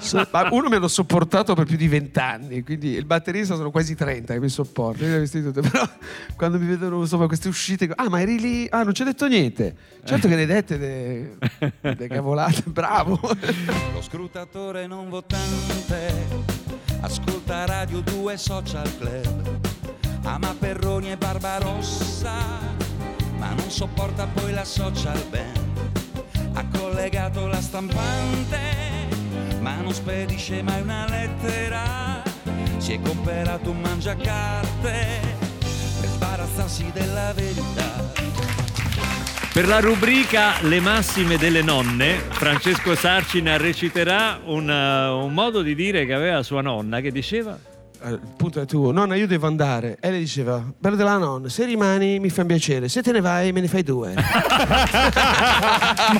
So- 0.00 0.26
ma 0.30 0.48
uno 0.50 0.68
mi 0.68 0.76
hanno 0.76 0.88
sopportato 0.88 1.54
per 1.54 1.64
più 1.66 1.76
di 1.76 1.88
vent'anni, 1.88 2.62
quindi 2.62 2.90
il 2.90 3.04
batterista 3.12 3.54
sono 3.56 3.70
quasi 3.70 3.94
30 3.94 4.32
che 4.34 4.40
mi 4.40 4.48
sopporta. 4.48 5.04
Io 5.04 5.10
li 5.10 5.16
ho 5.16 5.20
visti 5.20 5.42
tutti, 5.42 5.60
Però 5.68 5.88
quando 6.36 6.58
mi 6.58 6.66
vedono 6.66 7.00
insomma, 7.00 7.26
queste 7.26 7.48
uscite, 7.48 7.90
ah, 7.94 8.08
ma 8.08 8.20
eri 8.20 8.38
lì? 8.38 8.66
Ah, 8.70 8.82
non 8.82 8.94
ci 8.94 9.02
hai 9.02 9.08
detto 9.08 9.26
niente. 9.26 9.74
Certo 10.04 10.28
che 10.28 10.34
ne 10.34 10.40
hai 10.42 10.46
dette 10.46 10.78
de, 10.78 11.36
de 11.80 12.08
cavolate, 12.08 12.62
bravo. 12.70 13.20
Lo 13.92 14.02
scrutatore 14.02 14.86
non 14.86 15.08
votante 15.08 16.60
ascolta 17.02 17.64
Radio 17.66 18.00
2 18.00 18.36
Social 18.36 18.88
Club, 18.98 19.58
ama 20.22 20.54
Perroni 20.58 21.10
e 21.10 21.16
Barbarossa, 21.16 22.32
ma 23.38 23.48
non 23.54 23.70
sopporta 23.70 24.26
poi 24.26 24.52
la 24.52 24.64
social 24.64 25.20
band. 25.28 25.60
Ha 26.54 26.64
collegato 26.78 27.46
la 27.46 27.60
stampante, 27.60 28.58
ma 29.60 29.80
non 29.80 29.92
spedisce 29.92 30.62
mai 30.62 30.80
una 30.80 31.06
lettera. 31.08 32.31
Si 32.82 32.94
è 32.94 33.00
comperato 33.00 33.70
un 33.70 33.80
mangiacarte 33.80 35.20
per 36.00 36.08
sbarazzarsi 36.08 36.90
della 36.92 37.32
verità. 37.32 38.12
Per 39.52 39.68
la 39.68 39.78
rubrica 39.78 40.60
Le 40.62 40.80
massime 40.80 41.36
delle 41.36 41.62
nonne, 41.62 42.16
Francesco 42.16 42.96
Sarcina 42.96 43.56
reciterà 43.56 44.40
un, 44.46 44.68
uh, 44.68 45.24
un 45.24 45.32
modo 45.32 45.62
di 45.62 45.76
dire 45.76 46.04
che 46.06 46.12
aveva 46.12 46.42
sua 46.42 46.60
nonna 46.60 46.98
che 46.98 47.12
diceva 47.12 47.56
al 48.02 48.20
punto 48.36 48.58
del 48.58 48.66
tuo, 48.68 48.90
nonna 48.92 49.14
io 49.14 49.26
devo 49.26 49.46
andare. 49.46 49.96
E 50.00 50.10
lei 50.10 50.20
diceva, 50.20 50.62
bello 50.78 50.96
della 50.96 51.16
nonna, 51.18 51.48
se 51.48 51.64
rimani 51.64 52.18
mi 52.18 52.28
fa 52.30 52.42
un 52.42 52.48
piacere, 52.48 52.88
se 52.88 53.02
te 53.02 53.12
ne 53.12 53.20
vai 53.20 53.52
me 53.52 53.60
ne 53.60 53.68
fai 53.68 53.82
due. 53.82 54.14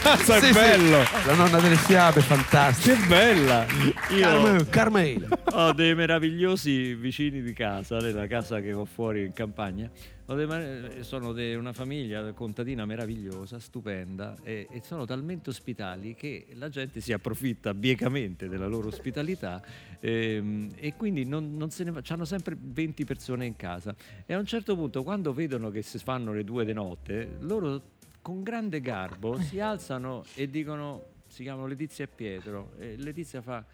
Mazza, 0.03 0.23
Sì, 0.25 0.31
è 0.33 0.41
sì. 0.41 0.53
bello! 0.53 0.99
La 1.27 1.35
nonna 1.35 1.59
delle 1.61 1.77
fiabe, 1.77 2.21
fantastica. 2.21 2.95
Che 2.97 3.07
bella! 3.07 3.65
Io 4.11 4.21
Carmel, 4.21 4.69
Carmel. 4.69 5.29
ho 5.53 5.73
dei 5.73 5.95
meravigliosi 5.95 6.95
vicini 6.95 7.43
di 7.43 7.53
casa, 7.53 7.99
nella 7.99 8.27
casa 8.27 8.61
che 8.61 8.73
ho 8.73 8.85
fuori 8.85 9.25
in 9.25 9.33
campagna. 9.33 9.89
Sono 10.25 11.33
di 11.33 11.55
una 11.55 11.73
famiglia 11.73 12.33
contadina 12.33 12.87
meravigliosa, 12.87 13.59
stupenda 13.59 14.37
e, 14.43 14.67
e 14.71 14.81
sono 14.83 15.05
talmente 15.05 15.51
ospitali 15.51 16.15
che 16.15 16.47
la 16.55 16.69
gente 16.69 17.01
si 17.01 17.13
approfitta 17.13 17.75
biecamente 17.75 18.49
della 18.49 18.67
loro 18.67 18.89
ospitalità 18.89 19.63
ehm, 20.01 20.71
e 20.77 20.95
quindi 20.95 21.25
non, 21.25 21.57
non 21.57 21.71
se 21.71 21.85
ne 21.85 21.91
va, 21.91 22.01
hanno 22.09 22.25
sempre 22.25 22.57
20 22.59 23.05
persone 23.05 23.47
in 23.47 23.57
casa 23.57 23.95
e 24.25 24.33
a 24.33 24.39
un 24.39 24.47
certo 24.47 24.77
punto 24.77 25.03
quando 25.03 25.33
vedono 25.33 25.71
che 25.71 25.83
si 25.83 25.99
fanno 25.99 26.33
le 26.33 26.45
due 26.45 26.65
di 26.65 26.73
notte, 26.73 27.37
loro 27.41 27.83
con 28.23 28.43
grande 28.43 28.81
garbo 28.81 29.39
si 29.41 29.59
alzano 29.59 30.25
e 30.35 30.49
dicono, 30.49 31.05
si 31.27 31.43
chiamano 31.43 31.67
Letizia 31.67 32.05
e 32.05 32.09
Pietro 32.09 32.73
e 32.79 32.95
Letizia 32.97 33.43
fa, 33.43 33.65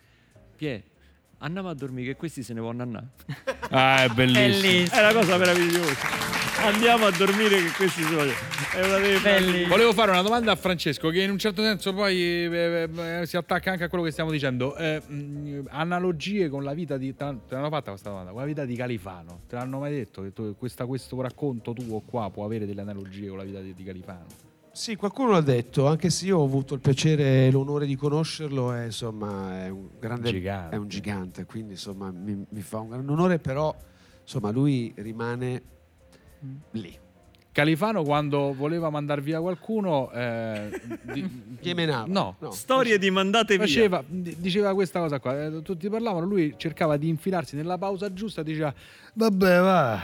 Pie, 0.57 0.83
andiamo 1.39 1.69
a 1.69 1.75
dormire 1.75 2.13
che 2.13 2.17
questi 2.17 2.43
se 2.43 2.55
ne 2.55 2.61
vanno 2.61 2.83
andare. 2.83 3.07
Ah, 3.71 4.05
è 4.05 4.09
bellissimo. 4.09 4.63
Bellissimo. 4.63 4.99
È 4.99 5.05
una 5.05 5.13
cosa 5.13 5.37
meravigliosa. 5.37 6.38
Andiamo 6.61 7.07
a 7.07 7.11
dormire 7.11 7.63
che 7.63 7.71
questi 7.77 8.03
sono. 8.03 8.31
È 8.75 8.85
una 8.85 8.99
delle 8.99 9.21
Bellissimo. 9.21 9.69
Volevo 9.69 9.93
fare 9.93 10.11
una 10.11 10.23
domanda 10.23 10.53
a 10.53 10.57
Francesco 10.57 11.09
che 11.11 11.23
in 11.23 11.31
un 11.31 11.39
certo 11.39 11.63
senso 11.63 11.95
poi 11.95 12.17
eh, 12.21 12.89
eh, 13.21 13.27
si 13.27 13.37
attacca 13.37 13.71
anche 13.71 13.85
a 13.85 13.89
quello 13.89 14.05
che 14.05 14.11
stiamo 14.11 14.31
dicendo. 14.31 14.77
Eh, 14.77 15.01
mh, 15.01 15.69
analogie 15.71 16.49
con 16.49 16.65
la 16.65 16.75
vita 16.75 16.97
di... 16.97 17.15
Te 17.15 17.25
l'hanno 17.25 17.41
te 17.49 17.55
l'hanno 17.55 17.69
fatta 17.71 17.91
questa 17.91 18.11
domanda? 18.11 18.33
Con 18.33 18.41
la 18.41 18.47
vita 18.47 18.65
di 18.65 18.75
Califano. 18.75 19.41
Te 19.49 19.55
l'hanno 19.57 19.79
mai 19.79 19.93
detto 19.93 20.23
che 20.23 20.33
tu- 20.33 20.57
questa- 20.59 20.85
questo 20.87 21.21
racconto 21.21 21.73
tuo 21.73 22.01
qua 22.01 22.29
può 22.31 22.45
avere 22.45 22.67
delle 22.67 22.81
analogie 22.81 23.29
con 23.29 23.39
la 23.39 23.45
vita 23.45 23.61
di, 23.61 23.73
di 23.73 23.85
Califano? 23.85 24.27
Sì, 24.73 24.95
qualcuno 24.97 25.31
l'ha 25.31 25.41
detto, 25.41 25.87
anche 25.87 26.11
se 26.11 26.27
io 26.27 26.39
ho 26.39 26.45
avuto 26.45 26.75
il 26.75 26.81
piacere 26.81 27.47
e 27.47 27.51
l'onore 27.51 27.87
di 27.87 27.97
conoscerlo, 27.97 28.73
è, 28.73 28.85
insomma, 28.85 29.65
è 29.65 29.69
un 29.71 29.89
grande 29.99 30.31
Gigante. 30.31 30.77
è 30.77 30.79
un 30.79 30.89
gigante, 30.89 31.45
quindi 31.47 31.73
insomma 31.73 32.13
mi, 32.13 32.45
mi 32.49 32.61
fa 32.61 32.79
un 32.79 32.91
gran 32.91 33.09
onore, 33.09 33.39
però 33.41 33.75
insomma 34.23 34.51
lui 34.51 34.93
rimane 34.99 35.63
lì. 36.73 36.97
Califano 37.51 38.05
quando 38.05 38.55
voleva 38.55 38.89
mandare 38.91 39.21
via 39.21 39.41
qualcuno... 39.41 40.11
Eh, 40.13 40.71
di-. 41.13 41.57
No, 42.07 42.37
No. 42.39 42.51
Storie 42.53 42.99
di 42.99 43.11
mandate 43.11 43.57
via. 43.57 43.67
Faceva, 43.67 44.05
diceva 44.07 44.75
questa 44.75 45.01
cosa 45.01 45.19
qua, 45.19 45.45
eh, 45.47 45.63
tutti 45.63 45.89
parlavano, 45.89 46.25
lui 46.25 46.55
cercava 46.57 46.97
di 46.97 47.09
infilarsi 47.09 47.57
nella 47.57 47.77
pausa 47.79 48.13
giusta, 48.13 48.43
diceva 48.43 48.73
vabbè 49.15 49.61
va, 49.61 50.01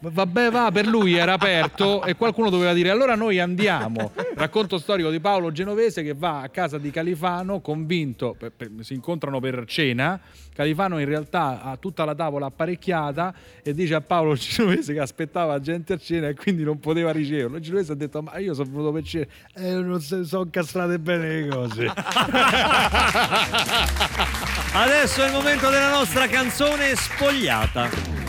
vabbè 0.00 0.50
va, 0.50 0.70
per 0.72 0.86
lui 0.86 1.14
era 1.14 1.34
aperto 1.34 2.02
e 2.04 2.14
qualcuno 2.14 2.48
doveva 2.50 2.72
dire 2.72 2.90
allora 2.90 3.14
noi 3.14 3.38
andiamo. 3.38 4.12
Racconto 4.34 4.78
storico 4.78 5.10
di 5.10 5.20
Paolo 5.20 5.52
Genovese 5.52 6.02
che 6.02 6.14
va 6.14 6.40
a 6.40 6.48
casa 6.48 6.78
di 6.78 6.90
Califano 6.90 7.60
convinto, 7.60 8.34
per- 8.38 8.52
per- 8.56 8.70
si 8.80 8.94
incontrano 8.94 9.40
per 9.40 9.64
cena, 9.66 10.18
Califano 10.54 10.98
in 10.98 11.06
realtà 11.06 11.62
ha 11.62 11.76
tutta 11.76 12.04
la 12.04 12.14
tavola 12.14 12.46
apparecchiata 12.46 13.34
e 13.62 13.74
dice 13.74 13.94
a 13.94 14.00
Paolo 14.00 14.34
Genovese 14.34 14.92
che 14.94 15.00
aspettava 15.00 15.60
gente 15.60 15.92
a 15.92 15.98
cena 15.98 16.28
e 16.28 16.34
quindi 16.34 16.62
non 16.64 16.78
poteva 16.80 17.10
riceverlo. 17.12 17.56
Il 17.58 17.62
Genovese 17.62 17.92
ha 17.92 17.96
detto 17.96 18.22
ma 18.22 18.38
io 18.38 18.54
sono 18.54 18.70
venuto 18.70 18.92
per 18.92 19.02
cena 19.04 19.26
e 19.54 19.72
non 19.74 20.00
si 20.00 20.24
sono 20.24 20.44
incastrate 20.44 20.98
bene 20.98 21.40
le 21.42 21.48
cose. 21.48 21.92
Adesso 24.72 25.22
è 25.22 25.26
il 25.26 25.32
momento 25.32 25.68
della 25.68 25.90
nostra 25.90 26.26
canzone 26.28 26.94
spogliata. 26.94 28.19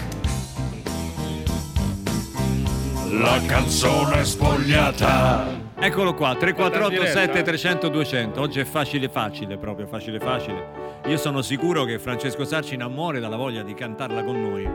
La 3.20 3.42
canzone 3.46 4.24
spogliata. 4.24 5.46
Eccolo 5.76 6.14
qua, 6.14 6.34
348 6.34 6.90
diretta. 6.90 7.20
7 7.20 7.42
300 7.42 7.90
200. 7.90 8.40
Oggi 8.40 8.62
è 8.62 8.64
facile 8.64 9.10
facile, 9.10 9.58
proprio 9.58 9.86
facile 9.86 10.18
facile. 10.18 11.00
Io 11.08 11.18
sono 11.18 11.42
sicuro 11.42 11.84
che 11.84 12.00
Francesco 12.00 12.46
Sarci 12.46 12.76
innamora 12.76 13.20
dalla 13.20 13.36
voglia 13.36 13.64
di 13.64 13.74
cantarla 13.74 14.24
con 14.24 14.42
noi. 14.42 14.70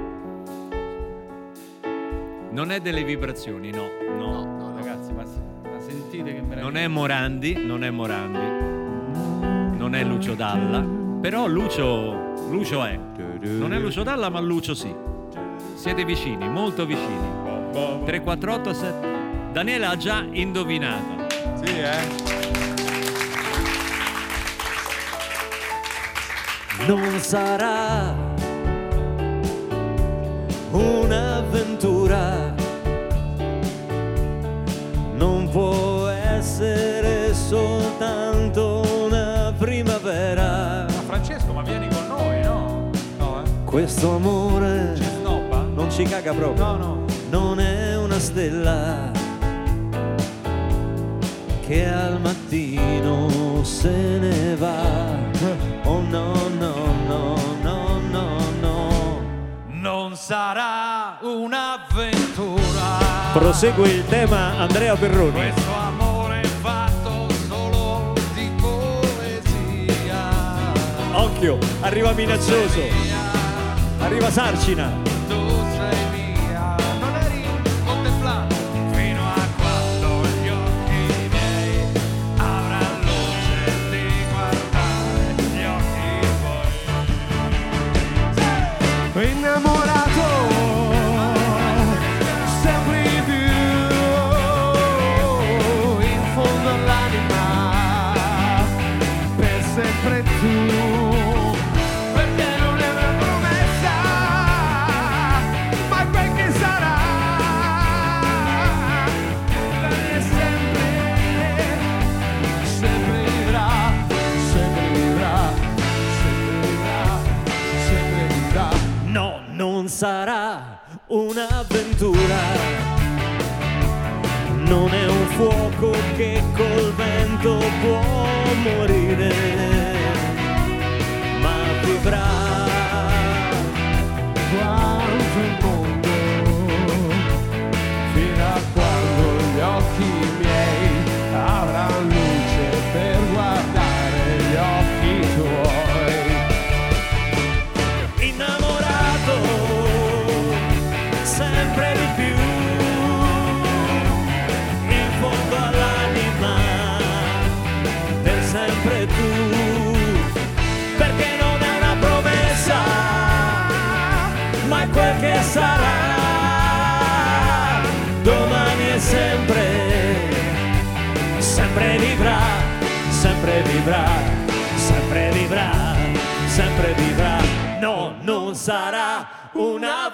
Non 2.51 2.71
è 2.71 2.81
delle 2.81 3.05
vibrazioni, 3.05 3.71
no, 3.71 3.89
no. 4.19 4.75
Ragazzi, 4.77 5.13
ma, 5.15 5.23
ma 5.23 5.81
sentite 5.81 6.35
che 6.35 6.43
meraviglia. 6.43 6.61
Non 6.61 6.77
è 6.77 6.89
Morandi, 6.89 7.65
non 7.65 7.85
è 7.85 7.91
Morandi. 7.91 9.79
Non 9.79 9.95
è 9.95 10.05
Lucio 10.05 10.35
Dalla, 10.35 10.85
però 11.23 11.47
Lucio 11.47 12.35
Lucio 12.51 12.85
è. 12.85 12.99
Non 13.41 13.73
è 13.73 13.79
Lucio 13.79 14.03
Dalla, 14.03 14.29
ma 14.29 14.41
Lucio 14.41 14.75
sì. 14.75 14.95
Siete 15.75 16.05
vicini, 16.05 16.49
molto 16.51 16.85
vicini. 16.85 17.46
348 17.77 18.73
7 18.73 19.15
Daniela 19.53 19.91
ha 19.91 19.97
già 19.97 20.25
indovinato. 20.31 21.27
Sì, 21.63 21.79
eh? 21.79 22.25
Non 26.87 27.19
sarà 27.21 28.15
un'avventura, 30.71 32.55
non 35.15 35.49
può 35.51 36.07
essere 36.09 37.35
soltanto 37.35 38.83
una 39.07 39.53
primavera. 39.57 40.85
Ma 40.85 41.03
Francesco, 41.07 41.53
ma 41.53 41.63
vieni 41.63 41.89
con 41.89 42.07
noi, 42.07 42.43
no? 42.43 42.91
No, 43.19 43.43
eh? 43.43 43.65
Questo 43.65 44.17
amore 44.17 44.95
Ci 44.97 45.05
snobba? 45.19 45.63
non 45.63 45.91
ci 45.91 46.05
caga 46.05 46.33
proprio, 46.33 46.65
No, 46.65 46.77
no. 46.77 47.16
Non 47.39 47.61
è 47.61 47.95
una 47.99 48.19
stella 48.19 49.11
che 51.67 51.87
al 51.87 52.19
mattino 52.19 53.63
se 53.63 53.91
ne 53.91 54.57
va. 54.57 55.19
Oh 55.85 56.01
no, 56.01 56.33
no, 56.59 56.75
no, 57.07 57.37
no, 57.61 58.01
no, 58.11 58.39
no. 58.59 59.21
Non 59.67 60.17
sarà 60.17 61.19
un'avventura. 61.21 62.63
Prosegue 63.35 63.87
il 63.87 64.07
tema 64.07 64.57
Andrea 64.57 64.97
Perroni. 64.97 65.33
Questo 65.33 65.75
amore 65.75 66.43
fatto 66.63 67.27
solo 67.49 68.15
di 68.33 68.51
poesia. 68.59 70.31
Occhio, 71.13 71.59
arriva 71.81 72.13
minaccioso. 72.13 72.81
Arriva 73.99 74.31
Sarcina. 74.31 75.16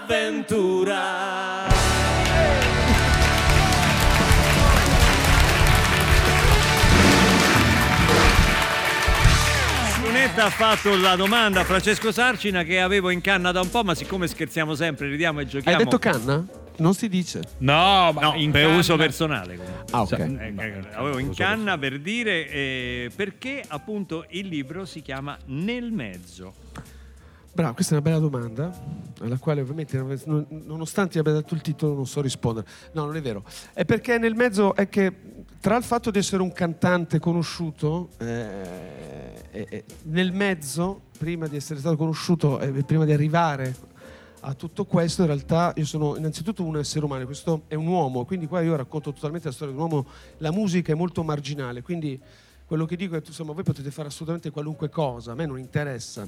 Un'avventura. 0.06 1.70
Brunetta 10.00 10.44
ha 10.46 10.50
fatto 10.50 10.96
la 10.96 11.14
domanda 11.16 11.60
a 11.60 11.64
Francesco 11.64 12.10
Sarcina 12.10 12.64
che 12.64 12.80
avevo 12.80 13.10
in 13.10 13.20
canna 13.20 13.52
da 13.52 13.60
un 13.60 13.70
po', 13.70 13.84
ma 13.84 13.94
siccome 13.94 14.26
scherziamo 14.26 14.74
sempre, 14.74 15.08
ridiamo 15.08 15.40
e 15.40 15.46
giochiamo. 15.46 15.76
Hai 15.78 15.84
detto 15.84 15.98
canna? 15.98 16.44
Non 16.78 16.94
si 16.94 17.08
dice. 17.08 17.42
No, 17.58 18.10
ma 18.12 18.20
No, 18.20 18.34
in 18.34 18.50
per 18.50 18.64
canna- 18.64 18.76
uso 18.78 18.96
personale. 18.96 19.56
comunque. 19.56 19.84
Ah, 19.90 20.00
ok. 20.02 20.12
Eh, 20.18 20.54
eh, 20.58 20.80
avevo 20.94 21.18
in 21.18 21.34
canna 21.34 21.78
per 21.78 22.00
dire 22.00 22.48
eh, 22.48 23.10
perché 23.14 23.62
appunto 23.66 24.24
il 24.30 24.48
libro 24.48 24.84
si 24.84 25.02
chiama 25.02 25.36
Nel 25.46 25.92
mezzo. 25.92 26.54
Bravo, 27.54 27.74
questa 27.74 27.94
è 27.94 27.98
una 27.98 28.08
bella 28.08 28.18
domanda, 28.18 28.72
alla 29.20 29.36
quale 29.36 29.60
ovviamente, 29.60 29.98
non- 29.98 30.46
nonostante 30.48 31.18
abbia 31.18 31.32
dato 31.32 31.52
il 31.52 31.60
titolo, 31.60 31.92
non 31.92 32.06
so 32.06 32.22
rispondere. 32.22 32.66
No, 32.92 33.04
non 33.04 33.14
è 33.14 33.20
vero. 33.20 33.44
È 33.74 33.84
perché 33.84 34.16
nel 34.16 34.34
mezzo 34.34 34.74
è 34.74 34.88
che, 34.88 35.12
tra 35.60 35.76
il 35.76 35.82
fatto 35.82 36.10
di 36.10 36.18
essere 36.18 36.40
un 36.40 36.50
cantante 36.52 37.18
conosciuto, 37.18 38.08
eh, 38.16 39.44
e- 39.50 39.66
e 39.68 39.84
nel 40.04 40.32
mezzo, 40.32 41.02
prima 41.18 41.46
di 41.46 41.56
essere 41.56 41.78
stato 41.78 41.94
conosciuto 41.96 42.58
e 42.58 42.70
prima 42.84 43.04
di 43.04 43.12
arrivare 43.12 43.76
a 44.40 44.54
tutto 44.54 44.86
questo, 44.86 45.20
in 45.20 45.26
realtà 45.26 45.74
io 45.76 45.84
sono 45.84 46.16
innanzitutto 46.16 46.64
un 46.64 46.78
essere 46.78 47.04
umano, 47.04 47.26
questo 47.26 47.64
è 47.68 47.74
un 47.74 47.86
uomo, 47.86 48.24
quindi 48.24 48.46
qua 48.46 48.62
io 48.62 48.74
racconto 48.76 49.12
totalmente 49.12 49.48
la 49.48 49.52
storia 49.52 49.74
di 49.74 49.78
un 49.78 49.90
uomo, 49.90 50.06
la 50.38 50.50
musica 50.52 50.92
è 50.92 50.94
molto 50.94 51.22
marginale, 51.22 51.82
quindi 51.82 52.18
quello 52.64 52.86
che 52.86 52.96
dico 52.96 53.14
è 53.14 53.22
insomma, 53.24 53.52
voi 53.52 53.62
potete 53.62 53.90
fare 53.90 54.08
assolutamente 54.08 54.50
qualunque 54.50 54.88
cosa, 54.88 55.32
a 55.32 55.34
me 55.34 55.44
non 55.44 55.58
interessa. 55.58 56.26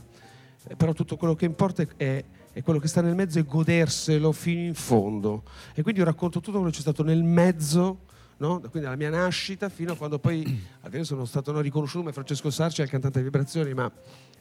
Eh, 0.69 0.77
però 0.77 0.93
tutto 0.93 1.17
quello 1.17 1.35
che 1.35 1.45
importa 1.45 1.83
è, 1.97 2.25
è- 2.53 2.63
quello 2.63 2.79
che 2.79 2.89
sta 2.89 3.01
nel 3.01 3.15
mezzo 3.15 3.39
e 3.39 3.43
goderselo 3.43 4.33
fino 4.33 4.61
in 4.61 4.75
fondo. 4.75 5.43
E 5.75 5.83
quindi 5.83 6.01
io 6.01 6.07
racconto 6.07 6.41
tutto 6.41 6.53
quello 6.53 6.71
che 6.71 6.77
c'è 6.77 6.83
stato 6.83 7.03
nel 7.03 7.23
mezzo, 7.23 8.05
no? 8.39 8.61
Quindi 8.61 8.81
dalla 8.81 8.97
mia 8.97 9.11
nascita 9.11 9.69
fino 9.69 9.93
a 9.93 9.97
quando 9.97 10.19
poi 10.19 10.43
fine 10.89 11.05
sono 11.05 11.25
stato 11.25 11.53
non 11.53 11.63
riconosciuto 11.63 12.01
come 12.01 12.13
Francesco 12.13 12.51
Sarci, 12.51 12.83
il 12.83 12.89
cantante 12.89 13.23
vibrazioni, 13.23 13.75
ma 13.75 13.91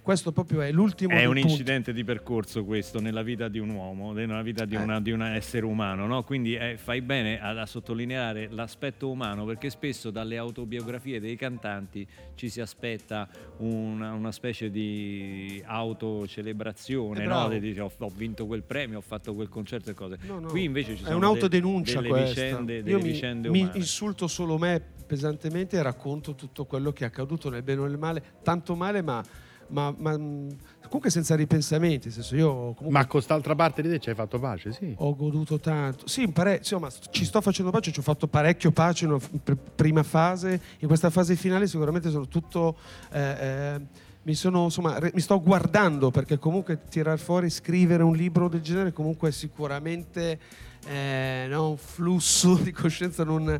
questo 0.03 0.31
proprio 0.31 0.61
è 0.61 0.71
l'ultimo 0.71 1.13
È 1.13 1.25
un 1.25 1.33
punti. 1.33 1.49
incidente 1.49 1.93
di 1.93 2.03
percorso 2.03 2.63
questo 2.65 2.99
nella 2.99 3.23
vita 3.23 3.47
di 3.47 3.57
un 3.57 3.69
uomo, 3.69 4.11
nella 4.11 4.41
vita 4.43 4.65
di, 4.65 4.75
Eh. 4.75 5.11
un 5.13 5.23
essere 5.23 5.65
umano, 5.65 6.05
no? 6.05 6.23
Quindi 6.23 6.55
eh, 6.55 6.77
fai 6.77 7.01
bene 7.01 7.39
a, 7.41 7.61
a 7.61 7.65
sottolineare 7.65 8.49
l'aspetto 8.51 9.09
umano 9.09 9.45
perché 9.45 9.69
spesso 9.69 10.11
dalle 10.11 10.37
autobiografie 10.37 11.19
dei 11.19 11.35
cantanti 11.37 12.05
ci 12.35 12.49
si 12.49 12.61
aspetta 12.61 13.27
una, 13.57 14.11
una 14.11 14.31
specie 14.31 14.69
di 14.69 15.63
autocelebrazione, 15.65 17.19
no? 17.21 17.25
bravo. 17.25 17.49
Di- 17.57 17.73
di- 17.73 17.79
ho, 17.79 17.91
ho 17.97 18.09
vinto 18.15 18.45
quel 18.45 18.63
premio, 18.63 18.97
ho 18.97 19.01
fatto 19.01 19.33
quel 19.33 19.49
concerto 19.49 19.89
e 19.89 19.93
cose. 19.93 20.17
No, 20.27 20.39
no. 20.39 20.47
Qui 20.49 20.63
invece 20.63 20.95
ci 20.95 21.03
è 21.03 21.05
sono 21.05 21.17
un'autodenuncia 21.17 22.01
delle 22.01 22.09
questa. 22.09 22.41
vicende, 22.43 22.83
delle 22.83 22.97
mi, 22.97 23.03
vicende 23.03 23.49
mi 23.49 23.69
insulto 23.75 24.27
solo 24.27 24.57
me 24.57 24.81
pesantemente 25.05 25.77
e 25.77 25.81
racconto 25.81 26.33
tutto 26.35 26.65
quello 26.65 26.91
che 26.91 27.03
è 27.03 27.07
accaduto 27.07 27.49
nel 27.49 27.61
bene 27.61 27.81
o 27.81 27.85
nel 27.87 27.97
male, 27.97 28.23
tanto 28.41 28.75
male 28.75 29.01
ma, 29.01 29.23
ma- 29.67 29.93
ma, 29.97 30.17
mh, 30.17 30.55
comunque 30.83 31.09
senza 31.09 31.35
ripensamenti, 31.35 32.05
nel 32.05 32.13
senso 32.13 32.35
io 32.35 32.49
comunque 32.51 32.89
Ma 32.91 32.99
con 33.01 33.09
quest'altra 33.09 33.55
parte 33.55 33.81
di 33.81 33.89
te 33.89 33.99
ci 33.99 34.09
hai 34.09 34.15
fatto 34.15 34.39
pace, 34.39 34.71
sì. 34.71 34.93
ho 34.97 35.15
goduto 35.15 35.59
tanto. 35.59 36.07
Sì, 36.07 36.27
pare- 36.27 36.57
insomma, 36.57 36.89
ci 37.09 37.25
sto 37.25 37.41
facendo 37.41 37.71
pace, 37.71 37.91
ci 37.91 37.99
ho 37.99 38.03
fatto 38.03 38.27
parecchio 38.27 38.71
pace 38.71 39.05
in 39.05 39.11
una 39.11 39.21
prima 39.75 40.03
fase. 40.03 40.61
In 40.79 40.87
questa 40.87 41.09
fase 41.09 41.35
finale 41.35 41.67
sicuramente 41.67 42.09
sono 42.09 42.27
tutto... 42.27 42.77
eh, 43.11 43.19
eh, 43.19 43.81
mi, 44.23 44.35
sono, 44.35 44.63
insomma, 44.65 44.97
mi 45.13 45.19
sto 45.19 45.41
guardando 45.41 46.09
perché 46.09 46.39
comunque 46.39 46.79
tirar 46.89 47.19
fuori, 47.19 47.49
scrivere 47.49 48.03
un 48.03 48.15
libro 48.15 48.47
del 48.47 48.61
genere 48.61 48.93
comunque 48.93 49.29
è 49.29 49.31
sicuramente 49.31 50.39
eh, 50.85 51.45
no, 51.49 51.71
un 51.71 51.77
flusso 51.77 52.55
di 52.61 52.71
coscienza 52.71 53.23
non, 53.25 53.59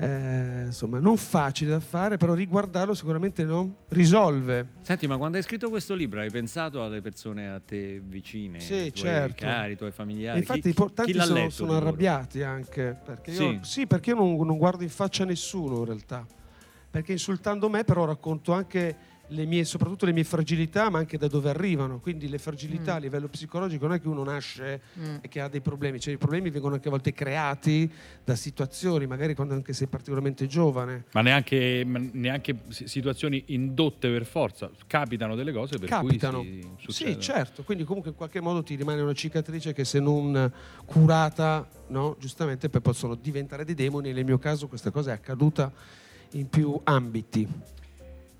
eh, 0.00 0.62
insomma, 0.64 0.98
non 0.98 1.18
facile 1.18 1.72
da 1.72 1.80
fare, 1.80 2.16
però 2.16 2.32
riguardarlo 2.32 2.94
sicuramente 2.94 3.44
no, 3.44 3.84
risolve. 3.88 4.68
Senti, 4.80 5.06
ma 5.06 5.18
quando 5.18 5.36
hai 5.36 5.42
scritto 5.42 5.68
questo 5.68 5.94
libro 5.94 6.20
hai 6.20 6.30
pensato 6.30 6.82
alle 6.82 7.02
persone 7.02 7.50
a 7.50 7.60
te 7.60 8.00
vicine, 8.02 8.60
Sì, 8.60 8.72
ai 8.74 8.92
tuoi 8.92 9.04
certo. 9.04 9.44
cari, 9.44 9.70
ai 9.72 9.76
tuoi 9.76 9.90
familiari? 9.90 10.38
E 10.38 10.40
infatti 10.40 10.72
Chi- 10.72 10.84
chi 10.84 10.94
tanti 10.94 11.12
l'ha 11.12 11.24
sono, 11.24 11.38
letto 11.38 11.50
sono 11.50 11.76
arrabbiati 11.76 12.42
anche 12.42 12.96
perché 13.04 13.30
io, 13.30 13.36
Sì. 13.36 13.58
sì, 13.60 13.86
perché 13.86 14.10
io 14.10 14.16
non, 14.16 14.36
non 14.46 14.56
guardo 14.56 14.82
in 14.82 14.88
faccia 14.88 15.24
a 15.24 15.26
nessuno 15.26 15.80
in 15.80 15.84
realtà 15.84 16.26
perché 16.90 17.12
insultando 17.12 17.68
me 17.68 17.84
però 17.84 18.04
racconto 18.04 18.52
anche 18.52 18.96
le 19.32 19.44
mie, 19.46 19.64
soprattutto 19.64 20.06
le 20.06 20.12
mie 20.12 20.24
fragilità 20.24 20.90
ma 20.90 20.98
anche 20.98 21.16
da 21.18 21.28
dove 21.28 21.48
arrivano. 21.50 22.00
Quindi 22.00 22.28
le 22.28 22.38
fragilità 22.38 22.94
a 22.94 22.98
livello 22.98 23.28
psicologico 23.28 23.86
non 23.86 23.96
è 23.96 24.00
che 24.00 24.08
uno 24.08 24.24
nasce 24.24 24.80
Mm. 24.98 25.16
e 25.20 25.28
che 25.28 25.40
ha 25.40 25.48
dei 25.48 25.60
problemi. 25.60 26.00
Cioè 26.00 26.14
i 26.14 26.18
problemi 26.18 26.50
vengono 26.50 26.74
anche 26.74 26.88
a 26.88 26.90
volte 26.90 27.12
creati 27.12 27.90
da 28.24 28.34
situazioni 28.34 29.06
magari 29.06 29.34
quando 29.34 29.54
anche 29.54 29.72
sei 29.72 29.86
particolarmente 29.86 30.46
giovane. 30.46 31.04
Ma 31.12 31.20
neanche, 31.22 31.82
ma 31.86 32.00
neanche 32.12 32.56
si- 32.68 32.86
situazioni 32.88 33.44
indotte 33.48 34.08
per 34.10 34.24
forza. 34.26 34.70
Capitano 34.86 35.34
delle 35.36 35.52
cose 35.52 35.78
per 35.78 35.88
capitano. 35.88 36.38
cui 36.40 36.66
si 36.78 36.92
sì 36.92 37.20
certo. 37.20 37.62
Quindi 37.62 37.84
comunque 37.84 38.10
in 38.10 38.16
qualche 38.16 38.40
modo 38.40 38.62
ti 38.62 38.74
rimane 38.74 39.00
una 39.00 39.12
cicatrice 39.12 39.72
che 39.72 39.84
se 39.84 40.00
non 40.00 40.52
curata 40.84 41.68
no 41.88 42.16
giustamente 42.18 42.68
poi 42.68 42.80
possono 42.80 43.14
diventare 43.14 43.64
dei 43.64 43.74
demoni. 43.74 44.12
Nel 44.12 44.24
mio 44.24 44.38
caso 44.38 44.66
questa 44.68 44.90
cosa 44.90 45.10
è 45.10 45.14
accaduta 45.14 45.72
in 46.32 46.48
più 46.48 46.78
ambiti 46.84 47.46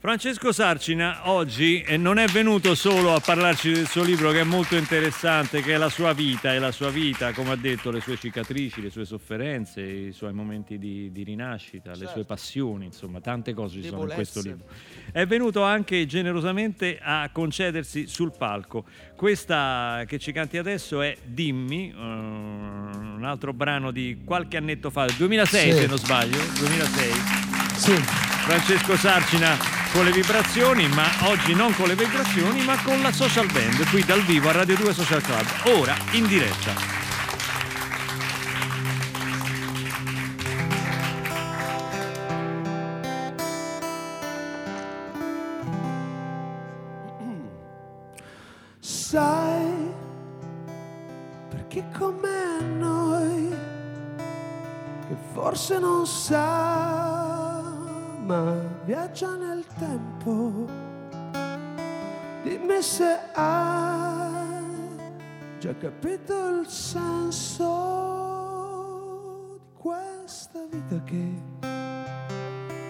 Francesco 0.02 0.50
Sarcina 0.50 1.28
oggi 1.28 1.82
eh, 1.82 1.98
non 1.98 2.16
è 2.16 2.26
venuto 2.28 2.74
solo 2.74 3.12
a 3.12 3.20
parlarci 3.20 3.70
del 3.70 3.86
suo 3.86 4.02
libro 4.02 4.30
che 4.30 4.40
è 4.40 4.44
molto 4.44 4.74
interessante, 4.74 5.60
che 5.60 5.74
è 5.74 5.76
la 5.76 5.90
sua 5.90 6.14
vita, 6.14 6.54
e 6.54 6.58
la 6.58 6.72
sua 6.72 6.88
vita, 6.88 7.34
come 7.34 7.50
ha 7.50 7.56
detto, 7.56 7.90
le 7.90 8.00
sue 8.00 8.16
cicatrici, 8.16 8.80
le 8.80 8.88
sue 8.88 9.04
sofferenze, 9.04 9.82
i 9.82 10.12
suoi 10.12 10.32
momenti 10.32 10.78
di, 10.78 11.12
di 11.12 11.22
rinascita, 11.22 11.94
le 11.94 12.06
sue 12.06 12.24
passioni, 12.24 12.86
insomma, 12.86 13.20
tante 13.20 13.52
cose 13.52 13.82
ci 13.82 13.88
sono 13.88 14.04
in 14.04 14.14
questo 14.14 14.40
libro. 14.40 14.64
È 15.12 15.26
venuto 15.26 15.62
anche 15.64 16.06
generosamente 16.06 16.98
a 16.98 17.28
concedersi 17.30 18.06
sul 18.06 18.32
palco. 18.34 18.86
Questa 19.14 20.04
che 20.06 20.18
ci 20.18 20.32
canti 20.32 20.56
adesso 20.56 21.02
è 21.02 21.14
Dimmi, 21.26 21.90
eh, 21.90 21.94
un 21.94 23.20
altro 23.22 23.52
brano 23.52 23.90
di 23.90 24.22
qualche 24.24 24.56
annetto 24.56 24.88
fa, 24.88 25.04
del 25.04 25.16
2006 25.16 25.72
Sì. 25.72 25.76
se 25.76 25.86
non 25.86 25.98
sbaglio, 25.98 26.38
2006. 26.58 27.49
Sì 27.80 27.94
Francesco 27.94 28.94
Sarcina 28.94 29.56
con 29.92 30.04
le 30.04 30.12
vibrazioni, 30.12 30.86
ma 30.88 31.08
oggi 31.22 31.54
non 31.54 31.74
con 31.74 31.88
le 31.88 31.94
vibrazioni, 31.94 32.62
ma 32.62 32.76
con 32.82 33.00
la 33.00 33.10
social 33.10 33.50
band, 33.50 33.88
qui 33.88 34.04
dal 34.04 34.22
vivo 34.22 34.50
a 34.50 34.52
Radio 34.52 34.76
2 34.76 34.92
Social 34.92 35.22
Club, 35.22 35.46
ora 35.64 35.96
in 36.12 36.26
diretta. 36.26 36.98
sai 48.80 49.92
perché 51.48 51.84
come 51.98 52.60
noi 52.78 53.52
che 55.08 55.16
forse 55.32 55.80
non 55.80 56.06
sa 56.06 57.19
ma 58.30 58.54
viaggia 58.84 59.34
nel 59.34 59.64
tempo. 59.76 60.68
Dimmi 62.44 62.80
se 62.80 63.18
hai 63.34 64.64
già 65.58 65.74
capito 65.74 66.60
il 66.60 66.68
senso 66.68 67.66
di 69.58 69.58
questa 69.76 70.64
vita 70.70 71.02
che 71.02 71.42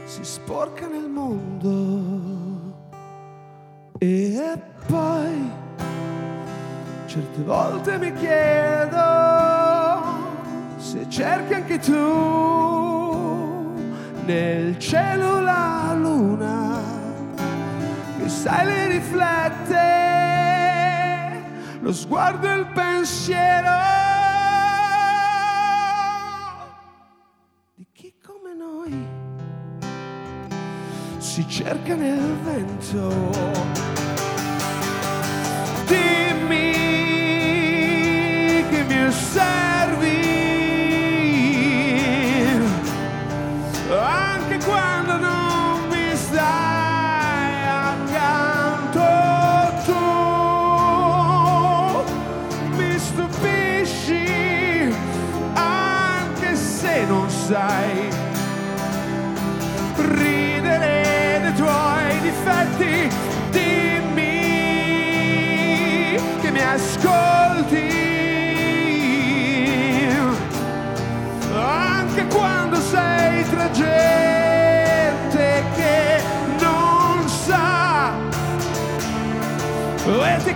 si 0.05 0.23
sporca 0.23 0.87
nel 0.89 1.09
mondo. 1.09 2.77
E 3.97 4.61
poi 4.87 5.51
certe 7.07 7.43
volte 7.45 7.97
mi 7.97 8.13
chiedo 8.13 8.99
se 10.77 11.09
cerchi 11.09 11.55
anche 11.55 11.79
tu 11.79 13.10
nel 14.31 14.79
cielo 14.79 15.41
la 15.41 15.93
luna 15.97 16.81
che 18.17 18.29
sai 18.29 18.65
le 18.65 18.87
riflette 18.87 19.79
lo 21.81 21.93
sguardo 21.93 22.49
e 22.49 22.55
il 22.55 22.67
pensiero. 22.67 23.71
Di 27.75 27.87
chi 27.93 28.15
come 28.25 28.55
noi 28.55 28.95
si 31.19 31.45
cerca 31.49 31.97
nel 31.97 32.37
vento 32.45 33.90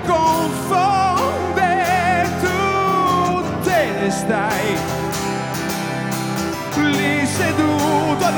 e 0.05 0.11
ti 0.11 0.11
confonde, 0.11 1.73
tu 2.41 3.43
te 3.63 3.91
ne 4.01 4.11
stai. 4.11 4.79
Lì 6.77 7.27
seduto 7.27 8.25
ad 8.25 8.37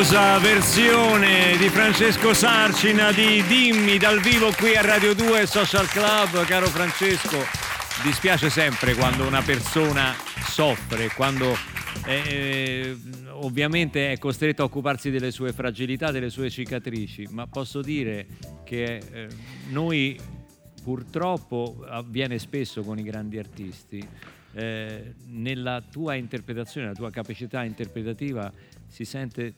Meravigliosa 0.00 0.38
versione 0.38 1.56
di 1.58 1.68
Francesco 1.68 2.32
Sarcina 2.32 3.12
di 3.12 3.42
Dimmi 3.42 3.98
dal 3.98 4.18
vivo 4.20 4.50
qui 4.56 4.74
a 4.74 4.80
Radio 4.80 5.14
2 5.14 5.44
Social 5.44 5.86
Club, 5.88 6.42
caro 6.46 6.68
Francesco. 6.68 7.36
Dispiace 8.02 8.48
sempre 8.48 8.94
quando 8.94 9.26
una 9.26 9.42
persona 9.42 10.14
soffre, 10.48 11.08
quando 11.08 11.54
eh, 12.06 12.22
eh, 12.26 12.96
ovviamente 13.28 14.12
è 14.12 14.16
costretto 14.16 14.62
a 14.62 14.64
occuparsi 14.64 15.10
delle 15.10 15.30
sue 15.30 15.52
fragilità, 15.52 16.10
delle 16.10 16.30
sue 16.30 16.48
cicatrici, 16.48 17.28
ma 17.32 17.46
posso 17.46 17.82
dire 17.82 18.26
che 18.64 19.02
eh, 19.12 19.28
noi 19.68 20.18
purtroppo 20.82 21.84
avviene 21.86 22.38
spesso 22.38 22.80
con 22.80 22.98
i 22.98 23.02
grandi 23.02 23.36
artisti. 23.36 24.08
eh, 24.52 25.14
nella 25.26 25.82
tua 25.82 26.14
interpretazione, 26.14 26.86
nella 26.86 26.98
tua 26.98 27.10
capacità 27.10 27.62
interpretativa 27.62 28.50
si 28.88 29.04
sente 29.04 29.54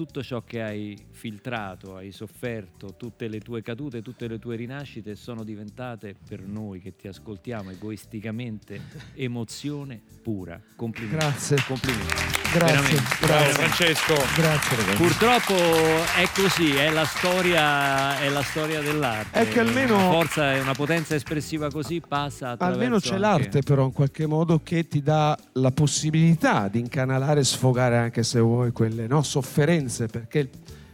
tutto 0.00 0.22
ciò 0.22 0.42
che 0.42 0.62
hai 0.62 0.98
filtrato, 1.10 1.94
hai 1.96 2.10
sofferto, 2.10 2.94
tutte 2.96 3.28
le 3.28 3.38
tue 3.40 3.60
cadute, 3.60 4.00
tutte 4.00 4.28
le 4.28 4.38
tue 4.38 4.56
rinascite 4.56 5.14
sono 5.14 5.44
diventate 5.44 6.14
per 6.26 6.40
noi 6.40 6.80
che 6.80 6.96
ti 6.96 7.06
ascoltiamo 7.06 7.70
egoisticamente 7.70 8.80
emozione 9.12 10.00
pura. 10.22 10.58
Complimenti. 10.74 11.18
Grazie. 11.18 11.58
Complimenti. 11.66 12.14
Grazie, 12.50 12.58
Veramente. 12.58 13.02
grazie. 13.20 13.52
Francesco. 13.52 14.14
Grazie 14.34 14.76
ragazzi. 14.76 14.96
Purtroppo 14.96 15.54
è 15.54 16.28
così, 16.34 16.70
è 16.70 16.90
la 16.90 17.04
storia, 17.04 18.18
è 18.20 18.28
la 18.30 18.42
storia 18.42 18.80
dell'arte. 18.80 19.38
È 19.38 19.48
che 19.48 19.60
almeno- 19.60 19.96
una 19.96 20.10
forza 20.10 20.54
e 20.54 20.60
una 20.60 20.72
potenza 20.72 21.14
espressiva 21.14 21.70
così 21.70 22.00
passa 22.00 22.52
attraverso 22.52 22.80
Almeno 22.80 22.98
c'è 23.00 23.08
anche- 23.08 23.20
l'arte 23.20 23.60
però 23.60 23.84
in 23.84 23.92
qualche 23.92 24.24
modo 24.26 24.62
che 24.64 24.88
ti 24.88 25.02
dà 25.02 25.38
la 25.52 25.70
possibilità 25.72 26.68
di 26.68 26.78
incanalare 26.80 27.40
e 27.40 27.44
sfogare 27.44 27.98
anche 27.98 28.22
se 28.22 28.40
vuoi 28.40 28.72
quelle 28.72 29.06
no, 29.06 29.22
sofferenze 29.22 29.88
perché 30.08 30.48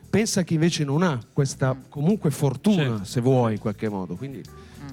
pensa 0.08 0.42
che 0.44 0.54
invece 0.54 0.84
non 0.84 1.02
ha 1.02 1.18
questa 1.32 1.76
comunque 1.88 2.30
fortuna 2.30 2.82
Certo. 2.84 3.04
se 3.04 3.20
vuoi 3.20 3.52
in 3.54 3.58
qualche 3.58 3.88
modo 3.88 4.14
quindi 4.14 4.40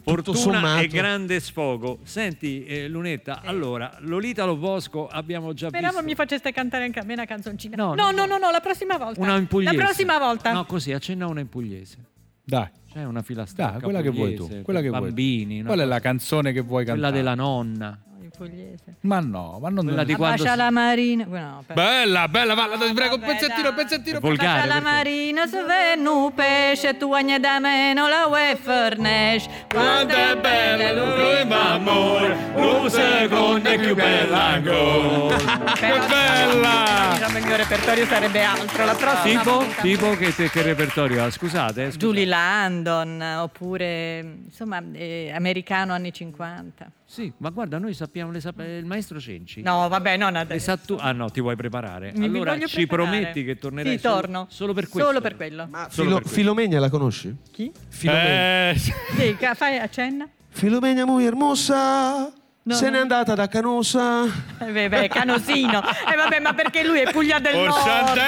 tutto 0.03 0.33
Fortuna 0.33 0.37
sommato 0.37 0.81
e 0.81 0.87
grande 0.87 1.39
sfogo. 1.39 1.99
Senti, 2.03 2.65
eh, 2.65 2.89
Lunetta, 2.89 3.41
allora, 3.41 3.95
Lolita 4.01 4.43
Lo 4.43 4.57
Bosco 4.57 5.07
abbiamo 5.07 5.53
già 5.53 5.67
Speravo 5.69 5.91
visto. 5.99 6.05
mi 6.07 6.15
faceste 6.15 6.51
cantare 6.51 6.83
anche 6.85 6.99
a 6.99 7.03
me 7.05 7.13
una 7.13 7.25
canzoncina. 7.25 7.75
No, 7.77 7.93
No, 7.93 8.09
no, 8.09 8.11
no, 8.11 8.25
no, 8.25 8.37
no, 8.37 8.51
la 8.51 8.59
prossima 8.59 8.97
volta. 8.97 9.21
Una 9.21 9.37
in 9.37 9.47
pugliese. 9.47 9.75
La 9.77 9.83
prossima 9.83 10.17
volta. 10.17 10.51
No, 10.51 10.65
così, 10.65 10.91
accenna 10.91 11.27
una 11.27 11.39
in 11.41 11.47
pugliese. 11.47 11.97
Dai. 12.43 12.67
C'è 12.91 13.05
una 13.05 13.21
filastacca 13.21 13.71
Dai, 13.73 13.81
quella 13.81 14.01
che 14.01 14.09
vuoi 14.09 14.33
tu. 14.35 14.43
pugliese 14.45 14.63
Quella 14.63 14.81
che 14.81 14.89
vuoi 14.89 15.01
bambini. 15.01 15.59
una 15.59 15.67
Qual 15.67 15.79
è 15.79 15.85
la 15.85 15.99
canzone 16.01 16.51
che 16.51 16.61
vuoi 16.61 16.83
Quella 16.83 16.99
cantare? 17.09 17.15
della 17.23 17.35
nonna. 17.35 18.03
Pugliese. 18.35 18.95
Ma 19.01 19.19
no, 19.19 19.59
ma 19.61 19.69
non 19.69 19.85
Quella 19.85 20.03
di 20.03 20.15
quando 20.15 20.43
Bacia 20.43 20.55
la 20.55 20.71
marina. 20.71 21.25
No, 21.25 21.63
per- 21.65 21.75
Bella, 21.75 22.27
bella, 22.27 22.53
va, 22.55 22.67
ti 22.79 22.93
prego, 22.93 23.15
un 23.15 23.21
pezzettino, 23.21 23.69
un 23.69 23.75
pezzettino. 23.75 24.19
Volgare, 24.19 24.61
Bacia 24.61 24.73
la 24.73 24.81
marina 24.81 25.45
se 25.47 25.63
venu 25.63 26.33
pesce 26.33 26.97
tu 26.97 27.13
agne 27.13 27.39
da 27.39 27.59
meno 27.59 28.07
la 28.07 28.25
UE 28.27 28.57
fornesh 28.59 29.47
quanto 29.69 30.15
è 30.15 30.35
bella 30.37 30.91
lui 30.93 31.51
amore, 31.51 32.37
un 32.55 32.89
secondo 32.89 33.69
è 33.69 33.77
più 33.79 33.95
bella 33.95 34.41
ancora. 34.43 35.35
che 35.73 35.99
bella! 36.07 37.09
diciamo 37.13 37.37
il 37.37 37.45
mio 37.45 37.55
repertorio 37.55 38.05
sarebbe 38.05 38.43
altro 38.43 38.85
la 38.85 38.95
prossima 38.95 39.41
Tipo, 39.41 39.65
tipo 39.81 40.09
che, 40.17 40.33
che 40.33 40.61
repertorio 40.61 41.23
ha? 41.23 41.29
Scusate, 41.31 41.81
eh, 41.81 41.85
scusate. 41.91 41.97
Julie 42.05 42.25
Landon 42.25 43.21
oppure 43.21 44.19
insomma 44.45 44.81
eh, 44.93 45.31
americano 45.33 45.93
anni 45.93 46.11
50 46.11 46.91
Sì, 47.13 47.31
ma 47.37 47.51
guarda, 47.51 47.77
noi 47.77 47.93
sappiamo, 47.93 48.31
le 48.31 48.39
sap- 48.41 48.59
il 48.61 48.85
maestro 48.85 49.19
Cenci. 49.19 49.61
no 49.61 49.87
vabbè 49.87 50.17
non 50.17 50.35
adesso 50.35 50.63
sa 50.71 50.77
tu- 50.77 50.97
ah 50.99 51.11
no, 51.11 51.29
ti 51.29 51.41
vuoi 51.41 51.55
preparare? 51.55 52.11
Mi- 52.15 52.21
mi 52.21 52.25
allora 52.37 52.53
voglio 52.53 52.65
ci 52.65 52.87
preparare. 52.87 53.09
prometti 53.19 53.43
che 53.43 53.55
tornerai 53.59 53.91
sì, 53.93 53.99
solo, 53.99 54.15
torno 54.15 54.45
solo 54.49 54.73
per 54.73 54.87
questo? 54.89 55.07
solo 55.09 55.21
per 55.21 55.35
quello 55.35 55.67
Ma 55.69 55.81
Solo 55.91 55.91
Filo- 55.91 56.09
per 56.13 56.21
questo. 56.23 56.39
Filomenia 56.39 56.79
la 56.79 56.89
conosci? 56.89 57.35
chi? 57.51 57.71
Filomenia, 57.89 58.71
Eh, 58.71 58.75
Sì, 59.15 59.35
ca- 59.37 59.53
fai 59.53 59.77
accenna 59.77 60.27
Filomenia 60.49 61.05
muy 61.05 61.23
hermosa 61.25 62.31
No, 62.65 62.73
se 62.75 62.85
no. 62.85 62.91
n'è 62.95 62.97
andata 63.01 63.35
da 63.35 63.47
Canosa 63.47 64.23
eh, 64.57 64.71
beh, 64.71 64.89
beh, 64.89 65.07
canosino 65.09 65.83
eh 65.83 66.15
vabbè 66.15 66.39
ma 66.39 66.53
perché 66.53 66.83
lui 66.83 66.99
è 67.01 67.11
Puglia 67.11 67.37
del 67.37 67.53
Oh, 67.55 67.65
Nord 67.67 68.13
però- 68.13 68.23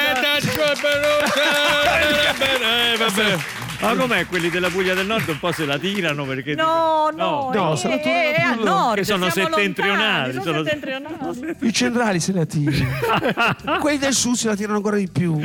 eh, 2.61 2.97
vabbè. 2.97 3.37
Ma 3.81 3.93
com'è 3.95 4.25
quelli 4.25 4.49
della 4.49 4.69
Puglia 4.69 4.93
del 4.93 5.05
Nord 5.05 5.27
un 5.29 5.39
po' 5.39 5.51
se 5.51 5.65
la 5.65 5.77
tirano 5.77 6.23
perché 6.25 6.55
no 6.55 7.09
dicono- 7.11 7.51
no, 7.51 7.51
No, 7.53 7.73
è, 7.73 7.77
se 7.77 7.87
la 7.87 7.95
è, 7.95 8.01
trovano 8.01 8.21
è 8.35 8.41
al 8.41 8.59
nord 8.63 8.95
che 8.97 9.03
sono 9.03 9.29
settentrionali, 9.29 10.33
lontani, 10.33 10.33
sono- 10.33 10.43
sono 10.43 10.63
settentrionali 10.63 11.57
i 11.67 11.73
centrali 11.73 12.19
se 12.19 12.33
la 12.33 12.45
tirano 12.45 13.79
quelli 13.79 13.97
del 13.97 14.13
sud 14.13 14.33
se 14.35 14.47
la 14.47 14.55
tirano 14.55 14.75
ancora 14.77 14.95
di 14.97 15.09
più 15.11 15.37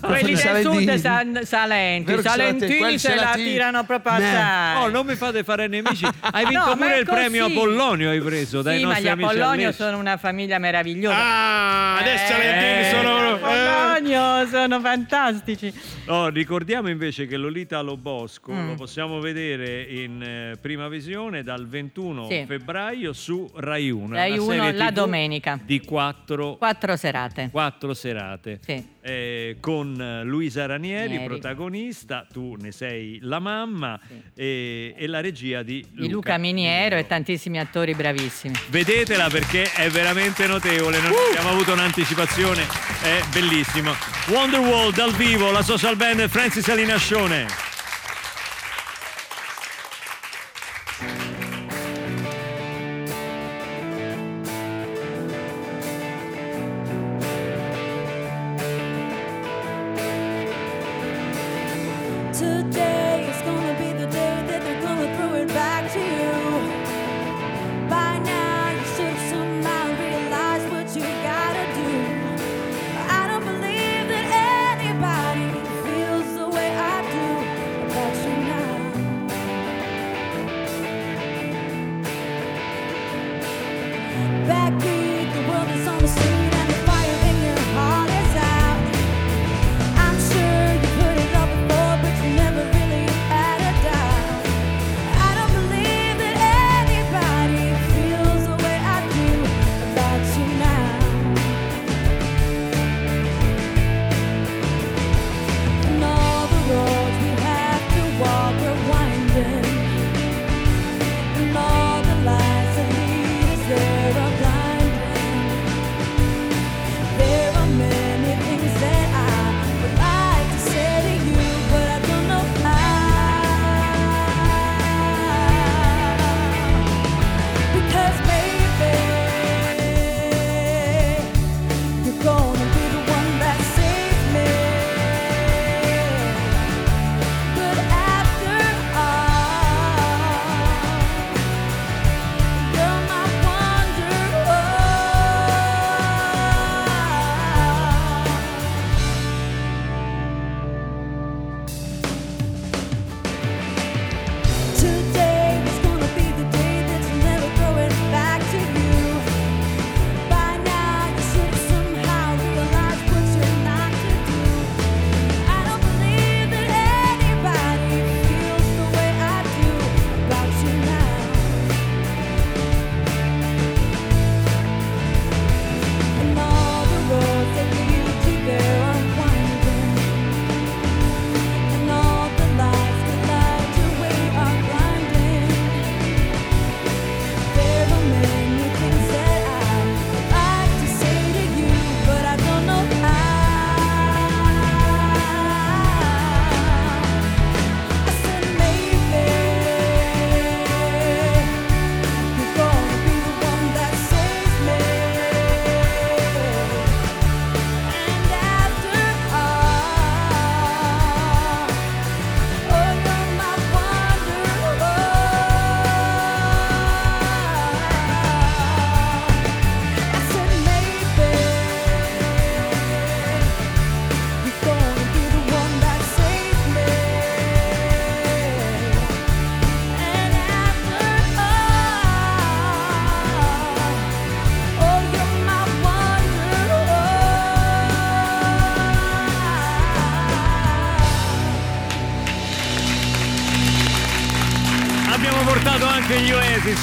quelli 0.00 0.34
del 0.34 0.62
sud 0.62 0.94
san- 0.94 1.40
salenti 1.44 2.14
ti- 2.14 2.22
salentini 2.22 2.98
se 2.98 3.14
la 3.14 3.22
la 3.22 3.30
ti- 3.34 3.44
tirano 3.44 3.84
proprio 3.84 4.12
assai 4.12 4.82
Oh, 4.82 4.88
non 4.88 5.06
mi 5.06 5.14
fate 5.14 5.42
fare 5.44 5.66
nemici. 5.68 6.04
Hai 6.20 6.44
vinto 6.46 6.58
No, 6.64 6.74
ma 6.74 6.86
pure 6.86 6.98
il 6.98 7.04
premio. 7.04 7.46
Apollonio, 7.46 8.10
hai 8.10 8.20
preso 8.20 8.62
dai 8.62 8.78
sì, 8.78 8.82
ma 8.84 8.88
nostri 8.90 9.04
gli 9.04 9.08
amici 9.08 9.28
Apollonio 9.28 9.72
sono 9.72 9.98
una 9.98 10.16
famiglia 10.16 10.58
meravigliosa. 10.58 11.16
Ah, 11.16 11.96
adesso 11.98 12.24
Eh, 12.24 12.26
Salentini 12.26 12.80
gli 12.80 12.90
sono... 12.94 13.18
eh. 13.18 13.32
Apollonio 13.32 14.46
sono 14.48 14.80
fantastici. 14.80 15.72
Oh, 16.06 16.28
ricordiamo 16.28 16.88
invece 16.88 17.26
che 17.26 17.36
Lolita 17.36 17.65
Lo 17.82 17.96
Bosco 17.96 18.52
Mm. 18.52 18.68
lo 18.68 18.74
possiamo 18.74 19.20
vedere 19.20 19.82
in 19.82 20.22
eh, 20.22 20.56
prima 20.60 20.88
visione 20.88 21.42
dal 21.42 21.66
21 21.66 22.28
Sì. 22.28 22.44
febbraio 22.46 23.12
su 23.12 23.50
Rai 23.56 23.90
1. 23.90 24.14
Rai 24.14 24.32
una 24.38 24.42
1 24.42 24.50
serie 24.64 24.72
la 24.72 24.90
domenica. 24.90 25.58
Di 25.62 25.80
quattro, 25.80 26.56
Quattro 26.56 26.96
serate. 26.96 27.48
quattro 27.50 27.92
serate. 27.94 28.58
Sì. 28.62 28.94
Eh, 29.06 29.58
con 29.60 30.22
Luisa 30.24 30.66
Ranieri, 30.66 31.02
Ranieri. 31.04 31.26
protagonista, 31.26 32.26
tu 32.32 32.56
ne 32.58 32.72
sei 32.72 33.18
la 33.22 33.38
mamma 33.38 34.00
e, 34.34 34.94
e 34.96 35.06
la 35.06 35.20
regia 35.20 35.62
di 35.62 35.86
Luca, 35.92 36.12
Luca 36.12 36.38
Miniero 36.38 36.96
e 36.96 37.06
tantissimi 37.06 37.60
attori 37.60 37.94
bravissimi. 37.94 38.54
Vedetela 38.68 39.28
perché 39.28 39.70
è 39.72 39.88
veramente 39.90 40.48
notevole, 40.48 41.00
non 41.00 41.12
abbiamo 41.28 41.50
avuto 41.50 41.72
un'anticipazione, 41.72 42.62
è 43.02 43.20
bellissimo. 43.32 43.92
Wonderwall 44.28 44.92
dal 44.92 45.12
vivo, 45.12 45.52
la 45.52 45.62
social 45.62 45.94
band 45.96 46.26
Francis 46.28 46.68
Alina 46.68 46.98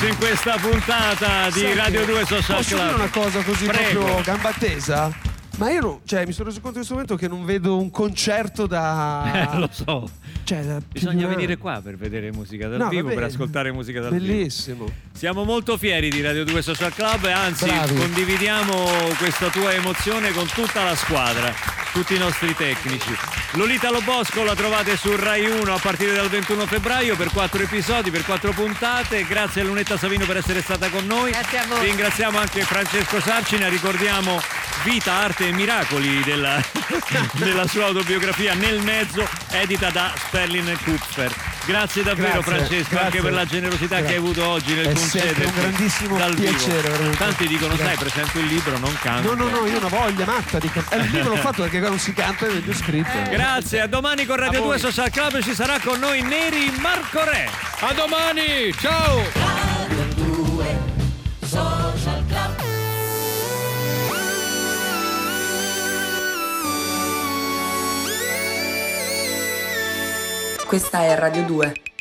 Oasis 0.03 0.09
in 0.09 0.17
questa 0.17 0.57
puntata 0.57 1.49
di 1.49 1.59
Senti, 1.59 1.77
Radio 1.77 2.05
2 2.05 2.25
Social 2.25 2.55
posso 2.57 2.75
Club. 2.75 2.83
dire 2.87 2.95
una 2.95 3.09
cosa 3.09 3.41
così 3.43 3.65
Prego. 3.65 3.99
proprio 4.03 4.21
gamba 4.23 4.51
tesa? 4.57 5.31
Ma 5.57 5.69
io 5.71 5.81
non- 5.81 5.99
cioè, 6.03 6.25
mi 6.25 6.31
sono 6.33 6.49
reso 6.49 6.59
conto 6.61 6.79
in 6.79 6.85
questo 6.85 6.93
momento 6.93 7.15
che 7.15 7.27
non 7.27 7.45
vedo 7.45 7.77
un 7.77 7.89
concerto 7.91 8.65
da. 8.65 9.49
Eh, 9.53 9.57
lo 9.59 9.69
so. 9.71 10.09
Cioè, 10.43 10.61
da 10.63 10.81
Bisogna 10.91 11.15
di 11.17 11.23
un 11.23 11.29
venire 11.29 11.57
qua 11.57 11.79
per 11.81 11.95
vedere 11.95 12.31
musica 12.31 12.67
dal 12.67 12.79
No, 12.79 12.89
vivo, 12.89 13.03
vabbè, 13.03 13.15
per 13.15 13.23
ascoltare 13.25 13.71
musica 13.71 14.01
dal 14.01 14.11
vivo. 14.11 14.25
Bellissimo. 14.25 14.85
Siamo 15.13 15.43
molto 15.43 15.77
fieri 15.77 16.09
di 16.09 16.21
Radio 16.21 16.43
2 16.43 16.61
Social 16.61 16.93
Club 16.93 17.25
e 17.25 17.31
anzi 17.31 17.65
Bravi. 17.65 17.95
condividiamo 17.95 18.73
questa 19.17 19.49
tua 19.49 19.73
emozione 19.73 20.31
con 20.31 20.47
tutta 20.47 20.83
la 20.83 20.95
squadra, 20.95 21.53
tutti 21.93 22.15
i 22.15 22.17
nostri 22.17 22.53
tecnici. 22.55 23.11
Lolita 23.55 23.91
Lobosco 23.91 24.43
la 24.43 24.55
trovate 24.55 24.97
su 24.97 25.15
Rai 25.15 25.45
1 25.45 25.73
a 25.73 25.77
partire 25.77 26.13
dal 26.13 26.27
21 26.27 26.65
febbraio 26.65 27.15
per 27.15 27.29
quattro 27.29 27.61
episodi, 27.61 28.09
per 28.09 28.25
quattro 28.25 28.51
puntate. 28.51 29.23
Grazie 29.27 29.61
a 29.61 29.65
Lunetta 29.65 29.95
Savino 29.95 30.25
per 30.25 30.37
essere 30.37 30.63
stata 30.63 30.89
con 30.89 31.05
noi. 31.05 31.29
Grazie 31.29 31.59
a 31.59 31.65
voi. 31.67 31.85
Ringraziamo 31.85 32.39
anche 32.39 32.63
Francesco 32.63 33.21
Sarcina, 33.21 33.67
ricordiamo 33.67 34.41
Vita, 34.83 35.13
Arte 35.13 35.49
e 35.49 35.51
Miracoli 35.51 36.23
della, 36.23 36.59
della 37.33 37.67
sua 37.67 37.85
autobiografia 37.85 38.55
Nel 38.55 38.79
mezzo, 38.79 39.27
edita 39.51 39.91
da 39.91 40.11
Sterling 40.15 40.75
Kupfer. 40.83 41.51
Grazie 41.65 42.03
davvero 42.03 42.41
Grazie, 42.41 42.51
Francesco 42.51 42.97
anche 42.97 43.19
grazie. 43.19 43.21
per 43.21 43.31
la 43.31 43.45
generosità 43.45 43.95
Grazie. 43.95 44.05
che 44.05 44.11
hai 44.11 44.17
avuto 44.17 44.45
oggi 44.45 44.73
nel 44.73 44.93
concederti 44.93 45.43
un 45.45 45.51
grandissimo 45.53 46.17
dal 46.17 46.35
piacere, 46.35 46.89
veramente. 46.89 47.17
Tanti 47.17 47.47
dicono, 47.47 47.77
sai, 47.77 47.95
presento 47.95 48.39
il 48.39 48.45
libro, 48.47 48.77
non 48.79 48.97
canto. 49.01 49.33
No, 49.33 49.43
no, 49.45 49.49
no, 49.49 49.65
io 49.65 49.75
ho 49.75 49.77
una 49.77 49.87
voglia 49.87 50.25
matta 50.25 50.59
di 50.59 50.69
cantare. 50.69 51.03
Il 51.03 51.11
libro 51.11 51.29
l'ho 51.29 51.35
fatto 51.37 51.61
perché 51.61 51.79
qua 51.79 51.87
non 51.87 51.99
si 51.99 52.11
canta, 52.11 52.47
è 52.47 52.51
meglio 52.51 52.73
scritto. 52.73 53.17
Grazie, 53.43 53.81
a 53.81 53.87
domani 53.87 54.25
con 54.25 54.37
Radio 54.37 54.59
A 54.59 54.61
2 54.61 54.69
voi. 54.71 54.79
Social 54.79 55.09
Club 55.09 55.41
ci 55.41 55.53
sarà 55.53 55.77
con 55.81 55.99
noi 55.99 56.21
Neri 56.21 56.71
Marco 56.79 57.25
Re. 57.25 57.49
A 57.81 57.93
domani, 57.93 58.71
ciao! 58.79 59.21
Social 61.41 62.23
Club. 62.25 62.63
Questa 70.65 71.01
è 71.01 71.15
Radio 71.15 71.43
2. 71.43 71.92